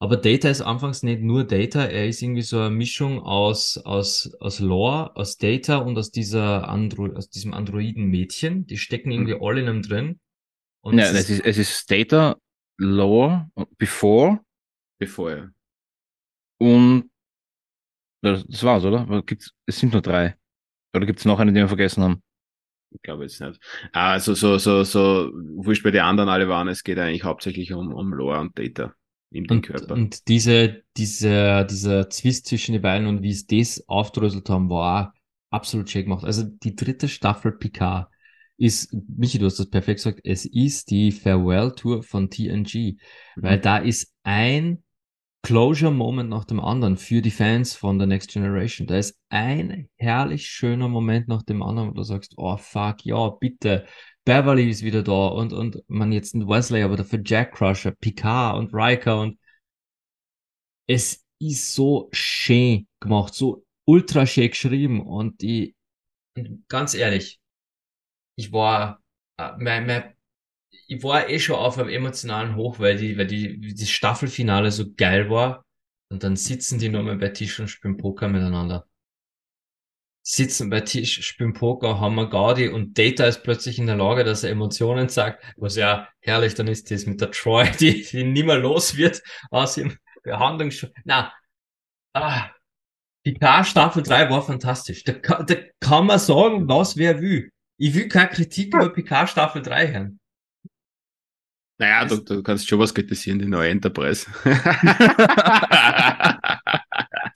Aber 0.00 0.16
Data 0.16 0.48
ist 0.48 0.60
anfangs 0.60 1.02
nicht 1.02 1.22
nur 1.22 1.44
Data, 1.44 1.84
er 1.84 2.06
ist 2.06 2.22
irgendwie 2.22 2.42
so 2.42 2.60
eine 2.60 2.70
Mischung 2.70 3.20
aus, 3.20 3.78
aus, 3.78 4.32
aus 4.38 4.60
Lore, 4.60 5.16
aus 5.16 5.38
Data 5.38 5.78
und 5.78 5.98
aus 5.98 6.12
dieser 6.12 6.68
Andro 6.68 7.06
aus 7.16 7.30
diesem 7.30 7.52
Androiden-Mädchen. 7.52 8.66
Die 8.66 8.78
stecken 8.78 9.10
irgendwie 9.10 9.34
mhm. 9.34 9.42
alle 9.42 9.60
in 9.60 9.68
einem 9.68 9.82
drin. 9.82 10.20
Und 10.82 10.98
ja, 10.98 11.06
es 11.06 11.28
ist, 11.28 11.44
es 11.44 11.58
ist 11.58 11.90
Data, 11.90 12.36
Lore, 12.76 13.50
Before. 13.76 14.38
Before, 15.00 15.36
ja. 15.36 15.48
Und 16.58 17.10
das 18.22 18.62
war's, 18.62 18.84
oder? 18.84 19.22
Gibt's, 19.22 19.52
es 19.66 19.78
sind 19.78 19.92
nur 19.92 20.02
drei. 20.02 20.36
Oder 20.94 21.06
gibt 21.06 21.18
es 21.18 21.24
noch 21.24 21.40
einen, 21.40 21.54
den 21.54 21.64
wir 21.64 21.68
vergessen 21.68 22.02
haben? 22.04 22.22
Ich 22.90 23.02
glaube 23.02 23.24
jetzt 23.24 23.40
nicht. 23.40 23.60
Also 23.92 24.34
so, 24.34 24.58
so, 24.58 24.82
so, 24.84 25.30
wurscht 25.56 25.82
bei 25.82 25.90
den 25.90 26.02
anderen 26.02 26.28
alle 26.28 26.48
waren, 26.48 26.68
es 26.68 26.84
geht 26.84 26.98
eigentlich 26.98 27.24
hauptsächlich 27.24 27.72
um, 27.72 27.92
um 27.92 28.12
Lore 28.12 28.40
und 28.40 28.58
Data 28.58 28.94
in 29.30 29.44
den 29.44 29.58
und, 29.58 29.62
Körper. 29.62 29.94
Und 29.94 30.28
diese, 30.28 30.82
diese, 30.96 31.66
dieser 31.68 32.08
Zwist 32.08 32.46
zwischen 32.46 32.72
den 32.72 32.82
beiden 32.82 33.06
und 33.06 33.22
wie 33.22 33.30
es 33.30 33.46
das 33.46 33.86
aufdröselt 33.88 34.48
haben, 34.48 34.70
war 34.70 35.14
absolut 35.50 35.90
schick 35.90 36.06
gemacht. 36.06 36.24
Also 36.24 36.44
die 36.44 36.74
dritte 36.74 37.08
Staffel 37.08 37.52
Picard 37.52 38.08
ist, 38.56 38.92
Michi, 39.16 39.38
du 39.38 39.46
hast 39.46 39.58
das 39.58 39.70
perfekt 39.70 39.98
gesagt, 39.98 40.20
es 40.24 40.44
ist 40.44 40.90
die 40.90 41.12
Farewell 41.12 41.72
Tour 41.72 42.02
von 42.02 42.28
TNG, 42.28 42.96
mhm. 43.36 43.42
weil 43.42 43.60
da 43.60 43.78
ist 43.78 44.12
ein 44.24 44.82
Closure 45.42 45.92
Moment 45.92 46.28
nach 46.28 46.44
dem 46.44 46.60
anderen 46.60 46.96
für 46.96 47.22
die 47.22 47.30
Fans 47.30 47.74
von 47.74 47.98
der 47.98 48.06
Next 48.06 48.30
Generation. 48.32 48.86
Da 48.86 48.98
ist 48.98 49.18
ein 49.28 49.88
herrlich 49.96 50.46
schöner 50.48 50.88
Moment 50.88 51.28
nach 51.28 51.42
dem 51.42 51.62
anderen, 51.62 51.90
wo 51.90 51.94
du 51.94 52.02
sagst, 52.02 52.34
oh 52.36 52.56
fuck, 52.56 53.04
ja, 53.04 53.28
bitte, 53.28 53.86
Beverly 54.24 54.68
ist 54.68 54.82
wieder 54.82 55.02
da 55.02 55.28
und, 55.28 55.52
und 55.52 55.82
man 55.88 56.12
jetzt 56.12 56.34
nicht 56.34 56.48
Wesley, 56.48 56.82
aber 56.82 56.96
dafür 56.96 57.20
Jack 57.24 57.54
Crusher, 57.54 57.92
Picard 57.92 58.58
und 58.58 58.74
Riker 58.74 59.20
und 59.20 59.38
es 60.86 61.24
ist 61.40 61.72
so 61.72 62.08
schön 62.12 62.86
gemacht, 63.00 63.32
so 63.32 63.64
ultra 63.86 64.26
schön 64.26 64.50
geschrieben 64.50 65.00
und 65.00 65.40
die, 65.40 65.74
ganz 66.68 66.94
ehrlich, 66.94 67.40
ich 68.36 68.52
war, 68.52 69.02
äh, 69.38 69.52
mein, 69.58 69.86
mein, 69.86 70.14
ich 70.88 71.02
war 71.02 71.28
eh 71.28 71.38
schon 71.38 71.56
auf 71.56 71.78
einem 71.78 71.90
emotionalen 71.90 72.56
Hoch, 72.56 72.78
weil 72.78 72.96
die, 72.96 73.18
weil 73.18 73.26
die, 73.26 73.74
das 73.74 73.90
Staffelfinale 73.90 74.72
so 74.72 74.86
geil 74.96 75.28
war. 75.28 75.64
Und 76.10 76.24
dann 76.24 76.34
sitzen 76.36 76.78
die 76.78 76.88
nochmal 76.88 77.18
bei 77.18 77.28
Tisch 77.28 77.60
und 77.60 77.68
spielen 77.68 77.98
Poker 77.98 78.28
miteinander. 78.28 78.86
Sitzen 80.22 80.70
bei 80.70 80.80
Tisch, 80.80 81.22
spielen 81.26 81.52
Poker, 81.52 82.00
haben 82.00 82.14
wir 82.14 82.28
Gaudi 82.30 82.68
und 82.68 82.96
Data 82.98 83.26
ist 83.26 83.42
plötzlich 83.42 83.78
in 83.78 83.86
der 83.86 83.96
Lage, 83.96 84.24
dass 84.24 84.44
er 84.44 84.50
Emotionen 84.50 85.10
sagt, 85.10 85.44
was 85.56 85.76
ja 85.76 86.08
herrlich 86.20 86.54
dann 86.54 86.68
ist, 86.68 86.90
das 86.90 87.04
mit 87.04 87.20
der 87.20 87.30
Troy, 87.32 87.70
die, 87.80 88.02
die 88.02 88.24
nimmer 88.24 88.56
los 88.56 88.96
wird 88.96 89.22
aus 89.50 89.74
dem 89.74 89.96
Behandlungs... 90.22 90.86
Na, 91.04 91.32
ah, 92.14 92.50
die 93.26 93.34
K 93.34 93.62
Staffel 93.62 94.02
3 94.02 94.30
war 94.30 94.42
fantastisch. 94.42 95.04
Da, 95.04 95.12
da 95.12 95.54
kann 95.80 96.06
man 96.06 96.18
sagen, 96.18 96.66
was 96.66 96.96
wer 96.96 97.20
will. 97.20 97.50
Ich 97.76 97.94
will 97.94 98.08
keine 98.08 98.30
Kritik 98.30 98.74
über 98.74 98.90
PK 98.90 99.26
Staffel 99.26 99.60
3 99.60 99.92
hören. 99.92 100.20
Naja, 101.78 102.04
du, 102.04 102.16
du 102.16 102.42
kannst 102.42 102.68
schon 102.68 102.80
was 102.80 102.92
kritisieren, 102.92 103.38
die 103.38 103.46
neue 103.46 103.70
Enterprise. 103.70 104.26
du 104.44 104.50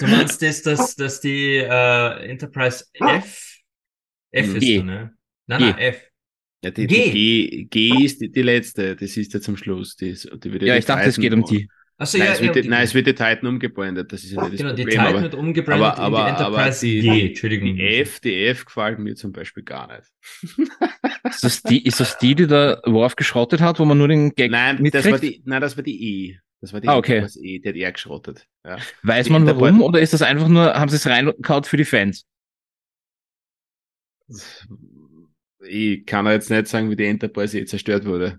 meinst 0.08 0.42
das, 0.42 0.62
dass, 0.62 0.96
dass 0.96 1.20
die 1.20 1.58
äh, 1.58 2.28
Enterprise 2.28 2.84
F 2.94 3.60
F 4.32 4.54
ist, 4.54 4.60
G. 4.60 4.82
ne? 4.82 5.12
Nein, 5.46 5.60
nein, 5.60 5.78
F. 5.78 6.08
Ja, 6.64 6.70
die, 6.70 6.86
G. 6.86 7.10
Die 7.10 7.68
G, 7.68 7.90
G 7.90 8.04
ist 8.04 8.20
die, 8.20 8.32
die 8.32 8.42
letzte, 8.42 8.96
das 8.96 9.16
ist 9.16 9.32
ja 9.32 9.40
zum 9.40 9.56
Schluss. 9.56 9.96
Die, 9.96 10.14
die 10.14 10.64
ja, 10.64 10.76
ich 10.76 10.86
dachte, 10.86 11.08
es 11.08 11.18
geht 11.18 11.32
um 11.32 11.44
die. 11.44 11.68
Achso, 12.02 12.18
nein, 12.18 12.26
ja, 12.26 12.32
es 12.32 12.40
wird, 12.40 12.56
ja, 12.56 12.62
die, 12.62 12.68
nein, 12.68 12.82
es 12.82 12.94
wird 12.94 13.06
die 13.06 13.14
Titan 13.14 13.46
umgebrandet, 13.46 14.12
das 14.12 14.24
ist 14.24 14.32
ja 14.32 14.48
nicht 14.48 14.58
genau, 14.58 14.70
das 14.70 14.80
Problem. 14.80 14.88
Genau, 14.88 15.06
die 15.06 15.12
Titan 15.12 15.22
wird 15.22 15.34
umgebrandet 15.36 15.86
aber, 15.86 15.98
aber, 15.98 16.18
in 16.18 16.24
die 16.24 16.30
Enterprise 16.30 16.86
die, 16.86 17.00
G, 17.00 17.26
Entschuldigung. 17.28 17.76
Die 17.76 17.96
F, 18.00 18.18
die 18.18 18.44
F 18.46 18.64
gefällt 18.64 18.98
mir 18.98 19.14
zum 19.14 19.30
Beispiel 19.30 19.62
gar 19.62 19.86
nicht. 19.86 20.10
ist, 21.24 21.44
das 21.44 21.62
die, 21.62 21.86
ist 21.86 22.00
das 22.00 22.18
die, 22.18 22.34
die 22.34 22.48
der 22.48 22.82
Worf 22.86 23.14
geschrottet 23.14 23.60
hat, 23.60 23.78
wo 23.78 23.84
man 23.84 23.98
nur 23.98 24.08
den 24.08 24.34
Gag 24.34 24.50
Nein, 24.50 24.82
das 24.90 25.08
war 25.08 25.18
die, 25.20 25.42
nein, 25.44 25.60
das 25.60 25.76
war 25.76 25.84
die 25.84 26.30
E. 26.30 26.38
Das 26.60 26.72
war 26.72 26.80
die 26.80 26.88
ah, 26.88 26.96
okay. 26.96 27.24
E, 27.40 27.60
die 27.60 27.68
hat 27.68 27.76
er 27.76 27.92
geschrottet. 27.92 28.48
Ja. 28.66 28.78
Weiß 29.04 29.26
die 29.26 29.32
man 29.32 29.46
warum 29.46 29.80
oder 29.80 30.00
ist 30.00 30.12
das 30.12 30.22
einfach 30.22 30.48
nur, 30.48 30.74
haben 30.74 30.88
sie 30.88 30.96
es 30.96 31.06
reingehaut 31.06 31.68
für 31.68 31.76
die 31.76 31.84
Fans? 31.84 32.24
Ich 35.64 36.04
kann 36.04 36.26
jetzt 36.26 36.50
nicht 36.50 36.66
sagen, 36.66 36.90
wie 36.90 36.96
die 36.96 37.04
Enterprise 37.04 37.56
eh 37.56 37.64
zerstört 37.64 38.04
wurde. 38.06 38.38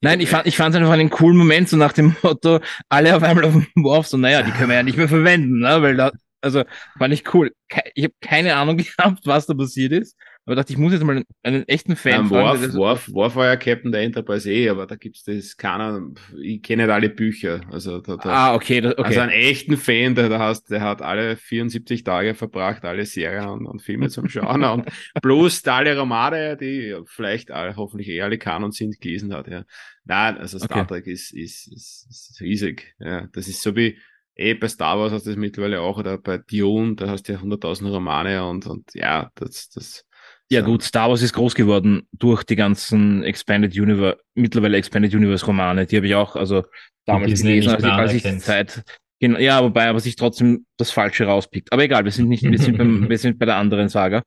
Nein, 0.00 0.20
ich 0.20 0.28
fand, 0.30 0.46
ich 0.46 0.56
fand 0.56 0.74
es 0.74 0.80
einfach 0.80 0.92
einen 0.92 1.10
coolen 1.10 1.36
Moment, 1.36 1.68
so 1.68 1.76
nach 1.76 1.92
dem 1.92 2.16
Motto, 2.22 2.60
alle 2.88 3.16
auf 3.16 3.22
einmal 3.22 3.44
auf 3.44 3.52
dem 3.52 3.66
Wurf, 3.76 4.06
so, 4.06 4.16
naja, 4.16 4.42
die 4.42 4.50
können 4.50 4.68
wir 4.68 4.76
ja 4.76 4.82
nicht 4.82 4.98
mehr 4.98 5.08
verwenden, 5.08 5.60
ne? 5.60 5.82
weil 5.82 5.96
da, 5.96 6.12
also, 6.40 6.64
fand 6.98 7.14
ich 7.14 7.34
cool. 7.34 7.52
Ich 7.94 8.04
habe 8.04 8.14
keine 8.20 8.56
Ahnung 8.56 8.76
gehabt, 8.96 9.20
was 9.24 9.46
da 9.46 9.54
passiert 9.54 9.92
ist. 9.92 10.16
Aber 10.46 10.54
dachte, 10.54 10.72
ich 10.72 10.78
muss 10.78 10.92
jetzt 10.92 11.02
mal 11.02 11.16
einen, 11.16 11.24
einen 11.42 11.68
echten 11.68 11.96
Fan 11.96 12.30
Worf, 12.30 12.60
fragen. 12.60 12.74
Worf, 12.74 13.12
Worf 13.12 13.34
war 13.34 13.46
ja 13.46 13.56
Captain 13.56 13.90
der 13.90 14.02
Enterprise 14.02 14.48
eh, 14.48 14.68
aber 14.68 14.86
da 14.86 14.94
gibt's 14.94 15.24
das 15.24 15.56
keiner, 15.56 16.00
ich 16.40 16.62
kenne 16.62 16.84
nicht 16.84 16.92
alle 16.92 17.10
Bücher. 17.10 17.62
Also, 17.72 18.00
da, 18.00 18.16
da, 18.16 18.28
ah, 18.30 18.54
okay, 18.54 18.80
das, 18.80 18.92
okay. 18.96 19.08
Also 19.08 19.20
einen 19.20 19.32
echten 19.32 19.76
Fan, 19.76 20.14
der, 20.14 20.28
der, 20.28 20.38
hast, 20.38 20.70
der 20.70 20.82
hat 20.82 21.02
alle 21.02 21.36
74 21.36 22.04
Tage 22.04 22.34
verbracht, 22.34 22.84
alle 22.84 23.06
Serien 23.06 23.48
und, 23.48 23.66
und 23.66 23.82
Filme 23.82 24.08
zum 24.08 24.28
Schauen 24.28 24.62
und 24.64 24.88
bloß 25.20 25.66
alle 25.66 25.98
Romane, 25.98 26.56
die 26.56 26.96
vielleicht 27.06 27.50
alle, 27.50 27.74
hoffentlich 27.74 28.08
eh 28.08 28.22
alle 28.22 28.38
Kanon 28.38 28.70
sind, 28.70 29.00
gelesen 29.00 29.34
hat, 29.34 29.48
ja. 29.48 29.64
Nein, 30.04 30.38
also 30.38 30.58
Star 30.58 30.82
okay. 30.82 30.86
Trek 30.86 31.06
ist, 31.08 31.34
ist, 31.34 31.66
ist, 31.66 32.06
ist 32.08 32.40
riesig, 32.40 32.94
ja. 33.00 33.26
Das 33.32 33.48
ist 33.48 33.62
so 33.62 33.74
wie, 33.74 33.98
eh 34.36 34.54
bei 34.54 34.68
Star 34.68 34.98
Wars 34.98 35.12
hast 35.12 35.26
du 35.26 35.30
das 35.30 35.38
mittlerweile 35.38 35.80
auch 35.80 35.98
oder 35.98 36.18
bei 36.18 36.38
Dune, 36.38 36.94
da 36.94 37.08
hast 37.08 37.24
du 37.24 37.32
ja 37.32 37.40
100.000 37.40 37.90
Romane 37.90 38.46
und, 38.46 38.66
und 38.66 38.94
ja, 38.94 39.32
das, 39.34 39.70
das, 39.70 40.06
ja 40.50 40.60
gut, 40.60 40.82
Star 40.82 41.08
Wars 41.10 41.22
ist 41.22 41.32
groß 41.32 41.54
geworden 41.54 42.06
durch 42.12 42.44
die 42.44 42.56
ganzen 42.56 43.24
Expanded 43.24 43.76
Universe, 43.76 44.18
mittlerweile 44.34 44.76
Expanded 44.76 45.14
Universe 45.14 45.44
Romane. 45.44 45.86
Die 45.86 45.96
habe 45.96 46.06
ich 46.06 46.14
auch, 46.14 46.36
also 46.36 46.64
damals 47.04 47.40
gelesen, 47.40 47.70
als, 47.70 47.84
als 47.84 48.12
ich 48.12 48.22
die 48.22 48.38
Zeit. 48.38 48.84
Genau, 49.18 49.38
ja, 49.38 49.62
wobei 49.62 49.88
aber 49.88 50.00
sich 50.00 50.16
trotzdem 50.16 50.66
das 50.76 50.90
Falsche 50.90 51.24
rauspickt. 51.24 51.72
Aber 51.72 51.82
egal, 51.82 52.04
wir 52.04 52.12
sind 52.12 52.28
nicht, 52.28 52.42
wir 52.44 52.58
sind, 52.58 52.78
beim, 52.78 53.08
wir 53.08 53.18
sind 53.18 53.38
bei 53.38 53.46
der 53.46 53.56
anderen 53.56 53.88
Saga. 53.88 54.22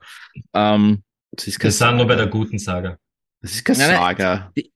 Ähm, 0.53 1.03
das 1.32 1.47
ist 1.47 1.63
wir 1.63 1.72
sind 1.72 1.97
nur 1.97 2.07
bei 2.07 2.15
der 2.15 2.28
guten 2.28 2.57
Saga. 2.57 2.97
Das 3.41 3.51
ist 3.51 3.63
keine 3.63 3.78
Saga. 3.86 4.51
Die, 4.57 4.72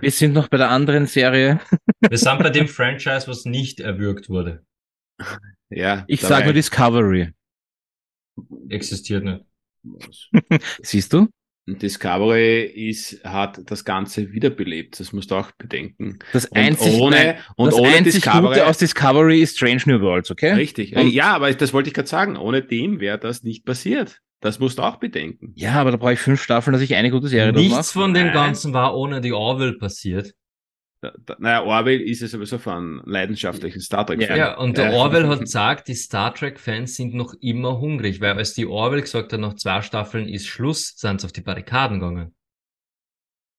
wir 0.00 0.10
sind 0.10 0.32
noch 0.32 0.48
bei 0.48 0.56
der 0.56 0.70
anderen 0.70 1.06
Serie. 1.06 1.60
Wir 2.00 2.18
sind 2.18 2.38
bei 2.40 2.50
dem 2.50 2.66
Franchise, 2.66 3.28
was 3.28 3.44
nicht 3.44 3.78
erwürgt 3.78 4.28
wurde. 4.28 4.64
Ja. 5.70 6.04
Ich 6.08 6.20
sage 6.20 6.46
nur 6.46 6.52
Discovery. 6.52 7.30
Existiert 8.68 9.22
nicht. 9.22 9.44
Siehst 10.82 11.12
du? 11.12 11.28
Discovery 11.66 12.64
ist, 12.64 13.22
hat 13.24 13.60
das 13.66 13.84
Ganze 13.84 14.32
wiederbelebt. 14.32 14.98
Das 14.98 15.12
musst 15.12 15.30
du 15.30 15.36
auch 15.36 15.52
bedenken. 15.52 16.18
Das 16.32 16.50
einzig, 16.50 16.94
ohne, 16.94 17.16
nein, 17.16 17.36
und 17.56 17.68
das 17.68 17.78
ohne 17.78 17.88
einzig 17.88 18.14
Discovery, 18.14 18.48
Gute 18.48 18.66
aus 18.66 18.78
Discovery 18.78 19.40
ist 19.40 19.56
Strange 19.56 19.82
New 19.86 20.00
Worlds, 20.00 20.30
okay? 20.32 20.52
Richtig. 20.54 20.96
Und 20.96 21.08
ja, 21.08 21.34
aber 21.34 21.52
das 21.54 21.72
wollte 21.72 21.88
ich 21.88 21.94
gerade 21.94 22.08
sagen. 22.08 22.36
Ohne 22.36 22.62
dem 22.62 22.98
wäre 22.98 23.18
das 23.18 23.44
nicht 23.44 23.64
passiert. 23.64 24.18
Das 24.40 24.58
musst 24.58 24.78
du 24.78 24.82
auch 24.82 24.96
bedenken. 24.96 25.52
Ja, 25.54 25.74
aber 25.74 25.92
da 25.92 25.96
brauche 25.98 26.14
ich 26.14 26.18
fünf 26.18 26.42
Staffeln, 26.42 26.72
dass 26.72 26.82
ich 26.82 26.96
eine 26.96 27.12
gute 27.12 27.28
Serie 27.28 27.52
Nichts 27.52 27.92
von 27.92 28.12
dem 28.12 28.32
Ganzen 28.32 28.72
war 28.72 28.96
ohne 28.96 29.20
die 29.20 29.32
Orville 29.32 29.74
passiert. 29.74 30.34
Naja, 31.38 31.64
Orwell 31.64 32.00
ist 32.00 32.20
ja 32.20 32.28
sowieso 32.28 32.58
von 32.58 33.02
leidenschaftlichen 33.04 33.80
Star 33.80 34.06
Trek-Fan. 34.06 34.36
Ja, 34.36 34.56
und 34.56 34.78
der 34.78 34.92
ja. 34.92 34.96
Orwell 34.96 35.26
hat 35.26 35.40
gesagt, 35.40 35.88
die 35.88 35.94
Star 35.94 36.32
Trek-Fans 36.32 36.94
sind 36.94 37.14
noch 37.14 37.34
immer 37.40 37.80
hungrig, 37.80 38.20
weil 38.20 38.34
als 38.34 38.54
die 38.54 38.66
Orwell 38.66 39.00
gesagt 39.00 39.32
hat, 39.32 39.40
nach 39.40 39.54
zwei 39.54 39.82
Staffeln 39.82 40.28
ist 40.28 40.46
Schluss, 40.46 40.94
sind 40.96 41.20
sie 41.20 41.26
auf 41.26 41.32
die 41.32 41.40
Barrikaden 41.40 41.98
gegangen. 41.98 42.34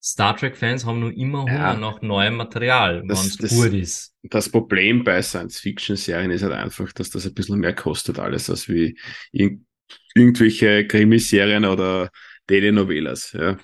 Star 0.01 0.35
Trek-Fans 0.35 0.85
haben 0.85 1.01
noch 1.01 1.11
immer 1.11 1.41
Hunger 1.43 1.53
ja, 1.53 1.73
nach 1.75 2.01
neuem 2.01 2.35
Material, 2.35 3.01
wenn 3.01 3.11
es 3.11 3.37
gut 3.37 3.73
ist. 3.73 4.13
Das 4.23 4.49
Problem 4.49 5.03
bei 5.03 5.21
Science-Fiction-Serien 5.21 6.31
ist 6.31 6.43
halt 6.43 6.53
einfach, 6.53 6.91
dass 6.93 7.09
das 7.09 7.25
ein 7.25 7.33
bisschen 7.33 7.59
mehr 7.59 7.75
kostet, 7.75 8.19
alles 8.19 8.49
als 8.49 8.69
wie 8.69 8.97
irg 9.31 9.59
irgendwelche 10.15 10.87
Krimiserien 10.87 11.65
oder 11.65 12.09
Telenovelas. 12.47 13.33
Ja. 13.33 13.57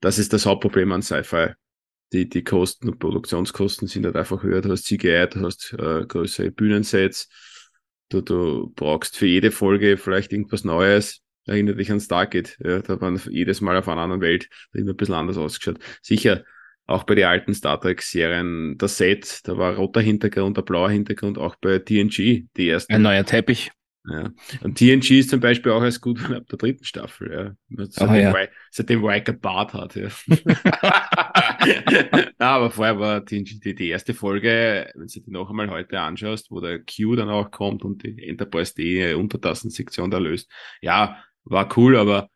Das 0.00 0.18
ist 0.18 0.32
das 0.32 0.46
Hauptproblem 0.46 0.92
an 0.92 1.02
Sci-Fi 1.02 1.54
die, 2.12 2.28
die 2.28 2.44
Kosten 2.44 2.88
und 2.88 2.98
Produktionskosten 2.98 3.88
sind 3.88 4.06
halt 4.06 4.16
einfach 4.16 4.42
höher. 4.42 4.62
Du 4.62 4.70
hast 4.70 4.84
CGI, 4.84 5.26
du 5.30 5.40
hast 5.40 5.72
äh, 5.74 6.04
größere 6.06 6.50
Bühnensets, 6.50 7.28
du, 8.08 8.20
du 8.20 8.72
brauchst 8.74 9.16
für 9.16 9.26
jede 9.26 9.50
Folge 9.50 9.96
vielleicht 9.96 10.32
irgendwas 10.32 10.64
Neues. 10.64 11.22
Erinnert 11.46 11.78
dich 11.78 11.92
an 11.92 12.00
Stargate, 12.00 12.56
ja, 12.64 12.80
da 12.80 13.00
waren 13.00 13.20
jedes 13.30 13.60
Mal 13.60 13.76
auf 13.76 13.88
einer 13.88 14.00
anderen 14.00 14.20
Welt, 14.20 14.48
immer 14.72 14.90
ein 14.90 14.96
bisschen 14.96 15.14
anders 15.14 15.36
ausgeschaut. 15.36 15.78
Sicher, 16.02 16.44
auch 16.86 17.04
bei 17.04 17.14
den 17.14 17.26
alten 17.26 17.54
Star 17.54 17.80
Trek-Serien, 17.80 18.76
das 18.78 18.96
Set, 18.96 19.40
da 19.44 19.56
war 19.56 19.76
roter 19.76 20.00
Hintergrund, 20.00 20.58
ein 20.58 20.64
blauer 20.64 20.90
Hintergrund, 20.90 21.38
auch 21.38 21.54
bei 21.56 21.78
TNG, 21.78 22.46
die 22.56 22.68
ersten. 22.68 22.92
Ein 22.92 23.02
neuer 23.02 23.24
Teppich. 23.24 23.70
Ja. 24.08 24.30
Und 24.62 24.78
TNG 24.78 25.18
ist 25.18 25.30
zum 25.30 25.40
Beispiel 25.40 25.72
auch 25.72 25.82
als 25.82 26.00
gut 26.00 26.22
ab 26.30 26.46
der 26.48 26.58
dritten 26.58 26.84
Staffel, 26.84 27.56
ja. 27.68 27.86
Seitdem, 27.88 28.32
oh, 28.32 28.36
ja. 28.36 28.48
seitdem 28.70 29.04
Riker 29.04 29.32
Bart 29.32 29.74
hat, 29.74 29.96
ja. 29.96 30.08
Na, 32.38 32.46
aber 32.54 32.70
vorher 32.70 32.98
war 33.00 33.24
TNG 33.24 33.60
die, 33.64 33.74
die 33.74 33.88
erste 33.88 34.14
Folge, 34.14 34.90
wenn 34.94 35.08
du 35.08 35.20
die 35.20 35.30
noch 35.30 35.50
einmal 35.50 35.70
heute 35.70 35.98
anschaust, 36.00 36.50
wo 36.50 36.60
der 36.60 36.80
Q 36.80 37.16
dann 37.16 37.30
auch 37.30 37.50
kommt 37.50 37.84
und 37.84 38.04
die 38.04 38.28
Enterprise 38.28 38.74
D 38.74 39.14
Untertassensektion 39.14 40.10
da 40.10 40.18
löst. 40.18 40.50
Ja, 40.80 41.22
war 41.44 41.68
cool, 41.76 41.96
aber 41.96 42.28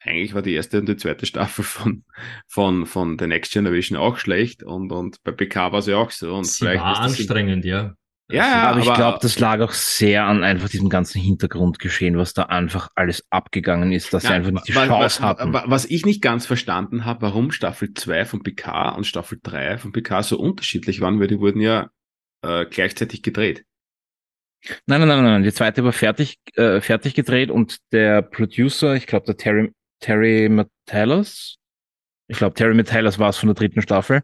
eigentlich 0.00 0.34
war 0.34 0.42
die 0.42 0.54
erste 0.54 0.78
und 0.78 0.88
die 0.88 0.96
zweite 0.96 1.26
Staffel 1.26 1.64
von, 1.64 2.04
von, 2.46 2.86
von 2.86 3.18
The 3.18 3.26
Next 3.26 3.52
Generation 3.52 3.98
auch 3.98 4.18
schlecht 4.18 4.62
und, 4.62 4.92
und 4.92 5.22
bei 5.24 5.32
PK 5.32 5.72
war 5.72 5.82
sie 5.82 5.94
auch 5.94 6.12
so. 6.12 6.34
Und 6.34 6.46
sie 6.46 6.66
war 6.66 7.00
anstrengend, 7.00 7.64
ja. 7.64 7.94
Ja, 8.30 8.46
ja, 8.46 8.62
aber, 8.62 8.70
aber 8.70 8.80
ich 8.80 8.94
glaube, 8.94 9.18
das 9.22 9.38
lag 9.38 9.60
auch 9.60 9.72
sehr 9.72 10.24
an 10.24 10.44
einfach 10.44 10.68
diesem 10.68 10.90
ganzen 10.90 11.18
Hintergrundgeschehen, 11.18 12.18
was 12.18 12.34
da 12.34 12.44
einfach 12.44 12.90
alles 12.94 13.24
abgegangen 13.30 13.90
ist, 13.90 14.12
dass 14.12 14.24
ja, 14.24 14.30
sie 14.30 14.34
einfach 14.34 14.50
nicht 14.50 14.68
die 14.68 14.74
was, 14.74 14.86
Chance 14.86 15.22
hatten. 15.22 15.52
Was 15.54 15.86
ich 15.86 16.04
nicht 16.04 16.20
ganz 16.20 16.44
verstanden 16.44 17.06
habe, 17.06 17.22
warum 17.22 17.52
Staffel 17.52 17.94
2 17.94 18.26
von 18.26 18.42
PK 18.42 18.90
und 18.90 19.06
Staffel 19.06 19.38
3 19.42 19.78
von 19.78 19.92
PK 19.92 20.22
so 20.22 20.38
unterschiedlich 20.38 21.00
waren, 21.00 21.18
weil 21.20 21.28
die 21.28 21.40
wurden 21.40 21.62
ja 21.62 21.88
äh, 22.42 22.66
gleichzeitig 22.66 23.22
gedreht. 23.22 23.64
Nein, 24.86 25.00
nein, 25.00 25.08
nein, 25.08 25.22
nein, 25.22 25.42
die 25.42 25.52
zweite 25.52 25.84
war 25.84 25.92
fertig, 25.92 26.38
äh, 26.54 26.80
fertig 26.80 27.14
gedreht 27.14 27.50
und 27.50 27.78
der 27.92 28.22
Producer, 28.22 28.94
ich 28.94 29.06
glaube, 29.06 29.24
der 29.24 29.36
Terry, 29.36 29.72
Terry 30.00 30.48
Matalas, 30.50 31.56
ich 32.26 32.36
glaube, 32.36 32.54
Terry 32.54 32.74
Matalas 32.74 33.18
war 33.18 33.30
es 33.30 33.38
von 33.38 33.46
der 33.46 33.54
dritten 33.54 33.80
Staffel, 33.80 34.20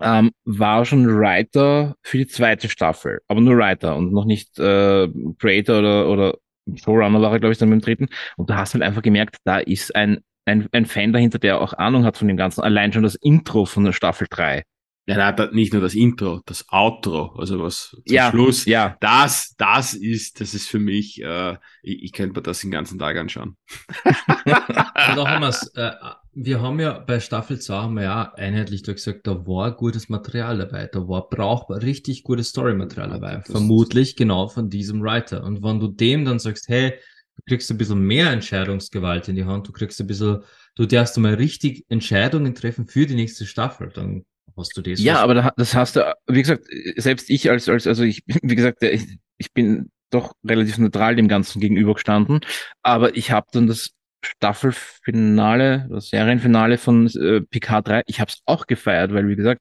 ähm, 0.00 0.30
war 0.44 0.84
schon 0.84 1.06
Writer 1.06 1.94
für 2.02 2.18
die 2.18 2.26
zweite 2.26 2.68
Staffel, 2.68 3.20
aber 3.28 3.40
nur 3.40 3.56
Writer 3.56 3.96
und 3.96 4.12
noch 4.12 4.24
nicht 4.24 4.58
äh, 4.58 5.08
Creator 5.38 5.78
oder, 5.78 6.08
oder 6.08 6.34
Showrunner 6.74 7.20
war 7.20 7.32
er, 7.32 7.40
glaube 7.40 7.52
ich, 7.52 7.58
dann 7.58 7.70
beim 7.70 7.80
dritten. 7.80 8.08
Und 8.36 8.50
du 8.50 8.54
hast 8.54 8.74
halt 8.74 8.82
einfach 8.82 9.02
gemerkt, 9.02 9.36
da 9.44 9.58
ist 9.58 9.94
ein, 9.96 10.18
ein, 10.44 10.68
ein 10.72 10.86
Fan 10.86 11.12
dahinter, 11.12 11.38
der 11.38 11.60
auch 11.60 11.72
Ahnung 11.72 12.04
hat 12.04 12.16
von 12.16 12.28
dem 12.28 12.36
Ganzen. 12.36 12.62
Allein 12.62 12.92
schon 12.92 13.02
das 13.02 13.14
Intro 13.14 13.64
von 13.64 13.84
der 13.84 13.92
Staffel 13.92 14.26
3 14.28 14.62
ja, 15.08 15.16
nein, 15.16 15.48
nicht 15.52 15.72
nur 15.72 15.80
das 15.80 15.94
Intro, 15.94 16.42
das 16.44 16.66
Outro, 16.68 17.34
also 17.38 17.62
was 17.62 17.88
zum 17.88 18.02
ja, 18.14 18.28
Schluss. 18.28 18.66
Ja. 18.66 18.98
Das, 19.00 19.54
das 19.56 19.94
ist, 19.94 20.38
das 20.38 20.52
ist 20.52 20.68
für 20.68 20.78
mich, 20.78 21.22
äh, 21.22 21.56
ich, 21.82 22.02
ich 22.02 22.12
könnte 22.12 22.38
mir 22.38 22.42
das 22.42 22.60
den 22.60 22.70
ganzen 22.70 22.98
Tag 22.98 23.16
anschauen. 23.16 23.56
Und 24.44 25.16
noch 25.16 25.24
einmal, 25.24 25.54
äh, 25.76 25.92
wir 26.40 26.62
haben 26.62 26.78
ja 26.78 27.00
bei 27.00 27.18
Staffel 27.18 27.58
2 27.58 27.74
haben 27.74 27.94
wir 27.94 28.04
ja 28.04 28.32
einheitlich 28.34 28.84
gesagt, 28.84 29.26
da 29.26 29.44
war 29.46 29.72
gutes 29.76 30.08
Material 30.08 30.58
dabei, 30.58 30.86
da 30.86 31.08
war 31.08 31.28
brauchbar 31.28 31.82
richtig 31.82 32.22
gutes 32.22 32.50
Storymaterial 32.50 33.10
dabei. 33.10 33.36
Das 33.36 33.50
Vermutlich 33.50 34.14
genau 34.14 34.46
von 34.46 34.70
diesem 34.70 35.02
Writer. 35.02 35.42
Und 35.42 35.64
wenn 35.64 35.80
du 35.80 35.88
dem 35.88 36.24
dann 36.24 36.38
sagst, 36.38 36.68
hey, 36.68 36.92
du 37.36 37.42
kriegst 37.48 37.68
ein 37.72 37.78
bisschen 37.78 38.00
mehr 38.00 38.30
Entscheidungsgewalt 38.30 39.26
in 39.26 39.34
die 39.34 39.46
Hand, 39.46 39.66
du 39.66 39.72
kriegst 39.72 40.00
ein 40.00 40.06
bisschen, 40.06 40.44
du 40.76 40.86
darfst 40.86 41.18
mal 41.18 41.34
richtig 41.34 41.84
Entscheidungen 41.88 42.54
treffen 42.54 42.86
für 42.86 43.06
die 43.06 43.16
nächste 43.16 43.44
Staffel, 43.44 43.90
dann 43.92 44.24
Hast 44.56 44.76
du 44.76 44.82
das? 44.82 45.00
Ja, 45.00 45.20
aber 45.20 45.52
das 45.56 45.74
hast 45.74 45.94
du, 45.94 46.14
wie 46.26 46.42
gesagt, 46.42 46.64
selbst 46.96 47.30
ich 47.30 47.48
als, 47.48 47.68
als 47.68 47.86
also 47.86 48.02
ich, 48.02 48.24
wie 48.26 48.56
gesagt, 48.56 48.82
ich, 48.82 49.18
ich 49.36 49.52
bin 49.52 49.90
doch 50.10 50.32
relativ 50.44 50.78
neutral 50.78 51.14
dem 51.14 51.28
Ganzen 51.28 51.60
gegenübergestanden, 51.60 52.40
aber 52.82 53.16
ich 53.16 53.30
habe 53.30 53.46
dann 53.52 53.68
das 53.68 53.90
Staffelfinale, 54.22 55.86
das 55.90 56.08
Serienfinale 56.10 56.78
von 56.78 57.06
äh, 57.06 57.40
PK3, 57.40 58.02
ich 58.06 58.20
habe 58.20 58.30
es 58.30 58.40
auch 58.46 58.66
gefeiert, 58.66 59.12
weil 59.12 59.28
wie 59.28 59.36
gesagt, 59.36 59.60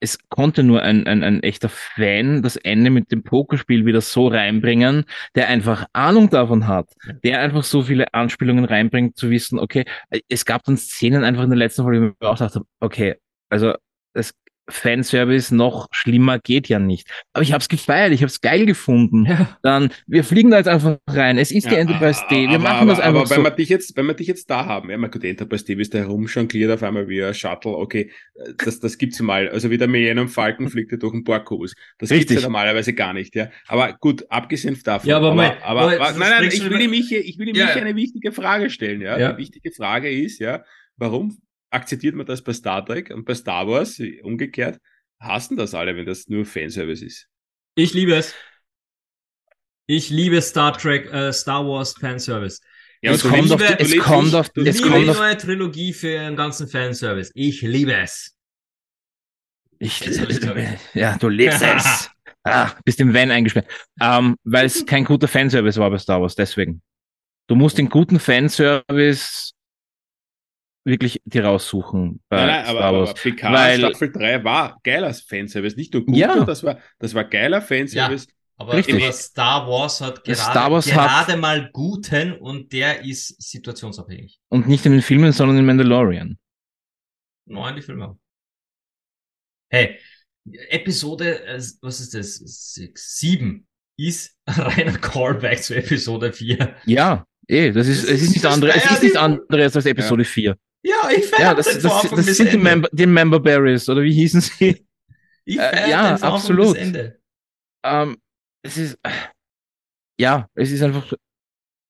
es 0.00 0.18
konnte 0.28 0.62
nur 0.62 0.82
ein, 0.82 1.06
ein, 1.06 1.22
ein 1.22 1.42
echter 1.42 1.70
Fan 1.70 2.42
das 2.42 2.56
Ende 2.56 2.90
mit 2.90 3.10
dem 3.10 3.22
Pokerspiel 3.22 3.86
wieder 3.86 4.02
so 4.02 4.28
reinbringen, 4.28 5.04
der 5.34 5.48
einfach 5.48 5.86
Ahnung 5.94 6.28
davon 6.28 6.68
hat, 6.68 6.90
der 7.24 7.40
einfach 7.40 7.64
so 7.64 7.82
viele 7.82 8.12
Anspielungen 8.12 8.66
reinbringt, 8.66 9.16
zu 9.16 9.30
wissen, 9.30 9.58
okay, 9.58 9.86
es 10.28 10.44
gab 10.44 10.62
dann 10.64 10.76
Szenen 10.76 11.24
einfach 11.24 11.44
in 11.44 11.50
der 11.50 11.58
letzten 11.58 11.82
Folge, 11.84 12.00
wo 12.00 12.06
ich 12.08 12.14
mir 12.20 12.28
auch 12.28 12.38
dachte, 12.38 12.62
okay, 12.80 13.16
also 13.48 13.74
das 14.12 14.34
Fanservice 14.68 15.54
noch 15.54 15.88
schlimmer 15.90 16.38
geht 16.38 16.68
ja 16.68 16.78
nicht. 16.78 17.08
Aber 17.32 17.42
ich 17.42 17.52
habe 17.52 17.60
es 17.60 17.68
gefeiert, 17.68 18.12
ich 18.12 18.20
habe 18.20 18.30
es 18.30 18.40
geil 18.40 18.66
gefunden. 18.66 19.26
Ja. 19.26 19.58
Dann, 19.62 19.90
wir 20.06 20.24
fliegen 20.24 20.50
da 20.50 20.58
jetzt 20.58 20.68
einfach 20.68 20.98
rein. 21.08 21.38
Es 21.38 21.50
ist 21.50 21.64
ja, 21.64 21.70
die 21.70 21.76
Enterprise 21.76 22.22
D. 22.30 22.48
Wir 22.48 22.54
aber, 22.54 22.58
machen 22.58 22.76
aber, 22.82 22.90
das 22.90 23.00
einfach 23.00 23.20
aber 23.20 23.26
so. 23.26 23.36
wenn 23.36 23.44
wir 23.44 23.50
dich 23.50 23.68
jetzt, 23.68 23.96
wenn 23.96 24.06
wir 24.06 24.14
dich 24.14 24.26
jetzt 24.26 24.48
da 24.48 24.66
haben, 24.66 24.90
ja, 24.90 24.96
man 24.96 25.10
gut, 25.10 25.24
Enterprise 25.24 25.64
D 25.64 25.74
ist 25.74 25.92
da 25.92 25.98
herumjongliert 25.98 26.70
auf 26.70 26.82
einmal 26.82 27.08
wie 27.08 27.22
ein 27.22 27.34
Shuttle, 27.34 27.72
okay, 27.72 28.10
das, 28.58 28.80
das 28.80 28.98
gibt's 28.98 29.20
mal. 29.20 29.48
Also 29.48 29.70
wie 29.70 29.78
der 29.78 29.88
Millennium 29.88 30.28
Falcon 30.28 30.68
fliegt 30.68 30.92
er 30.92 30.98
durch 30.98 31.12
den 31.12 31.24
Borgkubus. 31.24 31.74
Das 31.98 32.10
Richtig. 32.10 32.28
gibt's 32.28 32.42
ja 32.42 32.48
normalerweise 32.48 32.94
gar 32.94 33.12
nicht, 33.12 33.34
ja. 33.34 33.50
Aber 33.66 33.92
gut, 33.94 34.24
abgesehen 34.30 34.78
davon. 34.84 35.08
Ja, 35.08 35.16
aber, 35.16 35.28
aber, 35.28 35.36
mein, 35.36 35.62
aber, 35.62 35.80
aber 35.82 36.18
nein, 36.18 36.30
nein, 36.40 36.50
ich 36.52 36.68
will 36.68 36.78
nämlich, 36.78 37.12
ich 37.12 37.38
will 37.38 37.46
nämlich 37.46 37.64
ja, 37.64 37.74
eine 37.74 37.96
wichtige 37.96 38.32
Frage 38.32 38.70
stellen, 38.70 39.00
ja. 39.00 39.18
ja. 39.18 39.32
Die 39.32 39.38
wichtige 39.38 39.70
Frage 39.72 40.10
ist, 40.10 40.40
ja, 40.40 40.64
warum 40.96 41.38
akzeptiert 41.74 42.14
man 42.14 42.26
das 42.26 42.42
bei 42.42 42.52
Star 42.52 42.84
Trek 42.84 43.10
und 43.10 43.24
bei 43.24 43.34
Star 43.34 43.66
Wars 43.66 44.00
umgekehrt 44.22 44.80
hassen 45.20 45.56
das 45.56 45.74
alle, 45.74 45.96
wenn 45.96 46.06
das 46.06 46.28
nur 46.28 46.44
Fanservice 46.44 47.04
ist. 47.04 47.28
Ich 47.74 47.94
liebe 47.94 48.14
es. 48.14 48.34
Ich 49.86 50.10
liebe 50.10 50.40
Star 50.40 50.76
Trek, 50.76 51.12
äh, 51.12 51.32
Star 51.32 51.66
Wars 51.66 51.94
Fanservice. 51.98 52.60
Ja, 53.02 53.12
es 53.12 53.22
kommt 53.22 53.52
auf, 53.52 53.60
es 53.60 53.98
kommt 53.98 54.34
auf, 54.34 54.50
es 54.54 54.80
kommt 54.80 54.96
die 54.96 55.06
neue 55.06 55.36
Trilogie 55.36 55.92
für 55.92 56.18
einen 56.18 56.36
ganzen 56.36 56.68
Fanservice. 56.68 57.30
Ich 57.34 57.60
liebe 57.60 57.94
es. 57.94 58.34
Ich, 59.78 60.00
ja, 60.94 61.18
du 61.18 61.28
lebst 61.28 61.62
es. 61.76 62.10
Ah, 62.44 62.72
bist 62.84 63.00
im 63.00 63.12
Van 63.12 63.30
eingesperrt. 63.30 63.66
Ähm, 64.00 64.36
weil 64.44 64.66
es 64.66 64.86
kein 64.86 65.04
guter 65.04 65.28
Fanservice 65.28 65.78
war 65.78 65.90
bei 65.90 65.98
Star 65.98 66.20
Wars, 66.20 66.34
deswegen. 66.34 66.82
Du 67.46 67.54
musst 67.56 67.76
den 67.76 67.90
guten 67.90 68.18
Fanservice 68.18 69.52
wirklich 70.84 71.20
dir 71.24 71.44
raussuchen 71.44 72.20
bei 72.28 72.36
nein, 72.36 72.46
nein, 72.46 72.64
Star 72.64 72.84
aber, 72.84 72.98
Wars. 72.98 73.10
Aber 73.10 73.18
PK 73.18 73.52
weil, 73.52 73.78
Staffel 73.78 74.12
3 74.12 74.44
war 74.44 74.78
geiler 74.82 75.14
Fanservice. 75.14 75.76
Nicht 75.76 75.92
nur 75.94 76.04
gut, 76.04 76.16
ja. 76.16 76.44
das 76.44 76.62
war, 76.62 76.78
das 76.98 77.14
war 77.14 77.24
geiler 77.24 77.62
Fanservice. 77.62 78.26
Ja. 78.26 78.34
Aber, 78.56 78.74
aber, 78.74 79.12
Star 79.12 79.66
Wars 79.66 80.00
hat 80.00 80.22
gerade, 80.22 80.38
Star 80.38 80.70
Wars 80.70 80.86
gerade 80.86 81.32
hat, 81.32 81.40
mal 81.40 81.70
guten 81.72 82.34
und 82.34 82.72
der 82.72 83.04
ist 83.04 83.42
situationsabhängig. 83.42 84.38
Und 84.48 84.68
nicht 84.68 84.86
in 84.86 84.92
den 84.92 85.02
Filmen, 85.02 85.32
sondern 85.32 85.58
in 85.58 85.66
Mandalorian. 85.66 86.38
Nein, 87.46 87.76
die 87.76 87.82
Filme. 87.82 88.16
Hey, 89.70 89.98
Episode, 90.68 91.44
äh, 91.46 91.60
was 91.80 92.00
ist 92.00 92.14
das? 92.14 92.36
Six, 92.36 93.18
sieben 93.18 93.66
ist 93.96 94.36
ein 94.44 94.54
reiner 94.54 94.98
Callback 94.98 95.62
zu 95.62 95.74
Episode 95.74 96.32
4. 96.32 96.76
Ja, 96.86 97.26
eh, 97.48 97.72
das 97.72 97.88
ist, 97.88 98.04
das 98.04 98.10
es 98.10 98.22
ist, 98.22 98.30
nichts 98.30 98.44
anderes, 98.44 98.76
es 98.76 98.90
ist 98.90 99.02
nichts 99.02 99.16
anderes 99.16 99.74
als 99.74 99.86
Episode 99.86 100.22
ja. 100.22 100.28
4. 100.28 100.58
Ja, 100.86 101.08
ich 101.10 101.26
feiere 101.26 101.40
ja, 101.40 101.54
das, 101.54 101.66
das, 101.66 101.82
das, 101.82 102.10
das 102.10 102.36
sind 102.36 102.52
die, 102.52 102.58
Member, 102.58 102.88
die 102.92 103.06
Member 103.06 103.40
Berries, 103.40 103.88
oder 103.88 104.02
wie 104.02 104.12
hießen 104.12 104.42
sie? 104.42 104.86
Ich 105.46 105.58
äh, 105.58 105.90
ja, 105.90 106.14
absolut. 106.16 106.76
Ähm, 107.82 108.16
es 108.62 108.76
ist, 108.76 108.98
ja, 110.20 110.46
es 110.54 110.70
ist 110.70 110.82
einfach. 110.82 111.10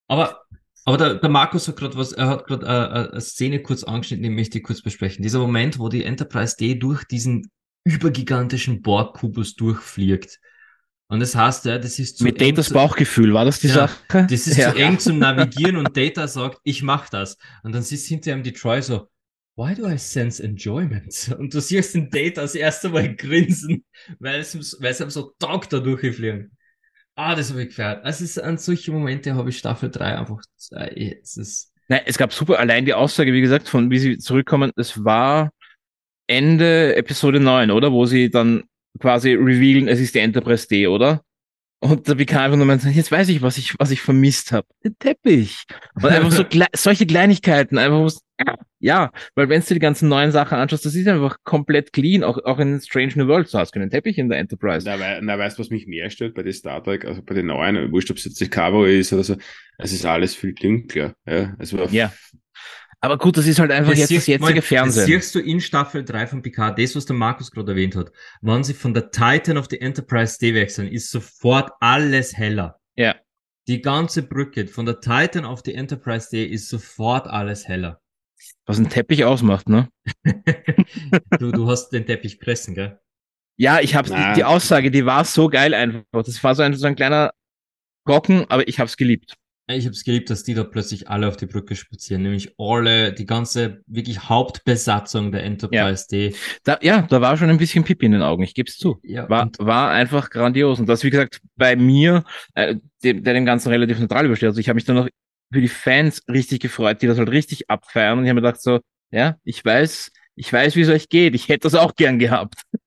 Aber, 0.08 0.44
aber 0.84 0.96
der, 0.96 1.14
der 1.16 1.28
Markus 1.28 1.66
hat 1.66 1.76
gerade 1.76 1.96
was, 1.96 2.12
er 2.12 2.28
hat 2.28 2.46
gerade 2.46 2.66
äh, 2.66 3.10
eine 3.10 3.20
Szene 3.20 3.62
kurz 3.62 3.82
angeschnitten, 3.82 4.22
die 4.22 4.30
möchte 4.30 4.58
ich 4.58 4.64
kurz 4.64 4.80
besprechen. 4.80 5.22
Dieser 5.22 5.40
Moment, 5.40 5.78
wo 5.78 5.88
die 5.88 6.04
Enterprise 6.04 6.56
D 6.56 6.76
durch 6.76 7.04
diesen 7.04 7.50
übergigantischen 7.84 8.80
Borg-Kubus 8.80 9.56
durchfliegt. 9.56 10.40
Und 11.08 11.20
das 11.20 11.34
heißt 11.34 11.66
ja, 11.66 11.78
das 11.78 11.98
ist 11.98 12.18
zu 12.18 12.24
Mit 12.24 12.40
Datas 12.40 12.70
Bauchgefühl, 12.70 13.34
war 13.34 13.44
das 13.44 13.60
die 13.60 13.68
ja, 13.68 13.74
Sache? 13.74 13.96
Das 14.08 14.46
ist 14.46 14.56
ja. 14.56 14.72
zu 14.72 14.78
eng 14.78 14.98
zum 14.98 15.18
Navigieren 15.18 15.76
und 15.76 15.96
Data 15.96 16.26
sagt, 16.26 16.58
ich 16.64 16.82
mach 16.82 17.08
das. 17.10 17.36
Und 17.62 17.74
dann 17.74 17.82
siehst 17.82 18.08
hinter 18.08 18.32
ihm 18.32 18.42
die 18.42 18.52
Troy 18.52 18.80
so, 18.80 19.08
why 19.56 19.74
do 19.74 19.86
I 19.86 19.98
sense 19.98 20.42
enjoyment? 20.42 21.34
Und 21.38 21.54
du 21.54 21.60
siehst 21.60 21.94
den 21.94 22.10
Data 22.10 22.42
das 22.42 22.54
erste 22.54 22.88
Mal 22.88 23.14
grinsen, 23.14 23.84
weil 24.18 24.40
es, 24.40 24.54
weil 24.80 24.90
es 24.90 25.00
ihm 25.00 25.10
so 25.10 25.32
taugt 25.38 25.72
da 25.72 25.78
durchgeflogen. 25.78 26.56
Ah, 27.16 27.36
das 27.36 27.50
habe 27.50 27.62
ich 27.62 27.68
gefeiert. 27.68 28.04
Also 28.04 28.24
es 28.24 28.36
ist 28.36 28.42
an 28.42 28.58
solche 28.58 28.90
Momente 28.90 29.34
habe 29.34 29.50
ich 29.50 29.58
Staffel 29.58 29.90
3 29.90 30.18
einfach, 30.18 30.42
äh, 30.72 31.14
es 31.22 31.36
ist. 31.36 31.72
Nein, 31.86 32.00
es 32.06 32.18
gab 32.18 32.32
super, 32.32 32.58
allein 32.58 32.84
die 32.84 32.94
Aussage, 32.94 33.32
wie 33.32 33.40
gesagt, 33.40 33.68
von 33.68 33.90
wie 33.90 33.98
sie 33.98 34.18
zurückkommen, 34.18 34.72
es 34.76 35.04
war 35.04 35.50
Ende 36.26 36.96
Episode 36.96 37.38
9, 37.38 37.70
oder? 37.70 37.92
Wo 37.92 38.06
sie 38.06 38.30
dann 38.30 38.64
quasi 39.00 39.34
revealen, 39.34 39.88
es 39.88 40.00
ist 40.00 40.14
die 40.14 40.20
Enterprise 40.20 40.66
D, 40.68 40.86
oder? 40.86 41.22
Und 41.80 42.08
da 42.08 42.14
bekam 42.14 42.40
einfach 42.40 42.56
nur 42.56 42.66
meint, 42.66 42.82
jetzt 42.84 43.12
weiß 43.12 43.28
ich, 43.28 43.42
was 43.42 43.58
ich, 43.58 43.74
was 43.78 43.90
ich 43.90 44.00
vermisst 44.00 44.52
habe. 44.52 44.66
Den 44.82 44.96
Teppich. 44.98 45.64
Und 45.96 46.06
einfach 46.06 46.32
so 46.32 46.44
solche 46.74 47.04
Kleinigkeiten, 47.04 47.76
einfach 47.76 48.10
ja, 48.80 49.12
weil 49.34 49.48
wenn 49.48 49.62
du 49.62 49.74
die 49.74 49.80
ganzen 49.80 50.08
neuen 50.08 50.32
Sachen 50.32 50.58
anschaust, 50.58 50.84
das 50.84 50.94
ist 50.94 51.06
einfach 51.06 51.38
komplett 51.44 51.92
clean, 51.92 52.24
auch, 52.24 52.44
auch 52.44 52.58
in 52.58 52.80
Strange 52.80 53.12
New 53.16 53.28
World, 53.28 53.52
du 53.52 53.58
hast 53.58 53.72
keinen 53.72 53.90
Teppich 53.90 54.18
in 54.18 54.28
der 54.28 54.38
Enterprise. 54.38 54.84
Na, 54.86 55.20
na 55.20 55.38
weißt 55.38 55.56
du, 55.56 55.62
was 55.62 55.70
mich 55.70 55.86
mehr 55.86 56.10
stört 56.10 56.34
bei 56.34 56.42
den 56.42 56.52
Star 56.52 56.82
Trek, 56.82 57.04
also 57.04 57.22
bei 57.22 57.34
den 57.34 57.46
neuen, 57.46 57.92
wurscht, 57.92 58.10
ob 58.10 58.16
es 58.16 58.24
jetzt 58.24 58.40
die 58.40 58.48
Cabo 58.48 58.84
ist 58.84 59.12
oder 59.12 59.24
so, 59.24 59.36
es 59.78 59.92
ist 59.92 60.04
alles 60.04 60.34
viel 60.34 60.52
dunkler, 60.52 61.14
ja. 61.26 61.54
War 61.58 61.92
ja. 61.92 62.12
Aber 63.04 63.18
gut, 63.18 63.36
das 63.36 63.46
ist 63.46 63.58
halt 63.58 63.70
einfach 63.70 63.90
das 63.90 63.98
jetzt 63.98 64.12
das 64.12 64.26
jetzige 64.26 64.62
Fernsehen. 64.62 65.02
Das 65.02 65.06
siehst 65.06 65.34
du 65.34 65.38
in 65.38 65.60
Staffel 65.60 66.06
3 66.06 66.26
von 66.26 66.40
Picard, 66.40 66.78
das, 66.78 66.96
was 66.96 67.04
der 67.04 67.14
Markus 67.14 67.50
gerade 67.50 67.72
erwähnt 67.72 67.96
hat. 67.96 68.10
Wenn 68.40 68.64
sie 68.64 68.72
von 68.72 68.94
der 68.94 69.10
Titan 69.10 69.58
auf 69.58 69.68
die 69.68 69.78
Enterprise 69.78 70.38
D 70.38 70.54
wechseln, 70.54 70.88
ist 70.88 71.10
sofort 71.10 71.70
alles 71.80 72.34
heller. 72.34 72.80
Ja. 72.96 73.14
Die 73.68 73.82
ganze 73.82 74.22
Brücke 74.22 74.66
von 74.68 74.86
der 74.86 75.00
Titan 75.00 75.44
auf 75.44 75.62
die 75.62 75.74
Enterprise 75.74 76.30
D 76.30 76.46
ist 76.46 76.70
sofort 76.70 77.26
alles 77.26 77.68
heller. 77.68 78.00
Was 78.64 78.78
ein 78.78 78.88
Teppich 78.88 79.26
ausmacht, 79.26 79.68
ne? 79.68 79.90
du, 81.38 81.52
du 81.52 81.68
hast 81.68 81.90
den 81.90 82.06
Teppich 82.06 82.40
pressen, 82.40 82.74
gell? 82.74 82.98
Ja, 83.58 83.80
ich 83.80 83.94
hab's, 83.94 84.10
die, 84.10 84.32
die 84.36 84.44
Aussage, 84.44 84.90
die 84.90 85.04
war 85.04 85.26
so 85.26 85.48
geil 85.48 85.74
einfach. 85.74 86.04
Das 86.24 86.42
war 86.42 86.54
so 86.54 86.62
ein, 86.62 86.72
so 86.72 86.86
ein 86.86 86.96
kleiner 86.96 87.34
Brocken, 88.06 88.46
aber 88.48 88.66
ich 88.66 88.80
hab's 88.80 88.96
geliebt. 88.96 89.34
Ich 89.66 89.86
habe 89.86 89.94
es 89.94 90.04
geliebt, 90.04 90.28
dass 90.28 90.42
die 90.42 90.52
da 90.52 90.62
plötzlich 90.62 91.08
alle 91.08 91.26
auf 91.26 91.38
die 91.38 91.46
Brücke 91.46 91.74
spazieren, 91.74 92.22
nämlich 92.22 92.54
alle, 92.58 93.14
die 93.14 93.24
ganze 93.24 93.80
wirklich 93.86 94.28
Hauptbesatzung 94.28 95.32
der 95.32 95.42
Enterprise 95.44 96.06
ja. 96.10 96.28
D. 96.28 96.36
Da, 96.64 96.78
ja, 96.82 97.02
da 97.02 97.22
war 97.22 97.38
schon 97.38 97.48
ein 97.48 97.56
bisschen 97.56 97.82
Pipi 97.82 98.04
in 98.04 98.12
den 98.12 98.20
Augen, 98.20 98.42
ich 98.42 98.54
gebe 98.54 98.68
es 98.68 98.76
zu. 98.76 98.98
Ja, 99.02 99.28
war, 99.30 99.50
war 99.58 99.90
einfach 99.90 100.28
grandios. 100.28 100.80
Und 100.80 100.86
das, 100.86 101.02
wie 101.02 101.08
gesagt, 101.08 101.40
bei 101.56 101.76
mir, 101.76 102.24
äh, 102.54 102.76
der, 103.02 103.14
der 103.14 103.32
dem 103.32 103.46
Ganzen 103.46 103.70
relativ 103.70 103.98
neutral 103.98 104.26
übersteht. 104.26 104.48
Also 104.48 104.60
ich 104.60 104.68
habe 104.68 104.74
mich 104.74 104.84
dann 104.84 104.96
noch 104.96 105.08
für 105.50 105.60
die 105.62 105.68
Fans 105.68 106.22
richtig 106.28 106.60
gefreut, 106.60 107.00
die 107.00 107.06
das 107.06 107.16
halt 107.16 107.30
richtig 107.30 107.70
abfeiern. 107.70 108.18
Und 108.18 108.24
ich 108.24 108.28
habe 108.28 108.40
mir 108.40 108.46
gedacht 108.46 108.60
so, 108.60 108.80
ja, 109.12 109.36
ich 109.44 109.64
weiß, 109.64 110.12
ich 110.34 110.52
weiß, 110.52 110.76
wie 110.76 110.82
es 110.82 110.88
euch 110.90 111.08
geht. 111.08 111.34
Ich 111.34 111.48
hätte 111.48 111.60
das 111.60 111.74
auch 111.74 111.94
gern 111.94 112.18
gehabt. 112.18 112.62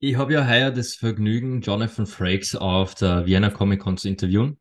Ich 0.00 0.18
habe 0.18 0.34
ja 0.34 0.46
heuer 0.46 0.70
das 0.70 0.96
Vergnügen, 0.96 1.62
Jonathan 1.62 2.04
Frakes 2.04 2.54
auf 2.54 2.94
der 2.94 3.24
Vienna 3.24 3.48
Comic 3.48 3.80
Con 3.80 3.96
zu 3.96 4.06
interviewen. 4.06 4.58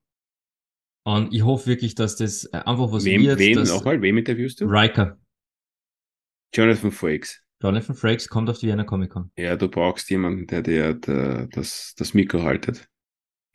Und 1.05 1.33
ich 1.33 1.43
hoffe 1.43 1.67
wirklich, 1.67 1.95
dass 1.95 2.15
das 2.15 2.45
äh, 2.45 2.57
einfach 2.57 2.91
was 2.91 3.03
wem, 3.03 3.23
wird. 3.23 3.39
Wen 3.39 3.63
nochmal? 3.63 4.01
Wem 4.01 4.17
interviewst 4.17 4.61
du? 4.61 4.65
Riker. 4.65 5.17
Jonathan 6.53 6.91
Frakes. 6.91 7.41
Jonathan 7.61 7.95
Frakes 7.95 8.29
kommt 8.29 8.49
auf 8.49 8.59
die 8.59 8.67
Vienna 8.67 8.83
Comic 8.83 9.11
Con. 9.11 9.31
Ja, 9.37 9.55
du 9.55 9.69
brauchst 9.69 10.09
jemanden, 10.09 10.47
der 10.47 10.61
dir 10.61 10.93
der, 10.93 11.47
das, 11.47 11.93
das 11.97 12.13
Mikro 12.13 12.43
haltet. 12.43 12.87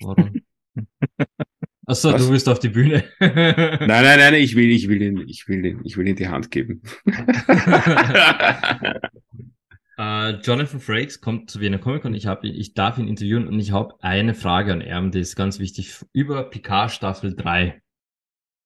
Warum? 0.01 0.33
Achso, 1.87 2.13
du 2.13 2.29
willst 2.29 2.49
auf 2.51 2.59
die 2.59 2.69
Bühne. 2.69 3.05
nein, 3.19 3.89
nein, 3.89 4.19
nein, 4.19 4.35
ich 4.35 4.55
will, 4.55 4.71
ich 4.71 4.89
will 4.89 5.01
ihn, 5.01 5.25
ich 5.27 5.49
will 5.49 5.65
ihn, 5.65 5.81
ich 5.85 5.97
will 5.97 6.07
ihn 6.07 6.17
die 6.17 6.29
Hand 6.29 6.51
geben. 6.51 6.83
Uh, 10.01 10.39
Jonathan 10.43 10.79
Frakes 10.79 11.21
kommt 11.21 11.51
zu 11.51 11.59
Wiener 11.59 11.79
Comic 11.79 12.03
Con. 12.03 12.15
Ich, 12.15 12.29
hab, 12.29 12.45
ich 12.45 12.75
darf 12.75 12.99
ihn 12.99 13.09
interviewen 13.09 13.49
und 13.49 13.59
ich 13.59 13.73
habe 13.73 13.97
eine 14.01 14.35
Frage 14.35 14.73
an 14.73 14.81
er, 14.81 15.03
die 15.09 15.19
ist 15.19 15.35
ganz 15.35 15.59
wichtig, 15.59 15.93
über 16.13 16.49
Picard 16.49 16.93
Staffel 16.93 17.35
3. 17.35 17.83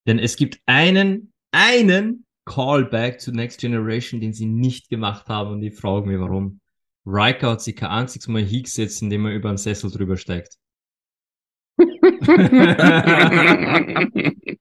Denn 0.07 0.19
es 0.19 0.37
gibt 0.37 0.61
einen, 0.67 1.33
einen 1.51 2.27
Callback 2.45 3.19
zu 3.19 3.33
Next 3.33 3.61
Generation, 3.61 4.21
den 4.21 4.35
sie 4.35 4.45
nicht 4.45 4.91
gemacht 4.91 5.29
haben 5.29 5.53
und 5.53 5.63
ich 5.63 5.75
frage 5.75 6.07
mich, 6.07 6.21
warum. 6.21 6.61
Riker 7.07 7.53
hat 7.53 7.63
sich 7.63 7.77
kein 7.77 7.89
einziges 7.89 8.29
Mal 8.29 8.43
hingesetzt, 8.43 9.01
indem 9.01 9.25
er 9.25 9.33
über 9.33 9.49
einen 9.49 9.57
Sessel 9.57 9.91
drüber 9.91 10.19
steigt. 10.19 10.59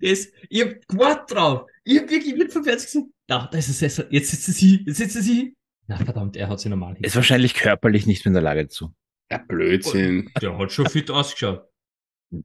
das, 0.00 0.28
ich 0.48 0.62
hab 0.62 0.88
gewartet 0.88 1.36
drauf. 1.36 1.66
Ich 1.90 1.98
hab 1.98 2.08
wirklich 2.08 2.36
mit 2.36 2.52
vom 2.52 2.62
Fernseher 2.62 2.86
gesehen. 2.86 3.12
Da, 3.26 3.48
da 3.50 3.58
ist 3.58 3.68
es 3.68 3.80
Sessel. 3.80 4.06
Jetzt 4.10 4.30
sitzt 4.30 4.46
sie. 4.46 4.84
Jetzt 4.86 4.98
sitzt 4.98 5.20
sie. 5.24 5.56
Na 5.88 5.96
verdammt, 5.96 6.36
er 6.36 6.48
hat 6.48 6.60
sie 6.60 6.68
normal 6.68 6.96
Ist 7.00 7.16
wahrscheinlich 7.16 7.54
körperlich 7.54 8.06
nicht 8.06 8.24
mehr 8.24 8.30
in 8.30 8.34
der 8.34 8.42
Lage 8.42 8.68
zu. 8.68 8.94
Ja, 9.28 9.38
Blödsinn. 9.38 10.30
Der 10.40 10.56
hat 10.56 10.70
schon 10.70 10.86
fit 10.86 11.10
ausgeschaut. 11.10 11.64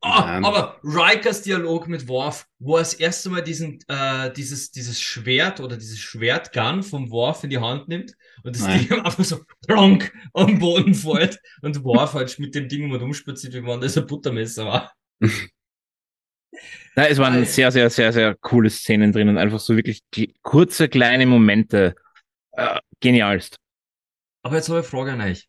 Ah, 0.02 0.42
aber 0.44 0.80
Rikers 0.84 1.44
Dialog 1.44 1.88
mit 1.88 2.08
Worf, 2.08 2.48
wo 2.58 2.78
er 2.78 2.80
das 2.80 2.96
erste 2.96 3.30
Mal 3.30 3.44
diesen, 3.44 3.78
äh, 3.88 4.34
dieses, 4.34 4.72
dieses 4.72 5.00
Schwert 5.00 5.60
oder 5.60 5.78
dieses 5.78 6.00
Schwertgun 6.00 6.82
vom 6.82 7.12
Worf 7.12 7.44
in 7.44 7.52
die 7.52 7.60
Hand 7.60 7.88
nimmt 7.88 8.16
und 8.44 8.56
das 8.56 8.64
Nein. 8.64 8.80
Ding 8.80 9.00
einfach 9.06 9.24
so 9.24 9.42
plonk 9.68 10.12
am 10.34 10.58
Boden 10.58 10.96
fällt 10.96 11.40
und 11.62 11.84
Worf 11.84 12.14
halt 12.16 12.40
mit 12.40 12.56
dem 12.56 12.68
Ding 12.68 12.88
mal 12.88 12.98
rumspaziert, 12.98 13.54
wie 13.54 13.62
man 13.62 13.80
das 13.80 13.96
ein 13.96 14.08
Buttermesser 14.08 14.66
war. 14.66 14.92
Na, 16.96 17.08
es 17.08 17.18
waren 17.18 17.46
sehr, 17.46 17.72
sehr, 17.72 17.90
sehr, 17.90 18.14
sehr 18.14 18.36
coole 18.36 18.70
Szenen 18.70 19.12
drin 19.12 19.30
und 19.30 19.38
einfach 19.38 19.60
so 19.60 19.76
wirklich 19.76 20.02
kurze, 20.42 20.88
kleine 20.88 21.26
Momente. 21.26 21.96
Äh, 22.58 22.80
genialst. 23.02 23.58
Aber 24.44 24.56
jetzt 24.56 24.70
habe 24.70 24.80
ich 24.80 24.86
eine 24.86 24.90
Frage 24.90 25.12
an 25.14 25.22
euch. 25.22 25.48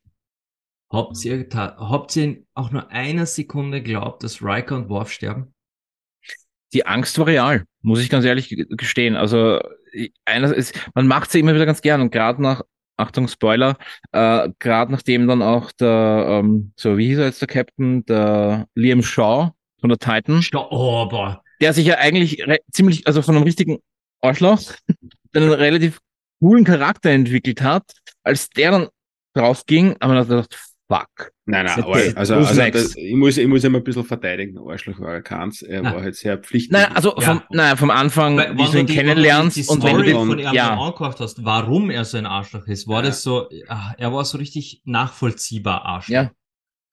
Habt 0.91 1.25
ihr, 1.25 1.47
habt 1.53 2.17
ihr 2.17 2.43
auch 2.55 2.71
nur 2.71 2.91
eine 2.91 3.27
Sekunde 3.27 3.83
glaubt, 3.83 4.23
dass 4.23 4.43
Riker 4.43 4.77
und 4.77 4.89
Worf 4.89 5.11
sterben? 5.13 5.55
Die 6.73 6.87
Angst 6.87 7.19
war 7.19 7.27
real, 7.27 7.65
muss 7.83 8.01
ich 8.01 8.11
ganz 8.11 8.25
ehrlich 8.25 8.55
gestehen. 8.71 9.17
Also 9.17 9.61
einer 10.25 10.55
ist, 10.55 10.79
man 10.95 11.07
macht 11.07 11.31
sie 11.31 11.41
immer 11.41 11.55
wieder 11.55 11.67
ganz 11.67 11.81
gern 11.81 12.01
und 12.01 12.11
gerade 12.11 12.43
nach, 12.43 12.63
Achtung 12.99 13.29
Spoiler, 13.29 13.77
äh, 14.13 14.49
gerade 14.59 14.91
nachdem 14.91 15.29
dann 15.29 15.43
auch 15.43 15.71
der, 15.73 16.27
ähm, 16.43 16.73
so 16.77 16.97
wie 16.97 17.09
hieß 17.09 17.19
er 17.19 17.27
jetzt 17.27 17.41
der 17.43 17.49
Captain, 17.49 18.05
der 18.07 18.69
Liam 18.75 19.03
Shaw 19.03 19.53
von 19.87 19.91
der 19.91 19.99
Titan. 19.99 20.45
Oh, 20.71 21.07
boah. 21.07 21.43
Der 21.61 21.73
sich 21.73 21.87
ja 21.87 21.97
eigentlich 21.99 22.43
ziemlich, 22.73 23.07
also 23.07 23.23
von 23.23 23.37
einem 23.37 23.45
richtigen 23.45 23.79
Arschloch, 24.21 24.61
einen 25.35 25.53
relativ 25.53 26.01
coolen 26.41 26.65
Charakter 26.65 27.11
entwickelt 27.11 27.63
hat, 27.63 27.85
als 28.23 28.49
der 28.51 28.73
dann 28.73 28.89
rausging, 29.37 29.97
haben 30.01 30.15
wir 30.15 30.25
gedacht, 30.25 30.59
fuck. 30.89 31.31
Nein, 31.49 31.67
nein, 31.67 31.85
okay. 31.85 32.13
also, 32.17 32.35
also 32.35 32.61
das, 32.61 32.97
ich, 32.97 33.15
muss, 33.15 33.37
ich 33.37 33.47
muss 33.47 33.63
immer 33.63 33.79
ein 33.79 33.85
bisschen 33.85 34.05
verteidigen. 34.05 34.59
Arschloch 34.59 34.99
war 34.99 35.15
er 35.15 35.23
keins. 35.23 35.63
Er 35.63 35.85
war 35.85 36.03
halt 36.03 36.17
sehr 36.17 36.37
pflichtig. 36.39 36.73
Nein, 36.73 36.87
also 36.93 37.13
vom, 37.13 37.37
ja. 37.37 37.45
nein, 37.51 37.77
vom 37.77 37.91
Anfang, 37.91 38.37
Weil, 38.37 38.59
wie 38.59 38.65
du 38.65 38.79
ihn 38.81 38.87
kennenlernst 38.87 39.71
und 39.71 39.85
wenn 39.85 39.99
du 39.99 40.11
von 40.13 40.39
ihm 40.39 40.53
ja. 40.53 40.77
angehört 40.77 41.21
hast, 41.21 41.45
warum 41.45 41.91
er 41.91 42.05
so 42.05 42.19
ein 42.19 42.27
Arschloch 42.27 42.67
ist, 42.67 42.89
war 42.89 43.03
ja. 43.03 43.11
das 43.11 43.23
so, 43.23 43.49
ach, 43.69 43.95
er 43.97 44.13
war 44.13 44.25
so 44.25 44.39
richtig 44.39 44.83
nachvollziehbar 44.85 45.85
Arschloch. 45.85 46.15
Ja. 46.15 46.31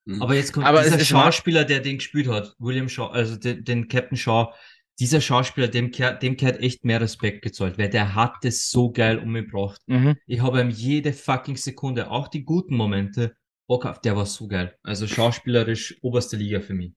Mhm. 0.06 0.22
Aber 0.22 0.34
jetzt 0.34 0.52
kommt 0.52 0.66
Aber 0.66 0.82
dieser 0.82 1.00
Schauspieler, 1.00 1.64
der 1.64 1.80
den 1.80 1.98
gespielt 1.98 2.28
hat, 2.28 2.54
William 2.58 2.88
Shaw, 2.88 3.10
also 3.10 3.36
den, 3.36 3.64
den 3.64 3.88
Captain 3.88 4.16
Shaw, 4.16 4.52
dieser 5.00 5.20
Schauspieler, 5.20 5.68
dem 5.68 5.90
kehrt, 5.90 6.22
dem 6.22 6.36
kehrt 6.36 6.60
echt 6.60 6.84
mehr 6.84 7.00
Respekt 7.00 7.42
gezollt, 7.42 7.78
weil 7.78 7.88
der 7.88 8.14
hat 8.14 8.36
das 8.42 8.70
so 8.70 8.92
geil 8.92 9.18
umgebracht. 9.18 9.80
Mhm. 9.86 10.16
Ich 10.26 10.40
habe 10.40 10.60
ihm 10.60 10.70
jede 10.70 11.12
fucking 11.12 11.56
Sekunde, 11.56 12.10
auch 12.10 12.28
die 12.28 12.44
guten 12.44 12.76
Momente, 12.76 13.34
Bock 13.66 13.86
auf, 13.86 14.00
der 14.00 14.14
war 14.14 14.26
so 14.26 14.46
geil. 14.46 14.76
Also 14.82 15.06
schauspielerisch 15.06 15.96
oberste 16.02 16.36
Liga 16.36 16.60
für 16.60 16.74
mich. 16.74 16.92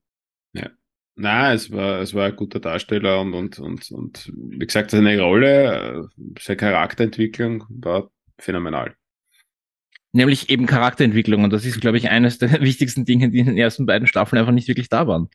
Ja. 0.54 0.70
Na, 1.16 1.54
es 1.54 1.72
war, 1.72 2.02
es 2.02 2.14
war 2.14 2.28
ein 2.28 2.36
guter 2.36 2.60
Darsteller 2.60 3.22
und, 3.22 3.34
und, 3.34 3.58
und, 3.58 3.90
und 3.92 4.32
wie 4.36 4.60
gesagt, 4.60 4.92
seine 4.92 5.20
Rolle, 5.20 6.08
äh, 6.18 6.34
seine 6.40 6.58
Charakterentwicklung 6.58 7.64
war 7.70 8.12
phänomenal. 8.38 8.96
Nämlich 10.14 10.50
eben 10.50 10.66
Charakterentwicklung. 10.66 11.44
Und 11.44 11.52
das 11.52 11.66
ist, 11.66 11.82
glaube 11.82 11.98
ich, 11.98 12.10
eines 12.10 12.38
der 12.38 12.52
wichtigsten 12.62 13.06
Dinge, 13.06 13.30
die 13.30 13.40
in 13.40 13.46
den 13.46 13.58
ersten 13.58 13.86
beiden 13.86 14.08
Staffeln 14.08 14.40
einfach 14.40 14.54
nicht 14.54 14.68
wirklich 14.68 14.90
da 14.90 15.08
waren. 15.08 15.30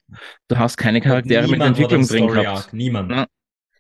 Du 0.49 0.59
hast 0.59 0.77
keine 0.77 1.01
Charaktere 1.01 1.49
mit 1.49 1.61
Entwicklung 1.61 2.07
drin 2.07 2.29
gehabt. 2.29 2.73
Niemand. 2.73 3.11
Ja. 3.11 3.27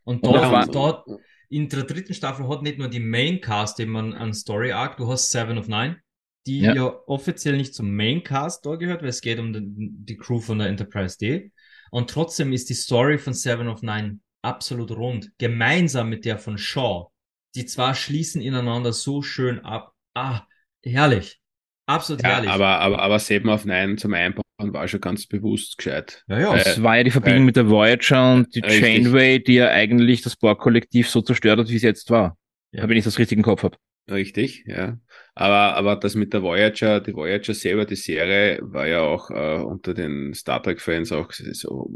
Und 0.04 0.24
dort, 0.26 0.66
und 0.66 0.74
dort, 0.74 1.06
in 1.48 1.68
der 1.68 1.84
dritten 1.84 2.14
Staffel 2.14 2.48
hat 2.48 2.62
nicht 2.62 2.78
nur 2.78 2.88
die 2.88 3.00
Main 3.00 3.40
Cast 3.40 3.78
man 3.86 4.14
an 4.14 4.34
Story 4.34 4.72
Arc, 4.72 4.96
du 4.96 5.08
hast 5.08 5.30
Seven 5.30 5.58
of 5.58 5.68
Nine, 5.68 5.98
die 6.46 6.60
ja, 6.60 6.74
ja 6.74 6.94
offiziell 7.06 7.56
nicht 7.56 7.74
zum 7.74 7.94
Main 7.94 8.22
Cast 8.24 8.66
da 8.66 8.76
gehört, 8.76 9.02
weil 9.02 9.10
es 9.10 9.20
geht 9.20 9.38
um 9.38 9.52
die, 9.52 9.62
die 9.64 10.16
Crew 10.16 10.40
von 10.40 10.58
der 10.58 10.68
Enterprise 10.68 11.18
D. 11.18 11.52
Und 11.90 12.10
trotzdem 12.10 12.52
ist 12.52 12.70
die 12.70 12.74
Story 12.74 13.18
von 13.18 13.34
Seven 13.34 13.68
of 13.68 13.82
Nine 13.82 14.18
absolut 14.42 14.90
rund. 14.92 15.30
Gemeinsam 15.38 16.08
mit 16.08 16.24
der 16.24 16.38
von 16.38 16.58
Shaw. 16.58 17.08
Die 17.54 17.66
zwei 17.66 17.94
schließen 17.94 18.40
ineinander 18.40 18.92
so 18.92 19.22
schön 19.22 19.60
ab. 19.60 19.92
Ah, 20.14 20.42
herrlich. 20.84 21.38
Absolut 21.86 22.22
ja, 22.22 22.30
herrlich. 22.30 22.50
Aber, 22.50 22.78
aber, 22.78 23.00
aber 23.00 23.18
Seven 23.18 23.50
of 23.50 23.64
Nine 23.64 23.96
zum 23.96 24.14
Einbauen 24.14 24.44
war 24.58 24.86
schon 24.88 25.00
ganz 25.00 25.26
bewusst 25.26 25.78
gescheit. 25.78 26.22
Ja, 26.28 26.40
ja. 26.40 26.54
Es 26.56 26.82
war 26.82 26.96
ja 26.96 27.04
die 27.04 27.10
Verbindung 27.10 27.40
weil, 27.40 27.46
mit 27.46 27.56
der 27.56 27.68
Voyager 27.68 28.34
und 28.34 28.54
die 28.54 28.62
Chainway, 28.62 29.42
die 29.42 29.54
ja 29.54 29.68
eigentlich 29.68 30.22
das 30.22 30.36
Borg-Kollektiv 30.36 31.08
so 31.08 31.20
zerstört 31.20 31.58
hat, 31.58 31.68
wie 31.68 31.76
es 31.76 31.82
jetzt 31.82 32.10
war. 32.10 32.36
Ja. 32.70 32.88
Wenn 32.88 32.96
ich 32.96 33.04
das 33.04 33.18
richtig 33.18 33.36
im 33.36 33.44
Kopf 33.44 33.64
habe. 33.64 33.76
Richtig, 34.10 34.64
ja. 34.66 34.98
Aber, 35.34 35.76
aber 35.76 35.96
das 35.96 36.14
mit 36.14 36.32
der 36.32 36.42
Voyager, 36.42 37.00
die 37.00 37.14
Voyager 37.14 37.54
selber, 37.54 37.84
die 37.84 37.96
Serie, 37.96 38.58
war 38.62 38.86
ja 38.86 39.00
auch 39.00 39.30
äh, 39.30 39.62
unter 39.62 39.94
den 39.94 40.34
Star 40.34 40.62
Trek-Fans 40.62 41.12
auch 41.12 41.30
so 41.32 41.90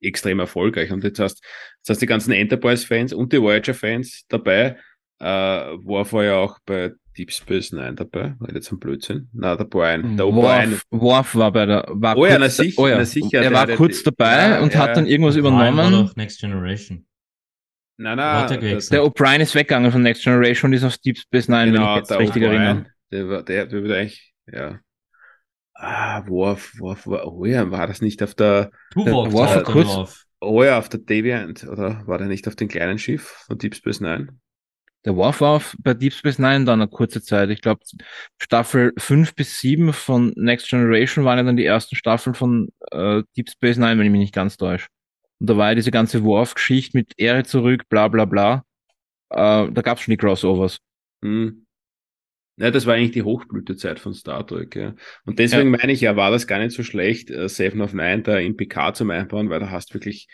extrem 0.00 0.38
erfolgreich. 0.38 0.92
Und 0.92 1.04
jetzt 1.04 1.18
hast, 1.18 1.44
jetzt 1.78 1.90
hast 1.90 2.02
die 2.02 2.06
ganzen 2.06 2.32
Enterprise-Fans 2.32 3.12
und 3.12 3.32
die 3.32 3.40
Voyager-Fans 3.40 4.26
dabei. 4.28 4.76
Äh, 5.20 5.76
Worf 5.84 6.12
war 6.14 6.24
ja 6.24 6.36
auch 6.36 6.58
bei 6.64 6.92
Deep 7.16 7.30
Space 7.30 7.72
Nine 7.72 7.94
dabei, 7.94 8.34
war 8.38 8.54
jetzt 8.54 8.72
ein 8.72 8.78
Blödsinn. 8.78 9.28
Na, 9.34 9.54
der 9.54 9.64
Brian, 9.64 10.16
der 10.16 10.26
Worf, 10.26 10.86
Worf 10.90 11.36
war 11.36 11.52
bei 11.52 11.66
der, 11.66 11.84
war 11.88 12.16
oh 12.16 12.24
ja, 12.24 12.38
na, 12.38 12.48
sich, 12.48 12.78
oh 12.78 12.88
ja, 12.88 12.96
na 12.96 13.04
sicher. 13.04 13.42
Er 13.42 13.52
war 13.52 13.66
der, 13.66 13.76
kurz 13.76 14.02
dabei 14.02 14.50
ja, 14.50 14.60
und 14.62 14.72
ja, 14.72 14.80
hat 14.80 14.96
dann 14.96 15.06
irgendwas 15.06 15.36
übernommen. 15.36 15.76
War 15.76 15.90
noch 15.90 16.16
Next 16.16 16.40
Generation. 16.40 17.06
Nein, 17.98 18.16
nein. 18.16 18.48
Der 18.48 19.04
O'Brien 19.04 19.40
ist 19.40 19.54
weggegangen 19.54 19.92
von 19.92 20.00
Next 20.00 20.24
Generation 20.24 20.70
und 20.70 20.76
ist 20.76 20.84
auf 20.84 20.96
Deep 20.98 21.18
Space 21.18 21.48
Nine, 21.48 21.72
genau, 21.72 21.82
wenn 21.82 21.90
ich 21.90 22.08
jetzt 22.08 22.18
richtig 22.18 22.42
erinnere. 22.42 22.86
Der, 23.12 23.28
war, 23.28 23.42
der, 23.42 23.66
der 23.66 23.82
wird 23.82 23.92
eigentlich, 23.92 24.32
ja. 24.50 24.80
Ah, 25.74 26.26
Worf, 26.26 26.72
Worf, 26.78 27.06
oh 27.06 27.44
ja, 27.44 27.70
war 27.70 27.86
das 27.86 28.00
nicht 28.00 28.22
auf 28.22 28.34
der, 28.34 28.70
du 28.92 29.04
der 29.04 29.12
Worf 29.12 29.34
war 29.34 29.62
kurz, 29.64 30.26
oh 30.40 30.62
ja, 30.62 30.78
auf 30.78 30.88
der 30.88 31.00
Deviant, 31.00 31.64
oder 31.64 32.06
war 32.06 32.16
der 32.16 32.28
nicht 32.28 32.48
auf 32.48 32.56
dem 32.56 32.68
kleinen 32.68 32.98
Schiff 32.98 33.44
von 33.46 33.58
Deep 33.58 33.74
Space 33.74 34.00
Nine? 34.00 34.39
Der 35.06 35.16
Worf 35.16 35.40
war 35.40 35.56
auf, 35.56 35.76
bei 35.78 35.94
Deep 35.94 36.12
Space 36.12 36.38
Nine 36.38 36.66
dann 36.66 36.80
eine 36.80 36.88
kurze 36.88 37.22
Zeit. 37.22 37.48
Ich 37.50 37.62
glaube, 37.62 37.80
Staffel 38.38 38.92
5 38.98 39.34
bis 39.34 39.58
7 39.60 39.92
von 39.92 40.32
Next 40.36 40.68
Generation 40.68 41.24
waren 41.24 41.38
ja 41.38 41.44
dann 41.44 41.56
die 41.56 41.64
ersten 41.64 41.96
Staffeln 41.96 42.34
von 42.34 42.68
äh, 42.90 43.22
Deep 43.36 43.48
Space 43.50 43.78
Nine, 43.78 43.98
wenn 43.98 44.06
ich 44.06 44.12
mich 44.12 44.20
nicht 44.20 44.34
ganz 44.34 44.58
täusche. 44.58 44.88
Und 45.38 45.48
da 45.48 45.56
war 45.56 45.70
ja 45.70 45.74
diese 45.74 45.90
ganze 45.90 46.22
Worf-Geschichte 46.22 46.96
mit 46.98 47.14
Ehre 47.16 47.44
zurück, 47.44 47.88
bla 47.88 48.08
bla 48.08 48.26
bla. 48.26 48.64
Äh, 49.30 49.70
da 49.72 49.82
gab 49.82 49.96
es 49.96 50.04
schon 50.04 50.12
die 50.12 50.18
Crossovers. 50.18 50.78
Hm. 51.22 51.64
Ja, 52.58 52.70
das 52.70 52.84
war 52.84 52.94
eigentlich 52.94 53.12
die 53.12 53.22
Hochblütezeit 53.22 53.98
von 53.98 54.12
Star 54.12 54.46
Trek, 54.46 54.76
ja. 54.76 54.94
Und 55.24 55.38
deswegen 55.38 55.72
ja. 55.72 55.78
meine 55.78 55.92
ich 55.92 56.02
ja, 56.02 56.14
war 56.16 56.30
das 56.30 56.46
gar 56.46 56.58
nicht 56.58 56.72
so 56.72 56.82
schlecht, 56.82 57.30
äh, 57.30 57.48
Seven 57.48 57.80
of 57.80 57.94
Nine 57.94 58.20
da 58.20 58.36
in 58.36 58.54
PK 58.54 58.92
zum 58.92 59.10
Einbauen, 59.10 59.48
weil 59.48 59.60
da 59.60 59.70
hast 59.70 59.94
wirklich 59.94 60.28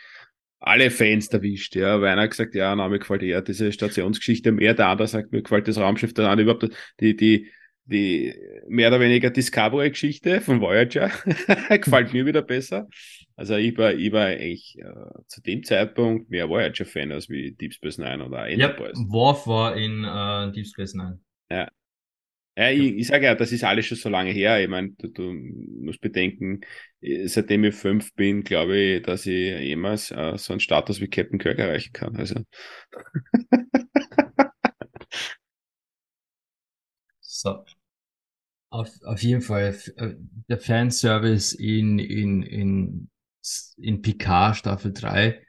alle 0.58 0.90
Fans 0.90 1.28
erwischt, 1.28 1.76
ja. 1.76 2.00
Weil 2.00 2.12
einer 2.12 2.28
gesagt, 2.28 2.54
ja, 2.54 2.74
na, 2.74 2.88
mir 2.88 2.98
gefällt 2.98 3.22
eher 3.22 3.42
diese 3.42 3.72
Stationsgeschichte 3.72 4.52
mehr, 4.52 4.74
der 4.74 4.88
andere 4.88 5.08
sagt, 5.08 5.32
mir 5.32 5.42
gefällt 5.42 5.68
das 5.68 5.78
Raumschiff, 5.78 6.14
der 6.14 6.28
andere 6.28 6.50
überhaupt 6.50 6.74
die, 7.00 7.16
die, 7.16 7.50
die 7.84 8.34
mehr 8.68 8.88
oder 8.88 9.00
weniger 9.00 9.30
Discovery-Geschichte 9.30 10.40
von 10.40 10.60
Voyager 10.60 11.10
gefällt 11.70 12.12
mir 12.12 12.26
wieder 12.26 12.42
besser. 12.42 12.88
Also 13.36 13.56
ich 13.56 13.76
war, 13.76 13.92
ich 13.92 14.12
war 14.12 14.26
eigentlich 14.26 14.78
äh, 14.78 15.22
zu 15.26 15.42
dem 15.42 15.62
Zeitpunkt 15.62 16.30
mehr 16.30 16.48
Voyager-Fan 16.48 17.12
als 17.12 17.28
wie 17.28 17.52
Deep 17.52 17.74
Space 17.74 17.98
Nine 17.98 18.24
oder 18.24 18.48
Enterprise. 18.48 19.00
Ja, 19.00 19.12
Worf 19.12 19.46
war 19.46 19.76
in 19.76 20.04
äh, 20.04 20.52
Deep 20.52 20.66
Space 20.66 20.94
Nine. 20.94 21.20
Ja. 21.50 21.68
Ja, 22.58 22.70
ich, 22.70 22.96
ich 22.96 23.06
sage 23.08 23.26
ja, 23.26 23.34
das 23.34 23.52
ist 23.52 23.64
alles 23.64 23.84
schon 23.86 23.98
so 23.98 24.08
lange 24.08 24.30
her. 24.30 24.62
Ich 24.62 24.68
meine, 24.68 24.90
du, 24.92 25.08
du 25.08 25.22
musst 25.82 26.00
bedenken, 26.00 26.62
seitdem 27.26 27.64
ich 27.64 27.74
fünf 27.74 28.14
bin, 28.14 28.44
glaube 28.44 28.76
ich, 28.78 29.02
dass 29.02 29.26
ich 29.26 29.60
jemals 29.60 30.10
äh, 30.10 30.38
so 30.38 30.52
einen 30.54 30.60
Status 30.60 31.00
wie 31.00 31.08
Captain 31.08 31.38
Kirk 31.38 31.58
erreichen 31.58 31.92
kann. 31.92 32.16
Also. 32.16 32.40
so. 37.20 37.64
Auf, 38.70 38.90
auf 39.04 39.22
jeden 39.22 39.42
Fall, 39.42 39.76
äh, 39.96 40.14
der 40.48 40.58
Fanservice 40.58 41.52
in, 41.52 41.98
in, 41.98 42.42
in 42.42 43.10
in 43.78 44.02
Picard 44.02 44.56
Staffel 44.56 44.92
3, 44.92 45.45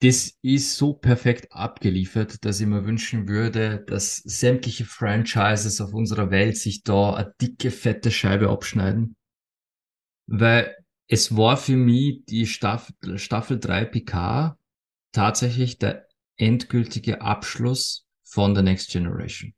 das 0.00 0.38
ist 0.42 0.76
so 0.76 0.92
perfekt 0.92 1.52
abgeliefert, 1.52 2.44
dass 2.44 2.60
ich 2.60 2.66
mir 2.66 2.84
wünschen 2.84 3.26
würde, 3.28 3.84
dass 3.86 4.16
sämtliche 4.18 4.84
Franchises 4.84 5.80
auf 5.80 5.92
unserer 5.92 6.30
Welt 6.30 6.56
sich 6.56 6.84
da 6.84 7.14
eine 7.14 7.34
dicke, 7.40 7.70
fette 7.70 8.10
Scheibe 8.10 8.48
abschneiden. 8.48 9.16
Weil 10.26 10.76
es 11.08 11.36
war 11.36 11.56
für 11.56 11.76
mich 11.76 12.24
die 12.26 12.46
Staffel, 12.46 13.18
Staffel 13.18 13.58
3 13.58 13.86
Picard 13.86 14.56
tatsächlich 15.12 15.78
der 15.78 16.06
endgültige 16.36 17.20
Abschluss 17.22 18.06
von 18.22 18.54
The 18.54 18.62
Next 18.62 18.90
Generation. 18.90 19.54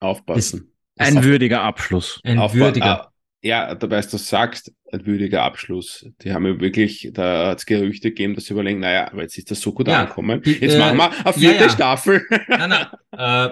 Aufpassen. 0.00 0.72
Das, 0.94 1.08
ein 1.08 1.24
würdiger 1.24 1.62
Abschluss. 1.62 2.20
Ein 2.24 2.38
Aufpa 2.38 2.56
würdiger. 2.56 3.13
Ja, 3.44 3.74
dabei 3.74 4.00
du 4.00 4.16
sagst, 4.16 4.72
ein 4.90 5.04
würdiger 5.04 5.42
Abschluss. 5.42 6.06
Die 6.22 6.32
haben 6.32 6.46
ja 6.46 6.58
wirklich, 6.58 7.10
da 7.12 7.48
hat 7.48 7.58
es 7.58 7.66
Gerüchte 7.66 8.08
gegeben, 8.08 8.34
dass 8.34 8.46
sie 8.46 8.54
überlegen, 8.54 8.80
naja, 8.80 9.12
aber 9.12 9.20
jetzt 9.20 9.36
ist 9.36 9.50
das 9.50 9.60
so 9.60 9.72
gut 9.72 9.86
ja, 9.86 10.00
angekommen. 10.00 10.40
Jetzt 10.44 10.74
äh, 10.74 10.78
machen 10.78 10.96
wir 10.96 11.12
eine 11.12 11.32
vierte 11.34 11.56
ja, 11.56 11.62
ja. 11.62 11.68
Staffel. 11.68 12.22
Nein, 12.48 12.70
nein. 12.70 12.86
Äh, 13.16 13.50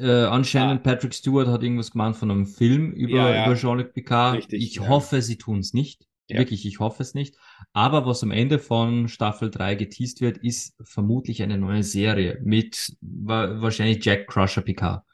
äh, 0.00 0.24
anscheinend. 0.24 0.82
Patrick 0.82 1.14
Stewart 1.14 1.46
hat 1.46 1.62
irgendwas 1.62 1.92
gemeint 1.92 2.16
von 2.16 2.30
einem 2.30 2.46
Film 2.46 2.90
über, 2.92 3.30
über 3.30 3.54
Jean-Luc 3.54 3.92
Picard. 3.92 4.38
Richtig, 4.38 4.62
ich 4.62 4.80
hoffe, 4.80 5.22
sie 5.22 5.36
tun 5.36 5.60
es 5.60 5.72
nicht. 5.72 6.06
Wirklich, 6.26 6.66
ich 6.66 6.80
hoffe 6.80 7.02
es 7.02 7.14
nicht. 7.14 7.36
Aber 7.72 8.06
was 8.06 8.22
am 8.22 8.32
Ende 8.32 8.58
von 8.58 9.08
Staffel 9.08 9.50
3 9.50 9.74
geteased 9.74 10.20
wird, 10.20 10.38
ist 10.38 10.74
vermutlich 10.82 11.42
eine 11.42 11.58
neue 11.58 11.84
Serie 11.84 12.40
mit 12.42 12.96
wahrscheinlich 13.02 14.04
Jack 14.04 14.26
Crusher 14.26 14.62
Picard. 14.62 15.04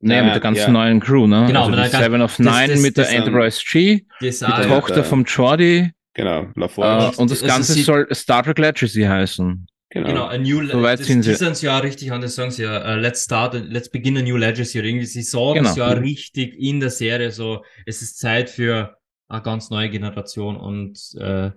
Naja, 0.00 0.24
mit 0.24 0.34
der 0.34 0.40
ganzen 0.40 0.60
ja. 0.60 0.70
neuen 0.70 1.00
Crew, 1.00 1.26
ne? 1.26 1.44
Genau, 1.46 1.66
also 1.66 1.70
mit 1.70 1.92
der 1.92 2.00
Seven 2.00 2.22
of 2.22 2.38
Nine 2.38 2.68
das, 2.68 2.82
mit 2.82 2.98
das, 2.98 3.08
der 3.08 3.18
Enterprise 3.18 3.60
G, 3.70 4.04
die 4.20 4.30
Tochter 4.30 5.04
vom 5.04 5.24
Jordi. 5.24 5.90
Genau, 6.14 6.46
LaForge. 6.54 7.16
Uh, 7.16 7.20
und 7.20 7.30
das, 7.30 7.40
das 7.40 7.48
Ganze 7.48 7.74
soll 7.82 8.06
Star 8.12 8.42
Trek 8.42 8.58
Legacy 8.58 9.02
heißen. 9.02 9.66
Genau, 9.90 10.06
genau 10.06 10.24
a 10.26 10.38
new 10.38 10.66
so 10.66 10.82
weit 10.82 11.00
das, 11.00 11.06
sind 11.06 11.22
sie. 11.22 11.34
sind 11.34 11.60
ja 11.62 11.78
richtig 11.78 12.10
an, 12.10 12.20
das 12.20 12.34
sagen 12.34 12.50
sie 12.50 12.62
ja, 12.62 12.94
uh, 12.94 12.98
let's 12.98 13.24
start, 13.24 13.54
let's 13.54 13.88
begin 13.88 14.16
a 14.16 14.22
new 14.22 14.36
legacy. 14.36 14.78
Oder 14.78 14.88
irgendwie, 14.88 15.06
sie 15.06 15.22
sagen 15.22 15.54
genau. 15.54 15.70
es 15.70 15.76
ja 15.76 15.88
richtig 15.88 16.58
in 16.58 16.80
der 16.80 16.90
Serie 16.90 17.30
so, 17.30 17.64
es 17.84 18.02
ist 18.02 18.18
Zeit 18.18 18.50
für 18.50 18.96
eine 19.28 19.42
ganz 19.42 19.70
neue 19.70 19.90
Generation 19.90 20.56
und 20.56 20.98
äh, 21.20 21.50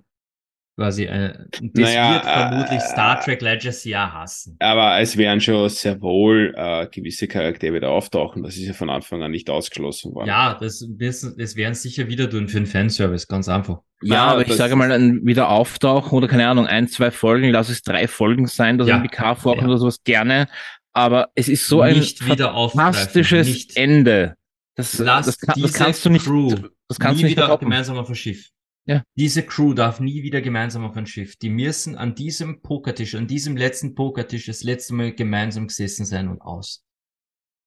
quasi, 0.80 1.04
äh, 1.04 1.34
das 1.62 1.72
naja, 1.74 2.14
wird 2.14 2.24
vermutlich 2.24 2.80
äh, 2.80 2.88
Star 2.88 3.20
Trek 3.20 3.42
Legacy 3.42 3.90
ja 3.90 4.14
hassen. 4.14 4.56
Aber 4.60 4.98
es 5.00 5.18
werden 5.18 5.42
schon 5.42 5.68
sehr 5.68 6.02
wohl 6.02 6.54
äh, 6.56 6.88
gewisse 6.88 7.28
Charaktere 7.28 7.74
wieder 7.74 7.90
auftauchen. 7.90 8.44
Das 8.44 8.56
ist 8.56 8.66
ja 8.66 8.74
von 8.74 8.90
Anfang 8.90 9.22
an 9.22 9.32
nicht 9.32 9.50
ausgeschlossen 9.50 10.16
worden. 10.16 10.30
Ja, 10.30 10.58
das, 10.60 10.88
das, 10.90 11.36
das 11.38 11.56
werden 11.58 11.74
sicher 11.74 12.08
wieder 12.08 12.30
tun 12.30 12.48
für 12.48 12.58
den 12.58 12.66
Fanservice, 12.66 13.28
ganz 13.28 13.50
einfach. 13.50 13.80
Ja, 14.02 14.16
ja 14.16 14.26
aber 14.28 14.48
ich 14.48 14.54
sage 14.54 14.78
mal, 14.78 14.90
ein 14.92 15.26
wieder 15.26 15.50
auftauchen 15.50 16.18
oder 16.18 16.30
keine 16.30 16.48
Ahnung, 16.48 16.66
ein, 16.66 16.88
zwei 16.88 17.12
Folgen, 17.12 17.50
lass 17.50 17.68
es 17.68 17.82
drei 17.82 18.08
Folgen 18.08 18.48
sein, 18.48 18.78
dass 18.78 18.88
ja. 18.88 18.96
ein 18.96 19.04
PK 19.04 19.36
vorkommt 19.36 19.64
ja. 19.64 19.68
oder 19.68 19.78
sowas 19.78 20.02
gerne. 20.04 20.48
Aber 20.94 21.30
es 21.36 21.50
ist 21.50 21.68
so 21.68 21.84
nicht 21.84 22.22
ein 22.22 22.38
fantastisches 22.38 23.76
Ende 23.76 24.36
das, 24.80 24.98
Lass 24.98 25.26
das, 25.26 25.38
kann, 25.40 25.62
das 25.62 25.74
kannst 25.74 26.06
du 26.06 26.10
nicht. 26.10 26.26
Crew 26.26 26.56
das 26.88 26.98
kannst 26.98 27.18
nie 27.18 27.24
du 27.24 27.28
nicht 27.28 27.38
wieder 27.38 27.58
gemeinsam 27.58 27.98
auf 27.98 28.08
ein 28.08 28.16
Schiff. 28.16 28.50
Ja. 28.90 29.04
Diese 29.14 29.44
Crew 29.44 29.76
darf 29.76 30.00
nie 30.00 30.24
wieder 30.24 30.42
gemeinsam 30.42 30.84
auf 30.84 30.98
ein 30.98 31.06
Schiff. 31.06 31.36
Die 31.36 31.52
müssen 31.52 31.96
an 31.96 32.16
diesem 32.16 32.64
Pokertisch, 32.64 33.14
an 33.14 33.28
diesem 33.28 33.56
letzten 33.56 33.94
Pokertisch 33.94 34.48
das 34.48 34.64
letzte 34.64 34.96
Mal 34.96 35.14
gemeinsam 35.14 35.68
gesessen 35.68 36.06
sein 36.06 36.28
und 36.28 36.42
aus. 36.42 36.84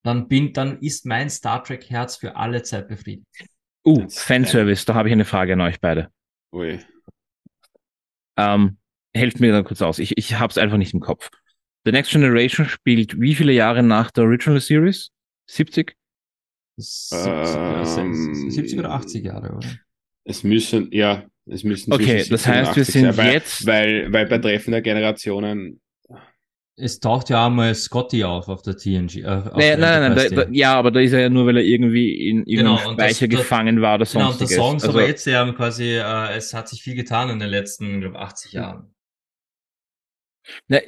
Dann 0.03 0.27
bin, 0.27 0.53
dann 0.53 0.81
ist 0.81 1.07
mein 1.07 1.31
Star 1.31 1.63
Trek 1.63 1.89
Herz 1.89 2.17
für 2.17 2.35
alle 2.35 2.65
Zeit 2.65 2.89
befriedigt. 2.89 3.25
Uh, 3.87 4.09
Fanservice, 4.09 4.85
da 4.85 4.95
habe 4.95 5.11
ich 5.11 5.13
eine 5.13 5.25
Frage 5.25 5.53
an 5.53 5.61
euch 5.61 5.81
beide. 5.81 6.11
Ui. 6.53 6.81
Ähm, 8.37 8.79
helft 9.15 9.39
mir 9.39 9.53
dann 9.53 9.63
kurz 9.63 9.81
aus. 9.81 10.01
Ich, 10.01 10.19
ich 10.19 10.41
habe 10.41 10.51
es 10.51 10.59
einfach 10.59 10.77
nicht 10.77 10.93
im 10.93 10.99
Kopf. 10.99 11.31
The 11.85 11.93
Next 11.93 12.11
Generation 12.11 12.67
spielt 12.67 13.21
wie 13.21 13.37
viele 13.37 13.53
Jahre 13.53 13.85
nach 13.85 14.11
der 14.11 14.25
Original 14.25 14.61
Series? 14.61 15.13
70? 15.47 15.97
70, 16.79 17.31
ähm, 17.97 18.51
70 18.51 18.79
oder 18.81 18.91
80 18.91 19.25
Jahre, 19.25 19.53
oder? 19.53 19.69
Es 20.25 20.45
müssen, 20.45 20.91
ja, 20.93 21.25
es 21.47 21.65
müssen. 21.65 21.93
Okay, 21.93 22.25
das 22.29 22.47
heißt, 22.47 22.77
wir 22.77 22.85
sind 22.85 23.13
sein, 23.13 23.33
jetzt. 23.33 23.67
Weil, 23.67 24.13
weil 24.13 24.27
bei 24.27 24.39
Treffen 24.39 24.73
der 24.73 24.83
Generationen. 24.83 25.81
Es 26.77 27.01
taucht 27.01 27.29
ja 27.29 27.47
einmal 27.47 27.75
Scotty 27.75 28.25
auf 28.25 28.49
auf 28.49 28.63
der 28.63 28.77
TNG. 28.77 29.17
Äh, 29.17 29.27
auf 29.27 29.57
naja, 29.57 29.77
nein, 29.77 30.01
nein, 30.01 30.15
nein, 30.15 30.35
da, 30.35 30.45
da, 30.45 30.51
ja, 30.51 30.75
aber 30.75 30.91
da 30.91 31.01
ist 31.01 31.13
er 31.13 31.21
ja 31.21 31.29
nur, 31.29 31.47
weil 31.47 31.59
er 31.59 31.63
irgendwie 31.63 32.29
in 32.29 32.47
irgendeinem 32.47 32.79
genau, 32.79 32.93
Speicher 32.95 33.29
das, 33.29 33.41
gefangen 33.41 33.83
war 33.83 33.97
oder 33.97 34.07
sonst 34.07 34.25
Genau, 34.25 34.33
und 34.33 34.41
der 34.41 34.49
Songs, 34.49 34.85
also, 34.85 34.99
aber 34.99 35.07
jetzt 35.07 35.27
ja 35.27 35.53
quasi, 35.53 35.97
äh, 35.97 36.37
es 36.37 36.55
hat 36.55 36.69
sich 36.69 36.83
viel 36.83 36.95
getan 36.95 37.29
in 37.29 37.39
den 37.39 37.51
letzten, 37.51 38.01
glaube 38.01 38.19
80 38.19 38.53
Jahren. 38.53 38.95
Na, 40.69 40.79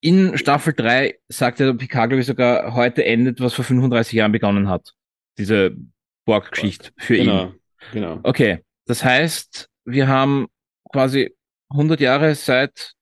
in 0.00 0.38
Staffel 0.38 0.72
3 0.72 1.18
sagt 1.28 1.60
der 1.60 1.74
Picard, 1.74 2.10
glaube 2.10 2.20
ich, 2.20 2.26
sogar, 2.26 2.74
heute 2.74 3.04
endet, 3.04 3.40
was 3.40 3.54
vor 3.54 3.64
35 3.64 4.14
Jahren 4.14 4.32
begonnen 4.32 4.68
hat. 4.68 4.94
Diese 5.38 5.76
Borg-Geschichte 6.24 6.92
für 6.96 7.16
genau, 7.16 7.44
ihn. 7.46 7.60
Genau. 7.92 8.20
Okay, 8.22 8.62
das 8.86 9.04
heißt, 9.04 9.68
wir 9.84 10.08
haben 10.08 10.46
quasi 10.92 11.34
100 11.70 12.00
Jahre 12.00 12.34
seit 12.34 12.94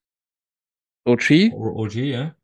OG. 1.05 1.53
OG, 1.53 1.95
ja. 1.95 2.35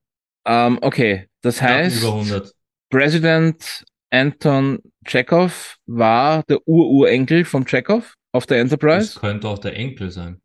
Ähm, 0.47 0.79
okay, 0.83 1.29
das 1.43 1.61
heißt, 1.61 1.99
über 1.99 2.15
100. 2.15 2.53
President 2.91 3.85
Anton 4.11 4.81
Chekhov 5.07 5.79
war 5.87 6.43
der 6.45 6.67
Ururenkel 6.67 7.45
vom 7.45 7.65
Chekhov 7.65 8.15
auf 8.33 8.47
der 8.47 8.61
Enterprise. 8.61 9.15
Das 9.15 9.21
könnte 9.21 9.49
auch 9.49 9.59
der 9.59 9.77
Enkel 9.77 10.11
sein. 10.11 10.41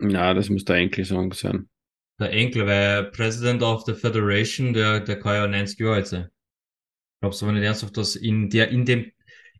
Ja, 0.00 0.34
das 0.34 0.50
muss 0.50 0.64
der 0.64 0.76
Enkel 0.76 1.04
sein. 1.04 1.68
Der 2.18 2.32
Enkel, 2.32 2.66
weil 2.66 3.10
President 3.10 3.62
of 3.62 3.84
the 3.84 3.94
Federation, 3.94 4.72
der, 4.72 5.00
der 5.00 5.18
kann 5.18 5.34
ja 5.34 5.46
90 5.46 5.78
Jahre 5.78 5.94
alt 5.94 6.06
sein. 6.06 6.28
Glaubst 7.20 7.40
du 7.40 7.46
aber 7.46 7.54
nicht 7.54 7.64
ernsthaft, 7.64 7.96
dass 7.96 8.16
in 8.16 8.50
der, 8.50 8.68
in 8.70 8.84
dem, 8.84 9.12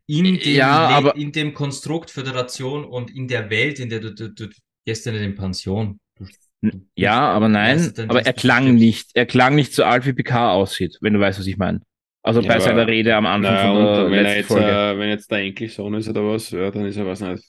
in 0.06 0.24
dem, 0.24 0.54
ja, 0.54 0.88
aber, 0.88 1.16
in 1.16 1.32
dem 1.32 1.52
Konstrukt 1.52 2.10
Föderation 2.10 2.84
und 2.84 3.14
in 3.14 3.28
der 3.28 3.50
Welt, 3.50 3.80
in 3.80 3.88
der 3.88 4.00
du, 4.00 4.14
du, 4.14 4.28
du 4.30 4.48
gehst 4.84 5.06
in 5.06 5.34
Pension. 5.34 5.98
Du, 6.16 6.26
du, 6.62 6.70
ja, 6.94 7.18
aber 7.18 7.48
nein, 7.48 7.92
aber 8.08 8.24
er 8.24 8.32
klang 8.32 8.74
nicht, 8.74 9.10
er 9.14 9.26
klang 9.26 9.54
nicht 9.54 9.74
so 9.74 9.84
alt 9.84 10.06
wie 10.06 10.12
Picard 10.12 10.54
aussieht, 10.54 10.96
wenn 11.00 11.12
du 11.12 11.20
weißt, 11.20 11.38
was 11.38 11.46
ich 11.46 11.56
meine. 11.56 11.80
Also 12.22 12.40
ja, 12.40 12.48
bei 12.48 12.58
seiner 12.58 12.86
Rede 12.88 13.14
am 13.14 13.26
Anfang 13.26 13.54
na, 13.54 13.72
von 13.72 13.76
der 13.76 14.10
wenn 14.10 14.22
letzten 14.24 14.36
jetzt, 14.38 14.46
Folge. 14.48 14.66
Äh, 14.66 14.98
wenn 14.98 15.08
jetzt 15.10 15.30
der 15.30 15.38
Enkelsohn 15.38 15.94
ist 15.94 16.08
oder 16.08 16.26
was, 16.26 16.50
ja, 16.50 16.70
dann 16.70 16.84
ist 16.84 16.96
er 16.96 17.06
was 17.06 17.20
nicht 17.20 17.44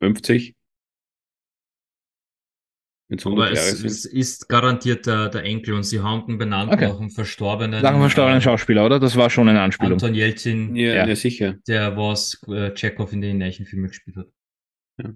50. 0.00 0.54
Aber 3.24 3.52
es, 3.52 3.84
es, 3.84 4.04
ist 4.04 4.48
garantiert 4.48 5.06
der, 5.06 5.28
der, 5.28 5.44
Enkel 5.44 5.74
und 5.74 5.84
sie 5.84 6.00
haben 6.00 6.28
ihn 6.28 6.38
benannt 6.38 6.72
okay. 6.72 6.88
nach 6.88 6.98
einem 6.98 7.10
verstorbenen. 7.10 7.80
Nach 7.80 7.90
einem 7.90 8.00
verstorbenen 8.00 8.38
äh, 8.38 8.42
Schauspieler, 8.42 8.84
oder? 8.84 8.98
Das 8.98 9.16
war 9.16 9.30
schon 9.30 9.48
eine 9.48 9.60
Anspielung. 9.60 9.92
Anton 9.92 10.14
Jelzin. 10.14 10.74
Ja, 10.74 10.94
ja. 10.94 11.06
ja 11.06 11.16
sicher. 11.16 11.54
Der 11.68 11.96
was 11.96 12.42
äh, 12.48 12.74
Chekhov 12.74 13.12
in 13.12 13.20
den 13.20 13.40
Filmen 13.52 13.86
gespielt 13.86 14.16
hat. 14.16 14.26
Ja. 14.98 15.14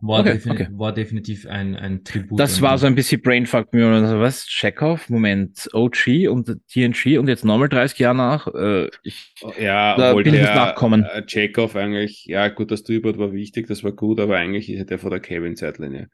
War, 0.00 0.20
okay, 0.20 0.34
defini 0.34 0.52
okay. 0.52 0.68
war 0.72 0.92
definitiv 0.92 1.46
ein, 1.46 1.74
ein 1.74 2.04
Tribut. 2.04 2.38
Das 2.38 2.62
war 2.62 2.78
so 2.78 2.86
ein 2.86 2.94
bisschen 2.94 3.20
Brainfuck 3.20 3.72
mir. 3.72 3.86
Also, 3.86 4.20
was? 4.20 4.46
Chekhov? 4.46 5.10
Moment. 5.10 5.68
OG 5.72 6.28
und 6.28 6.46
TNG 6.68 7.18
und 7.18 7.26
jetzt 7.26 7.44
nochmal 7.44 7.68
30 7.68 7.98
Jahre 7.98 8.16
nach? 8.16 8.46
Äh, 8.46 8.90
ich, 9.02 9.34
ja, 9.60 9.96
da 9.96 10.10
obwohl 10.10 10.22
bin 10.22 10.34
der, 10.34 10.42
ich 10.42 10.48
nicht 10.48 10.56
nachkommen. 10.56 11.04
Äh, 11.04 11.26
Chekhov 11.26 11.74
eigentlich, 11.74 12.26
ja, 12.26 12.46
gut, 12.46 12.70
das 12.70 12.84
Tribut 12.84 13.18
war 13.18 13.32
wichtig, 13.32 13.66
das 13.66 13.82
war 13.82 13.90
gut, 13.90 14.20
aber 14.20 14.36
eigentlich 14.36 14.70
ist 14.70 14.78
er 14.78 14.84
der 14.84 14.98
vor 15.00 15.10
der 15.10 15.20
Cabin-Zeitlinie. 15.20 16.08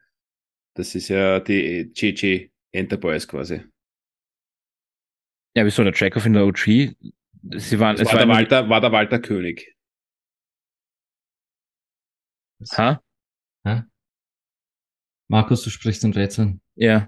Das 0.75 0.93
ist 0.93 1.07
ja 1.07 1.39
die 1.39 1.91
GG 1.93 2.51
Enterprise 2.71 3.27
quasi. 3.27 3.63
Ja, 5.55 5.65
wieso 5.65 5.83
der 5.83 5.93
Chekhov 5.93 6.25
in 6.25 6.33
der 6.33 6.45
OG? 6.45 6.57
Sie 6.57 7.79
waren, 7.79 7.95
es 7.95 8.05
war, 8.05 8.13
war, 8.13 8.19
der 8.19 8.27
Walter, 8.27 8.69
war 8.69 8.81
der 8.81 8.91
Walter 8.91 9.19
König. 9.19 9.75
Ha? 12.75 13.01
ha? 13.65 13.87
Markus, 15.27 15.63
du 15.63 15.69
sprichst 15.69 16.03
in 16.03 16.13
Rätseln. 16.13 16.61
Ja. 16.75 17.07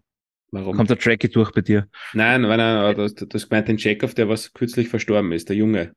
Warum? 0.52 0.78
Kommt 0.78 0.90
der 0.90 0.98
Tracky 0.98 1.30
durch 1.30 1.52
bei 1.52 1.62
dir? 1.62 1.90
Nein, 2.14 2.44
nein, 2.44 2.58
nein, 2.58 2.96
das, 2.96 3.16
das 3.16 3.50
gemeint 3.50 3.68
den 3.68 3.78
Chekhov, 3.78 4.14
der 4.14 4.30
was 4.30 4.54
kürzlich 4.54 4.88
verstorben 4.88 5.34
ist, 5.34 5.50
der 5.50 5.58
Junge. 5.58 5.94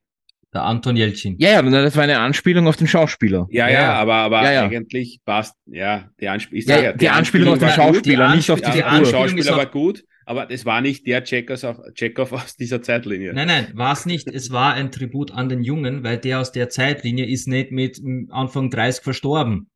Der 0.52 0.64
Anton 0.64 0.96
Jelchin. 0.96 1.36
Ja, 1.38 1.50
ja, 1.50 1.62
das 1.62 1.94
war 1.94 2.02
eine 2.02 2.18
Anspielung 2.18 2.66
auf 2.66 2.76
den 2.76 2.88
Schauspieler. 2.88 3.46
Ja, 3.50 3.68
ja, 3.68 3.82
ja 3.82 3.92
aber, 3.94 4.14
aber 4.14 4.42
ja, 4.42 4.52
ja. 4.52 4.62
eigentlich 4.64 5.20
passt, 5.24 5.54
ja, 5.66 6.10
die, 6.20 6.28
Ansp 6.28 6.52
ja, 6.52 6.80
ja, 6.80 6.92
die, 6.92 6.98
die 6.98 7.08
Anspielung, 7.08 7.52
auf 7.52 7.60
den 7.60 7.68
Schauspieler, 7.68 8.34
nicht 8.34 8.50
auf 8.50 8.60
die 8.60 8.72
Figur. 8.72 8.98
Der 8.98 9.04
Schauspieler 9.04 9.56
war 9.56 9.66
gut, 9.66 10.04
aber 10.26 10.46
das 10.46 10.64
war 10.64 10.80
nicht 10.80 11.06
der 11.06 11.22
Checkers 11.22 11.64
auf, 11.64 11.78
Checkov 11.94 12.32
aus 12.32 12.56
dieser 12.56 12.82
Zeitlinie. 12.82 13.32
Nein, 13.32 13.46
nein, 13.46 13.70
war 13.74 13.92
es 13.92 14.06
nicht. 14.06 14.26
Es 14.26 14.50
war 14.50 14.74
ein 14.74 14.90
Tribut 14.90 15.30
an 15.30 15.48
den 15.48 15.62
Jungen, 15.62 16.02
weil 16.02 16.18
der 16.18 16.40
aus 16.40 16.50
der 16.50 16.68
Zeitlinie 16.68 17.26
ist 17.26 17.46
nicht 17.46 17.70
mit 17.70 18.00
Anfang 18.30 18.70
30 18.70 19.04
verstorben. 19.04 19.70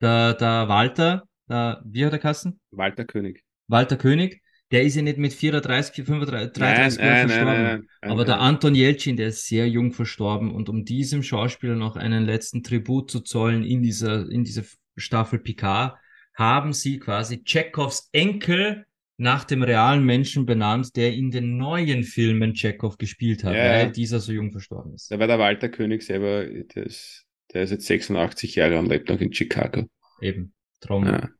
Der, 0.00 0.32
der 0.34 0.68
Walter, 0.68 1.24
der, 1.50 1.82
wie 1.84 2.06
hat 2.06 2.12
er 2.14 2.18
Kassen? 2.18 2.60
Walter 2.70 3.04
König. 3.04 3.44
Walter 3.68 3.96
König, 3.96 4.40
der 4.72 4.82
ist 4.82 4.96
ja 4.96 5.02
nicht 5.02 5.18
mit 5.18 5.32
34, 5.32 6.04
35, 6.04 6.52
33 6.52 6.98
nein, 6.98 7.08
nein, 7.08 7.28
verstorben. 7.28 7.62
Nein, 7.62 8.10
Aber 8.10 8.24
der 8.24 8.40
Anton 8.40 8.74
Jelcin, 8.74 9.16
der 9.16 9.28
ist 9.28 9.46
sehr 9.46 9.68
jung 9.68 9.92
verstorben 9.92 10.52
und 10.52 10.68
um 10.68 10.84
diesem 10.84 11.22
Schauspieler 11.22 11.76
noch 11.76 11.96
einen 11.96 12.24
letzten 12.24 12.62
Tribut 12.62 13.10
zu 13.10 13.20
zollen 13.20 13.62
in 13.64 13.82
dieser, 13.82 14.28
in 14.28 14.44
dieser 14.44 14.64
Staffel 14.96 15.38
Picard, 15.38 15.96
haben 16.34 16.72
sie 16.72 16.98
quasi 16.98 17.44
Chekhovs 17.44 18.08
Enkel 18.12 18.84
nach 19.18 19.44
dem 19.44 19.62
realen 19.62 20.04
Menschen 20.04 20.44
benannt, 20.44 20.94
der 20.96 21.14
in 21.14 21.30
den 21.30 21.56
neuen 21.56 22.02
Filmen 22.04 22.52
Chekhov 22.52 22.98
gespielt 22.98 23.44
hat, 23.44 23.54
ja, 23.54 23.70
weil 23.70 23.92
dieser 23.92 24.20
so 24.20 24.32
jung 24.32 24.52
verstorben 24.52 24.94
ist. 24.94 25.10
Da 25.10 25.18
war 25.18 25.26
der 25.26 25.38
Walter 25.38 25.70
König 25.70 26.02
selber, 26.02 26.44
der 26.44 26.82
ist, 26.84 27.24
der 27.54 27.62
ist 27.62 27.70
jetzt 27.70 27.86
86 27.86 28.56
Jahre 28.56 28.78
und 28.78 28.88
lebt 28.88 29.08
noch 29.08 29.20
in 29.20 29.32
Chicago. 29.32 29.86
Eben, 30.20 30.52
Traum. 30.80 31.06
Ja. 31.06 31.30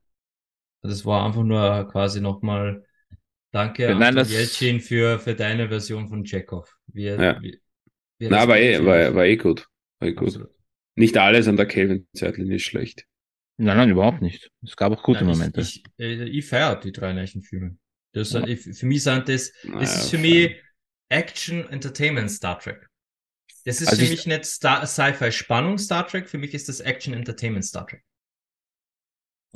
Das 0.82 1.04
war 1.04 1.26
einfach 1.26 1.42
nur 1.42 1.88
quasi 1.90 2.20
nochmal 2.20 2.85
Danke, 3.52 3.84
ja, 3.84 3.94
Nein, 3.94 4.14
das... 4.14 4.30
Jelcin, 4.30 4.80
für, 4.80 5.18
für 5.18 5.34
deine 5.34 5.68
Version 5.68 6.08
von 6.08 6.24
Chekhov. 6.24 6.76
Wir, 6.86 7.20
ja. 7.20 7.42
wir, 7.42 7.58
wir 8.18 8.30
Na, 8.30 8.48
war 8.48 8.58
eh, 8.58 8.84
war, 8.84 9.14
war 9.14 9.24
eh 9.24 9.36
gut. 9.36 9.66
War 9.98 10.08
eh 10.08 10.12
gut. 10.12 10.38
Nicht 10.94 11.16
alles 11.16 11.46
an 11.48 11.56
der 11.56 11.66
Kelvin-Zeitlinie 11.66 12.56
ist 12.56 12.64
schlecht. 12.64 13.06
Nein, 13.58 13.76
nein, 13.76 13.90
überhaupt 13.90 14.20
nicht. 14.20 14.50
Es 14.62 14.76
gab 14.76 14.92
auch 14.92 15.02
gute 15.02 15.24
nein, 15.24 15.36
Momente. 15.36 15.60
Ich, 15.60 15.82
ich, 15.96 16.04
äh, 16.04 16.24
ich 16.24 16.46
feiere 16.46 16.76
die 16.76 16.92
drei 16.92 17.26
Filme. 17.26 17.78
Das, 18.12 18.32
ja. 18.32 18.46
Für 18.46 18.86
mich 18.86 19.02
sind 19.02 19.28
das, 19.28 19.52
das 19.78 20.04
ist 20.04 20.10
für 20.10 20.18
mich 20.18 20.56
Action 21.08 21.68
Entertainment 21.68 22.30
Star 22.30 22.58
Trek. 22.58 22.88
Das 23.64 23.80
ist 23.80 23.88
also 23.88 24.02
für 24.02 24.10
mich 24.10 24.26
nicht 24.26 24.44
Sci-Fi 24.44 25.32
Spannung 25.32 25.76
Star 25.78 26.06
Trek, 26.06 26.28
für 26.28 26.38
mich 26.38 26.54
ist 26.54 26.68
das 26.68 26.80
Action 26.80 27.12
Entertainment 27.14 27.64
Star 27.64 27.86
Trek. 27.86 28.02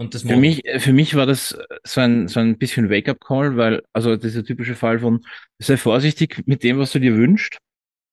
Und 0.01 0.15
das 0.15 0.23
für 0.23 0.39
mich, 0.39 0.63
für 0.79 0.95
mich 0.95 1.15
war 1.15 1.27
das 1.27 1.59
so 1.85 2.01
ein, 2.01 2.27
so 2.27 2.41
ein 2.41 2.57
bisschen 2.57 2.89
Wake-up-Call, 2.89 3.59
weil, 3.59 3.83
also 3.93 4.17
dieser 4.17 4.43
typische 4.43 4.75
Fall 4.75 5.01
von, 5.01 5.27
sei 5.59 5.77
vorsichtig 5.77 6.43
mit 6.47 6.65
dem, 6.65 6.79
was 6.79 6.93
du 6.93 7.01
dir 7.01 7.15
wünschst, 7.15 7.59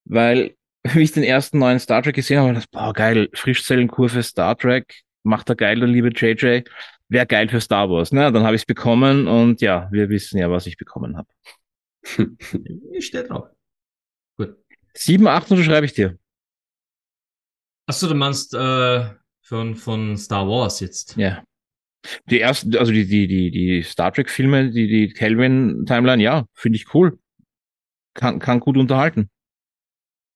weil, 0.04 0.58
wie 0.84 1.04
ich 1.04 1.14
den 1.14 1.24
ersten 1.24 1.60
neuen 1.60 1.80
Star 1.80 2.04
Trek 2.04 2.16
gesehen 2.16 2.42
habe, 2.42 2.54
das, 2.54 2.68
boah, 2.68 2.92
geil, 2.92 3.30
Frischzellenkurve 3.32 4.22
Star 4.22 4.58
Trek, 4.58 5.00
macht 5.24 5.48
er 5.48 5.56
geil, 5.56 5.80
der 5.80 5.88
liebe 5.88 6.10
JJ, 6.10 6.64
wäre 7.08 7.26
geil 7.26 7.48
für 7.48 7.62
Star 7.62 7.90
Wars. 7.90 8.12
Na, 8.12 8.32
dann 8.32 8.44
habe 8.44 8.58
ich 8.58 8.64
es 8.64 8.66
bekommen 8.66 9.30
und 9.30 9.62
ja, 9.62 9.88
wir 9.90 10.10
wissen 10.10 10.40
ja, 10.40 10.52
was 10.52 10.68
ich 10.68 10.76
bekommen 10.76 11.16
habe. 11.16 11.30
ich 12.92 13.06
stehe 13.06 13.24
drauf. 13.24 13.48
Gut. 14.36 14.58
Sieben, 14.94 15.26
acht 15.26 15.50
unterschreibe 15.50 15.86
ich 15.86 15.94
dir. 15.94 16.20
Achso, 17.86 18.10
du 18.10 18.14
meinst 18.14 18.54
äh, 18.54 19.10
von, 19.42 19.76
von 19.76 20.18
Star 20.18 20.46
Wars 20.50 20.82
jetzt? 20.82 21.16
Ja. 21.16 21.46
Die 22.30 22.39
ersten, 22.39 22.76
also 22.78 22.91
die, 22.91 23.08
die, 23.08 23.28
die, 23.28 23.52
die 23.52 23.84
Star 23.84 24.14
Trek-Filme, 24.14 24.72
die, 24.72 24.88
die 24.88 25.10
Kelvin-Timeline, 25.10 26.22
ja, 26.22 26.45
finde 26.54 26.78
ich 26.78 26.93
cool. 26.93 27.20
Kann, 28.14 28.39
kann 28.39 28.60
gut 28.60 28.78
unterhalten. 28.78 29.30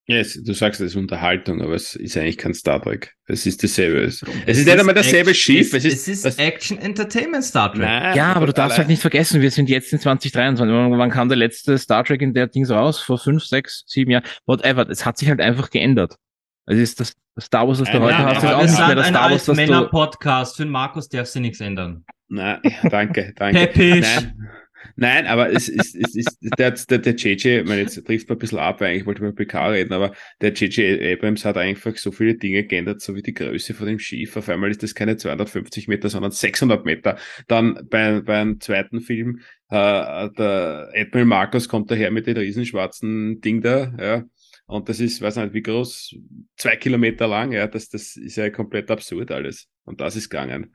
Yes, 0.07 0.41
du 0.43 0.53
sagst, 0.53 0.81
es 0.81 0.91
ist 0.91 0.95
Unterhaltung, 0.97 1.61
aber 1.61 1.73
es 1.73 1.95
ist 1.95 2.17
eigentlich 2.17 2.37
kein 2.37 2.53
Star 2.53 2.81
Trek. 2.81 3.15
Es 3.27 3.45
ist 3.45 3.63
dasselbe. 3.63 4.01
Es, 4.01 4.23
es 4.45 4.57
ist 4.57 4.65
nicht 4.65 4.77
einmal 4.77 4.95
dasselbe 4.95 5.33
Schiff. 5.33 5.73
Es, 5.73 5.85
ist, 5.85 6.07
es 6.07 6.25
ist 6.25 6.39
Action 6.39 6.77
Entertainment 6.79 7.43
Star 7.45 7.71
Trek. 7.71 7.83
Nein, 7.83 8.17
ja, 8.17 8.33
aber 8.33 8.47
du 8.47 8.53
darfst 8.53 8.77
halt 8.77 8.89
nicht 8.89 9.01
vergessen, 9.01 9.41
wir 9.41 9.51
sind 9.51 9.69
jetzt 9.69 9.93
in 9.93 9.99
2023. 9.99 10.97
Wann 10.97 11.09
kam 11.11 11.29
der 11.29 11.37
letzte 11.37 11.77
Star 11.77 12.03
Trek 12.03 12.21
in 12.21 12.33
der 12.33 12.47
Dings 12.47 12.71
raus? 12.71 12.99
Vor 12.99 13.19
fünf, 13.19 13.45
sechs, 13.45 13.83
sieben 13.87 14.11
Jahren? 14.11 14.25
Whatever. 14.45 14.89
Es 14.89 15.05
hat 15.05 15.17
sich 15.17 15.29
halt 15.29 15.39
einfach 15.39 15.69
geändert. 15.69 16.17
Es 16.65 16.77
ist 16.77 16.99
das 16.99 17.15
Star 17.39 17.67
Wars, 17.67 17.79
das 17.79 17.89
du 17.89 17.99
heute 17.99 18.17
hast, 18.17 18.43
ist 18.43 18.49
auch 18.49 18.61
nicht 18.61 18.77
mehr 18.77 18.95
das 18.95 19.07
Star 19.07 19.31
Wars, 19.31 19.45
das 19.45 19.55
du... 19.55 19.61
Männer-Podcast. 19.61 20.57
Für 20.57 20.63
den 20.63 20.71
Markus 20.71 21.09
darf 21.09 21.27
sich 21.27 21.41
nichts 21.41 21.59
ändern. 21.59 22.05
Nein, 22.27 22.59
danke, 22.89 23.33
danke. 23.37 23.67
Peppisch. 23.67 24.01
Nein. 24.01 24.49
Nein, 24.95 25.27
aber 25.27 25.51
es 25.51 25.69
ist, 25.69 25.95
es 25.95 26.15
ist 26.15 26.37
der, 26.57 26.71
der, 26.71 26.97
der 26.97 27.15
JJ, 27.15 27.59
ich 27.59 27.67
meine, 27.67 27.81
jetzt 27.81 28.03
trifft 28.05 28.29
man 28.29 28.35
ein 28.35 28.39
bisschen 28.39 28.59
ab, 28.59 28.81
weil 28.81 28.97
ich 28.97 29.05
wollte 29.05 29.21
über 29.21 29.31
PK 29.31 29.67
reden, 29.69 29.93
aber 29.93 30.11
der 30.41 30.53
JJ 30.53 31.13
Abrams 31.13 31.45
hat 31.45 31.57
einfach 31.57 31.95
so 31.97 32.11
viele 32.11 32.35
Dinge 32.35 32.63
geändert, 32.63 33.01
so 33.01 33.15
wie 33.15 33.21
die 33.21 33.33
Größe 33.33 33.73
von 33.73 33.87
dem 33.87 33.99
Schiff. 33.99 34.35
Auf 34.35 34.49
einmal 34.49 34.71
ist 34.71 34.83
das 34.83 34.95
keine 34.95 35.17
250 35.17 35.87
Meter, 35.87 36.09
sondern 36.09 36.31
600 36.31 36.85
Meter. 36.85 37.17
Dann 37.47 37.87
bei, 37.89 38.21
beim 38.21 38.59
zweiten 38.59 39.01
Film, 39.01 39.39
äh, 39.69 40.29
der 40.37 40.91
Admiral 40.95 41.25
Marcus 41.25 41.69
kommt 41.69 41.91
daher 41.91 42.11
mit 42.11 42.27
dem 42.27 42.37
riesenschwarzen 42.37 43.39
Ding 43.41 43.61
da, 43.61 43.93
ja. 43.99 44.23
Und 44.71 44.87
das 44.87 45.01
ist, 45.01 45.21
weiß 45.21 45.35
nicht, 45.35 45.53
wie 45.53 45.63
groß, 45.63 46.15
zwei 46.55 46.77
Kilometer 46.77 47.27
lang, 47.27 47.51
ja, 47.51 47.67
das, 47.67 47.89
das 47.89 48.15
ist 48.15 48.37
ja 48.37 48.49
komplett 48.49 48.89
absurd 48.89 49.29
alles. 49.29 49.67
Und 49.83 49.99
das 49.99 50.15
ist 50.15 50.29
gegangen. 50.29 50.73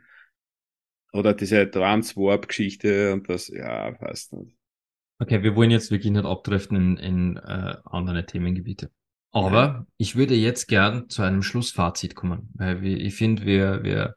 Oder 1.15 1.33
diese 1.33 1.71
Transwarp-Geschichte 1.71 3.15
und 3.15 3.27
das, 3.31 3.49
ja, 3.49 3.99
weiß 3.99 4.33
nicht. 4.33 4.55
Okay, 5.19 5.43
wir 5.43 5.57
wollen 5.57 5.71
jetzt 5.71 5.91
wirklich 5.91 6.13
nicht 6.13 6.27
abdriften 6.27 6.77
in, 6.77 6.97
in 6.99 7.37
äh, 7.39 7.77
andere 7.87 8.27
Themengebiete. 8.27 8.91
Aber 9.31 9.63
ja. 9.63 9.87
ich 9.97 10.15
würde 10.15 10.35
jetzt 10.35 10.67
gern 10.67 11.09
zu 11.09 11.23
einem 11.23 11.43
Schlussfazit 11.43 12.15
kommen, 12.15 12.51
weil 12.53 12.83
wir, 12.83 12.99
ich 12.99 13.15
finde, 13.15 13.47
wir, 13.47 13.83
wir, 13.83 14.15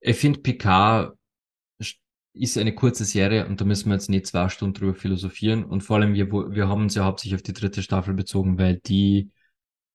ich 0.00 0.16
finde, 0.16 0.40
Picard 0.40 1.14
ist 2.34 2.56
eine 2.56 2.74
kurze 2.74 3.04
Serie 3.04 3.46
und 3.46 3.60
da 3.60 3.64
müssen 3.64 3.88
wir 3.90 3.94
jetzt 3.94 4.08
nicht 4.08 4.26
zwei 4.26 4.48
Stunden 4.48 4.74
drüber 4.74 4.94
philosophieren 4.94 5.64
und 5.64 5.82
vor 5.82 5.96
allem 5.96 6.14
wir, 6.14 6.30
wir 6.32 6.68
haben 6.68 6.82
uns 6.82 6.94
ja 6.94 7.04
hauptsächlich 7.04 7.34
auf 7.34 7.42
die 7.42 7.52
dritte 7.52 7.82
Staffel 7.82 8.14
bezogen, 8.14 8.58
weil 8.58 8.78
die, 8.78 9.30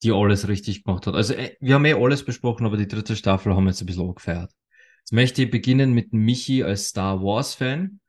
die 0.03 0.11
alles 0.11 0.47
richtig 0.47 0.83
gemacht 0.83 1.07
hat. 1.07 1.15
Also 1.15 1.33
äh, 1.33 1.55
wir 1.59 1.75
haben 1.75 1.85
eh 1.85 1.93
alles 1.93 2.23
besprochen, 2.23 2.65
aber 2.65 2.77
die 2.77 2.87
dritte 2.87 3.15
Staffel 3.15 3.55
haben 3.55 3.63
wir 3.63 3.71
jetzt 3.71 3.81
ein 3.81 3.87
bisschen 3.87 4.07
angefeiert. 4.07 4.51
Jetzt 4.99 5.13
möchte 5.13 5.43
ich 5.43 5.49
beginnen 5.49 5.93
mit 5.93 6.13
Michi 6.13 6.63
als 6.63 6.89
Star 6.89 7.21
Wars-Fan. 7.21 7.99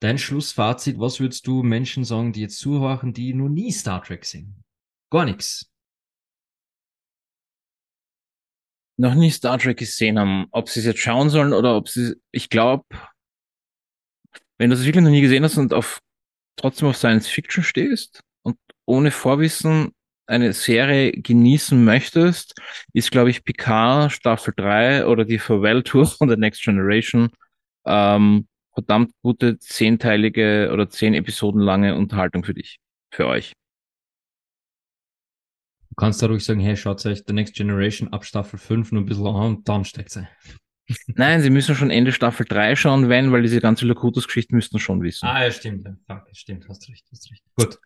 Dein 0.00 0.18
Schlussfazit, 0.18 0.98
was 0.98 1.20
würdest 1.20 1.46
du 1.46 1.62
Menschen 1.62 2.04
sagen, 2.04 2.32
die 2.32 2.40
jetzt 2.40 2.58
zuhören, 2.58 3.12
die 3.12 3.34
noch 3.34 3.48
nie 3.48 3.70
Star 3.72 4.02
Trek 4.02 4.24
sehen? 4.24 4.64
Gar 5.10 5.26
nichts. 5.26 5.70
Noch 8.98 9.14
nie 9.14 9.30
Star 9.30 9.58
Trek 9.58 9.78
gesehen 9.78 10.18
haben. 10.18 10.46
Ob 10.50 10.68
sie 10.68 10.80
es 10.80 10.86
jetzt 10.86 11.00
schauen 11.00 11.30
sollen 11.30 11.52
oder 11.52 11.76
ob 11.76 11.88
sie, 11.88 12.16
ich 12.30 12.48
glaube, 12.48 12.84
wenn 14.58 14.70
du 14.70 14.76
es 14.76 14.84
wirklich 14.84 15.04
noch 15.04 15.10
nie 15.10 15.20
gesehen 15.20 15.44
hast 15.44 15.56
und 15.58 15.74
auf, 15.74 16.00
trotzdem 16.56 16.88
auf 16.88 16.96
Science 16.96 17.28
Fiction 17.28 17.62
stehst 17.62 18.20
und 18.42 18.56
ohne 18.86 19.10
Vorwissen 19.10 19.92
eine 20.26 20.52
Serie 20.52 21.12
genießen 21.12 21.82
möchtest, 21.84 22.54
ist, 22.92 23.10
glaube 23.10 23.30
ich, 23.30 23.44
Picard 23.44 24.12
Staffel 24.12 24.54
3 24.56 25.06
oder 25.06 25.24
die 25.24 25.38
Farewell 25.38 25.82
Tour 25.84 26.06
von 26.06 26.28
The 26.28 26.36
Next 26.36 26.62
Generation 26.62 27.30
ähm, 27.86 28.48
verdammt 28.74 29.12
gute 29.22 29.58
zehnteilige 29.58 30.70
oder 30.72 30.90
zehn 30.90 31.14
Episoden 31.14 31.60
lange 31.60 31.94
Unterhaltung 31.96 32.44
für 32.44 32.54
dich, 32.54 32.78
für 33.10 33.26
euch. 33.26 33.52
Du 35.88 35.94
kannst 35.96 36.20
da 36.20 36.26
ruhig 36.26 36.44
sagen, 36.44 36.60
hey, 36.60 36.76
schaut 36.76 37.04
euch 37.06 37.22
The 37.26 37.32
Next 37.32 37.54
Generation 37.54 38.12
ab 38.12 38.24
Staffel 38.24 38.58
5 38.58 38.92
nur 38.92 39.02
ein 39.02 39.06
bisschen 39.06 39.26
an 39.26 39.56
und 39.56 39.68
dann 39.68 39.84
steckt 39.84 40.10
sie. 40.10 40.28
Nein, 41.08 41.42
sie 41.42 41.50
müssen 41.50 41.74
schon 41.74 41.90
Ende 41.90 42.12
Staffel 42.12 42.46
3 42.46 42.76
schauen, 42.76 43.08
wenn, 43.08 43.32
weil 43.32 43.42
diese 43.42 43.60
ganze 43.60 43.86
Locutus-Geschichte 43.86 44.54
müssten 44.54 44.78
schon 44.78 45.02
wissen. 45.02 45.26
Ah, 45.26 45.44
ja, 45.44 45.50
stimmt. 45.50 45.88
Danke, 46.06 46.34
stimmt, 46.34 46.68
hast 46.68 46.88
recht, 46.88 47.06
hast 47.10 47.30
recht. 47.30 47.42
Gut. 47.56 47.78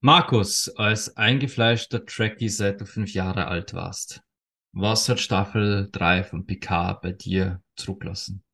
Markus, 0.00 0.68
als 0.76 1.16
eingefleischter 1.16 2.04
Trekkie 2.04 2.48
seit 2.48 2.80
du 2.80 2.86
fünf 2.86 3.14
Jahre 3.14 3.46
alt 3.46 3.74
warst, 3.74 4.22
was 4.72 5.08
hat 5.08 5.18
Staffel 5.18 5.88
3 5.90 6.22
von 6.22 6.46
Picard 6.46 7.02
bei 7.02 7.12
dir 7.12 7.62
zurücklassen? 7.76 8.44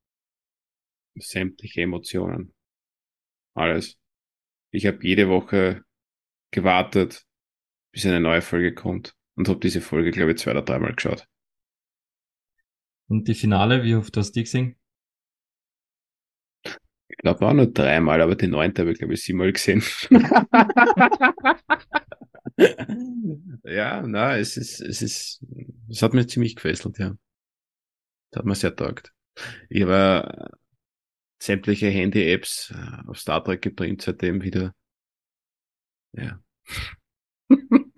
Sämtliche 1.17 1.83
Emotionen. 1.83 2.55
Alles. 3.55 3.99
Ich 4.71 4.87
habe 4.87 4.99
jede 5.03 5.29
Woche 5.29 5.85
gewartet, 6.51 7.25
bis 7.93 8.07
eine 8.07 8.21
neue 8.21 8.43
Folge 8.43 8.75
kommt 8.75 9.15
und 9.37 9.49
habe 9.49 9.61
diese 9.61 9.81
Folge, 9.81 10.11
glaube 10.11 10.33
ich, 10.33 10.39
zwei 10.39 10.53
oder 10.53 10.63
dreimal 10.63 10.95
geschaut. 10.95 11.27
Und 13.09 13.29
die 13.29 13.35
Finale, 13.35 13.83
wie 13.85 13.95
oft 13.95 14.17
hast 14.17 14.31
du 14.31 14.41
die 14.41 14.45
gesehen? 14.45 14.77
Ich 17.09 17.19
glaube 17.19 17.47
auch 17.47 17.53
nur 17.53 17.67
dreimal, 17.67 18.21
aber 18.23 18.35
die 18.35 18.49
neunte 18.49 18.83
habe 18.83 18.93
ich, 18.93 18.99
glaube 18.99 19.15
ich, 19.15 19.23
siebenmal 19.23 19.53
gesehen. 19.53 19.83
ja, 23.65 24.03
na, 24.03 24.37
es 24.37 24.57
ist, 24.57 24.81
es 24.81 25.03
ist, 25.03 25.45
es 25.89 26.03
hat 26.03 26.15
mir 26.15 26.27
ziemlich 26.27 26.57
gefesselt, 26.57 26.99
ja. 26.99 27.17
Das 28.31 28.41
hat 28.41 28.47
mir 28.47 28.55
sehr 28.55 28.75
taugt. 28.75 29.13
Ich 29.69 29.83
habe 29.83 30.51
sämtliche 31.41 31.89
Handy-Apps 31.89 32.73
äh, 32.75 33.09
auf 33.09 33.19
Star 33.19 33.45
Trek 33.45 33.63
gebringt 33.63 34.03
seitdem 34.03 34.43
wieder. 34.43 34.75
Ja. 36.13 36.41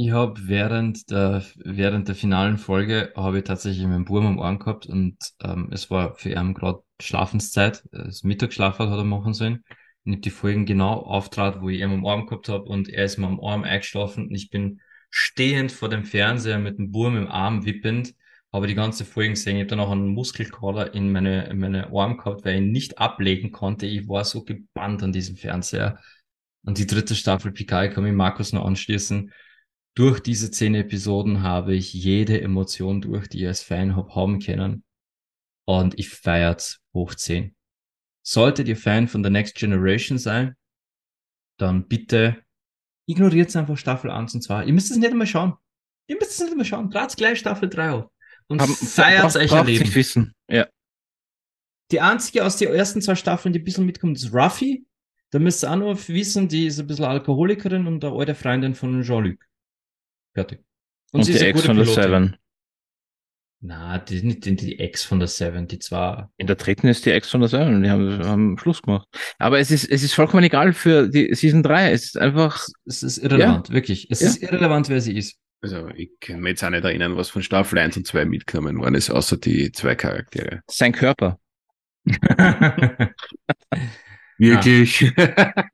Ich 0.00 0.12
habe 0.12 0.46
während 0.46 1.10
der, 1.10 1.44
während 1.56 2.06
der 2.06 2.14
finalen 2.14 2.56
Folge 2.56 3.12
habe 3.16 3.38
ich 3.38 3.44
tatsächlich 3.44 3.84
meinen 3.84 4.04
Burm 4.04 4.26
am 4.26 4.38
Ohren 4.38 4.60
gehabt 4.60 4.86
und 4.86 5.16
ähm, 5.42 5.70
es 5.72 5.90
war 5.90 6.14
für 6.14 6.30
ihn 6.30 6.54
gerade 6.54 6.84
Schlafenszeit. 7.00 7.82
Das 7.90 8.22
Mittagsschlaf 8.22 8.78
hat 8.78 8.90
er 8.90 9.02
machen 9.02 9.34
sollen. 9.34 9.64
Ich 10.04 10.20
die 10.20 10.30
Folgen 10.30 10.66
genau 10.66 11.00
auftrat, 11.02 11.60
wo 11.60 11.68
ich 11.68 11.80
ihn 11.80 11.90
am 11.90 12.06
Arm 12.06 12.26
gehabt 12.26 12.48
habe 12.48 12.62
und 12.62 12.88
er 12.88 13.06
ist 13.06 13.18
mir 13.18 13.26
am 13.26 13.40
Arm 13.40 13.64
eingeschlafen 13.64 14.28
und 14.28 14.34
ich 14.36 14.50
bin 14.50 14.80
stehend 15.10 15.72
vor 15.72 15.88
dem 15.88 16.04
Fernseher 16.04 16.60
mit 16.60 16.78
dem 16.78 16.92
Burm 16.92 17.16
im 17.16 17.26
Arm 17.26 17.66
wippend, 17.66 18.14
habe 18.52 18.68
die 18.68 18.76
ganze 18.76 19.04
Folge 19.04 19.30
gesehen. 19.30 19.56
Ich 19.56 19.62
habe 19.62 19.70
dann 19.70 19.80
auch 19.80 19.90
einen 19.90 20.14
Muskelkater 20.14 20.94
in 20.94 21.10
meine, 21.10 21.48
in 21.48 21.58
meine 21.58 21.92
Arm 21.92 22.18
gehabt, 22.18 22.44
weil 22.44 22.54
ich 22.54 22.60
ihn 22.60 22.70
nicht 22.70 22.98
ablegen 22.98 23.50
konnte. 23.50 23.86
Ich 23.86 24.08
war 24.08 24.24
so 24.24 24.44
gebannt 24.44 25.02
an 25.02 25.12
diesem 25.12 25.36
Fernseher. 25.36 25.98
Und 26.62 26.78
die 26.78 26.86
dritte 26.86 27.16
Staffel 27.16 27.50
Picard 27.50 27.94
kann 27.94 28.04
mich 28.04 28.12
Markus 28.12 28.52
noch 28.52 28.64
anschließen 28.64 29.32
durch 29.98 30.20
diese 30.20 30.52
zehn 30.52 30.76
Episoden 30.76 31.42
habe 31.42 31.74
ich 31.74 31.92
jede 31.92 32.40
Emotion 32.40 33.00
durch, 33.00 33.26
die 33.26 33.40
ich 33.40 33.48
als 33.48 33.62
Fan 33.62 33.96
habe, 33.96 34.14
haben 34.14 34.38
können. 34.38 34.84
Und 35.64 35.98
ich 35.98 36.08
feiert's 36.10 36.80
hoch 36.94 37.16
zehn. 37.16 37.56
Solltet 38.22 38.68
ihr 38.68 38.76
Fan 38.76 39.08
von 39.08 39.24
The 39.24 39.30
Next 39.30 39.56
Generation 39.56 40.16
sein, 40.16 40.54
dann 41.58 41.88
bitte 41.88 42.38
ignoriert 43.06 43.54
einfach 43.56 43.76
Staffel 43.76 44.12
1 44.12 44.34
und 44.34 44.42
2. 44.42 44.66
Ihr 44.66 44.72
müsst 44.72 44.92
es 44.92 44.98
nicht 44.98 45.10
einmal 45.10 45.26
schauen. 45.26 45.54
Ihr 46.06 46.16
müsst 46.16 46.30
es 46.30 46.40
nicht 46.40 46.52
einmal 46.52 46.64
schauen. 46.64 46.90
Trat's 46.90 47.16
gleich 47.16 47.40
Staffel 47.40 47.68
3 47.68 47.90
auf. 47.90 48.10
Und 48.46 48.62
Haben, 48.62 48.74
feiert's 48.74 49.34
euch 49.34 49.52
ein 49.52 49.66
Leben. 49.66 49.94
wissen. 49.96 50.32
Ja. 50.48 50.68
Die 51.90 52.00
einzige 52.00 52.44
aus 52.44 52.56
den 52.56 52.72
ersten 52.72 53.02
zwei 53.02 53.16
Staffeln, 53.16 53.52
die 53.52 53.58
ein 53.58 53.64
bisschen 53.64 53.84
mitkommt, 53.84 54.16
ist 54.16 54.32
Ruffy. 54.32 54.86
Da 55.30 55.40
müsst 55.40 55.64
ihr 55.64 55.72
auch 55.72 55.76
noch 55.76 56.08
wissen, 56.08 56.46
die 56.46 56.66
ist 56.66 56.78
ein 56.78 56.86
bisschen 56.86 57.06
Alkoholikerin 57.06 57.88
und 57.88 58.04
eine 58.04 58.14
alte 58.14 58.36
Freundin 58.36 58.76
von 58.76 59.02
Jean-Luc. 59.02 59.47
Fertig. 60.38 60.60
Und, 61.10 61.20
und 61.20 61.24
sie 61.24 61.32
die 61.32 61.38
ist 61.38 61.44
Ex 61.44 61.62
von 61.62 61.76
der 61.76 61.86
Seven. 61.86 62.36
Na, 63.60 63.98
die, 63.98 64.22
nicht 64.22 64.44
die, 64.44 64.54
die 64.54 64.78
Ex 64.78 65.02
von 65.02 65.18
der 65.18 65.26
Seven, 65.26 65.66
die 65.66 65.80
zwar. 65.80 66.30
In 66.36 66.46
der 66.46 66.54
dritten 66.54 66.86
ist 66.86 67.04
die 67.04 67.10
Ex 67.10 67.28
von 67.28 67.40
der 67.40 67.48
Seven, 67.48 67.82
die 67.82 67.90
haben, 67.90 68.24
haben 68.24 68.56
Schluss 68.56 68.80
gemacht. 68.82 69.08
Aber 69.38 69.58
es 69.58 69.72
ist, 69.72 69.90
es 69.90 70.04
ist 70.04 70.14
vollkommen 70.14 70.44
egal 70.44 70.72
für 70.72 71.08
die 71.08 71.34
Season 71.34 71.64
3. 71.64 71.90
Es 71.90 72.04
ist 72.04 72.18
einfach. 72.18 72.68
Es 72.84 73.02
ist 73.02 73.18
irrelevant, 73.18 73.68
ja. 73.68 73.74
wirklich. 73.74 74.08
Es 74.10 74.20
ja. 74.20 74.28
ist 74.28 74.40
irrelevant, 74.40 74.88
wer 74.88 75.00
sie 75.00 75.16
ist. 75.16 75.38
Also, 75.60 75.88
ich 75.88 76.12
kann 76.20 76.38
mir 76.38 76.50
jetzt 76.50 76.62
auch 76.62 76.70
nicht 76.70 76.84
erinnern, 76.84 77.16
was 77.16 77.30
von 77.30 77.42
Staffel 77.42 77.80
1 77.80 77.96
und 77.96 78.06
2 78.06 78.26
mitgenommen 78.26 78.78
worden 78.78 78.94
ist, 78.94 79.10
außer 79.10 79.38
die 79.38 79.72
zwei 79.72 79.96
Charaktere. 79.96 80.60
Sein 80.68 80.92
Körper. 80.92 81.40
Wirklich? 84.38 85.00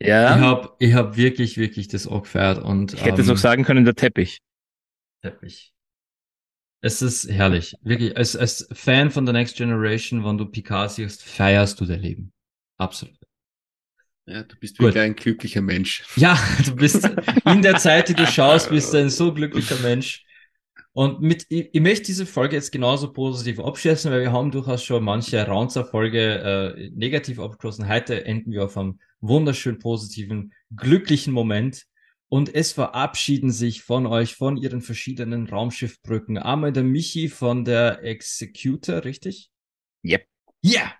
ja. 0.01 0.37
Ich 0.37 0.41
habe 0.41 0.71
ich 0.79 0.95
hab 0.95 1.19
wirklich, 1.19 1.59
wirklich 1.59 1.89
das 1.89 2.07
auch 2.07 2.23
gefeiert. 2.23 2.63
Und, 2.63 2.95
ich 2.95 3.05
hätte 3.05 3.21
ähm, 3.21 3.25
es 3.25 3.29
auch 3.29 3.37
sagen 3.37 3.65
können, 3.65 3.85
der 3.85 3.95
Teppich. 3.95 4.41
Teppich. 5.25 5.73
Es 6.83 7.01
ist 7.01 7.31
herrlich. 7.31 7.75
Wirklich, 7.83 8.15
als, 8.15 8.37
als 8.37 8.69
Fan 8.73 9.11
von 9.11 9.27
The 9.27 9.33
Next 9.33 9.57
Generation, 9.57 10.23
wenn 10.23 10.37
du 10.37 10.45
Picard 10.45 10.91
siehst, 10.91 11.23
feierst 11.23 11.81
du 11.81 11.87
dein 11.87 12.01
Leben. 12.01 12.33
Absolut. 12.77 13.17
Ja, 14.27 14.43
du 14.43 14.55
bist 14.57 14.79
wirklich 14.79 14.95
Gut. 14.95 15.03
ein 15.03 15.17
glücklicher 15.17 15.63
Mensch. 15.63 16.05
Ja, 16.17 16.39
du 16.67 16.77
bist 16.77 17.09
in 17.47 17.63
der 17.63 17.79
Zeit, 17.79 18.11
die 18.11 18.15
du 18.15 18.27
schaust, 18.27 18.69
bist 18.69 18.93
du 18.93 18.99
ein 18.99 19.09
so 19.09 19.33
glücklicher 19.33 19.79
Mensch. 19.79 20.27
Und 20.93 21.23
mit, 21.23 21.47
ich, 21.49 21.71
ich 21.73 21.81
möchte 21.81 22.05
diese 22.05 22.27
Folge 22.27 22.57
jetzt 22.57 22.71
genauso 22.71 23.11
positiv 23.11 23.61
abschließen, 23.61 24.13
weil 24.13 24.21
wir 24.21 24.33
haben 24.33 24.51
durchaus 24.51 24.85
schon 24.85 25.03
manche 25.03 25.43
Raunzer-Folge 25.43 26.77
äh, 26.77 26.91
negativ 26.91 27.41
abgeschlossen. 27.41 27.89
Heute 27.89 28.27
enden 28.27 28.53
wir 28.53 28.65
auf 28.65 28.77
einem 28.77 29.01
wunderschön 29.21 29.79
positiven, 29.79 30.53
glücklichen 30.77 31.33
Moment. 31.33 31.87
Und 32.35 32.53
es 32.53 32.73
verabschieden 32.73 33.53
sich 33.53 33.85
von 33.85 34.07
euch, 34.07 34.35
von 34.35 34.57
ihren 34.57 34.81
verschiedenen 34.81 35.47
Raumschiffbrücken. 35.47 36.37
Einmal 36.37 36.73
der 36.73 36.83
Michi 36.83 37.29
von 37.29 37.65
der 37.65 38.03
Executor, 38.03 39.05
richtig? 39.05 39.53
Yep. 40.05 40.27
Ja! 40.61 40.81
Yeah. 40.81 40.99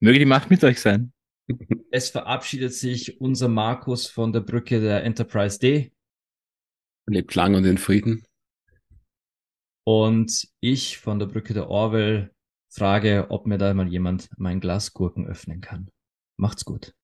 Möge 0.00 0.20
die 0.20 0.24
Macht 0.24 0.48
mit 0.48 0.64
euch 0.64 0.80
sein. 0.80 1.12
Es 1.90 2.08
verabschiedet 2.08 2.72
sich 2.72 3.20
unser 3.20 3.48
Markus 3.48 4.06
von 4.06 4.32
der 4.32 4.40
Brücke 4.40 4.80
der 4.80 5.04
Enterprise 5.04 5.58
D. 5.58 5.92
Lebt 7.06 7.34
lang 7.34 7.54
und 7.54 7.66
in 7.66 7.76
Frieden. 7.76 8.24
Und 9.84 10.48
ich 10.60 10.96
von 10.96 11.18
der 11.18 11.26
Brücke 11.26 11.52
der 11.52 11.68
Orwell 11.68 12.34
frage, 12.70 13.26
ob 13.28 13.46
mir 13.46 13.58
da 13.58 13.74
mal 13.74 13.86
jemand 13.86 14.30
mein 14.38 14.60
Glas 14.60 14.94
Gurken 14.94 15.26
öffnen 15.26 15.60
kann. 15.60 15.90
Macht's 16.38 16.64
gut. 16.64 16.94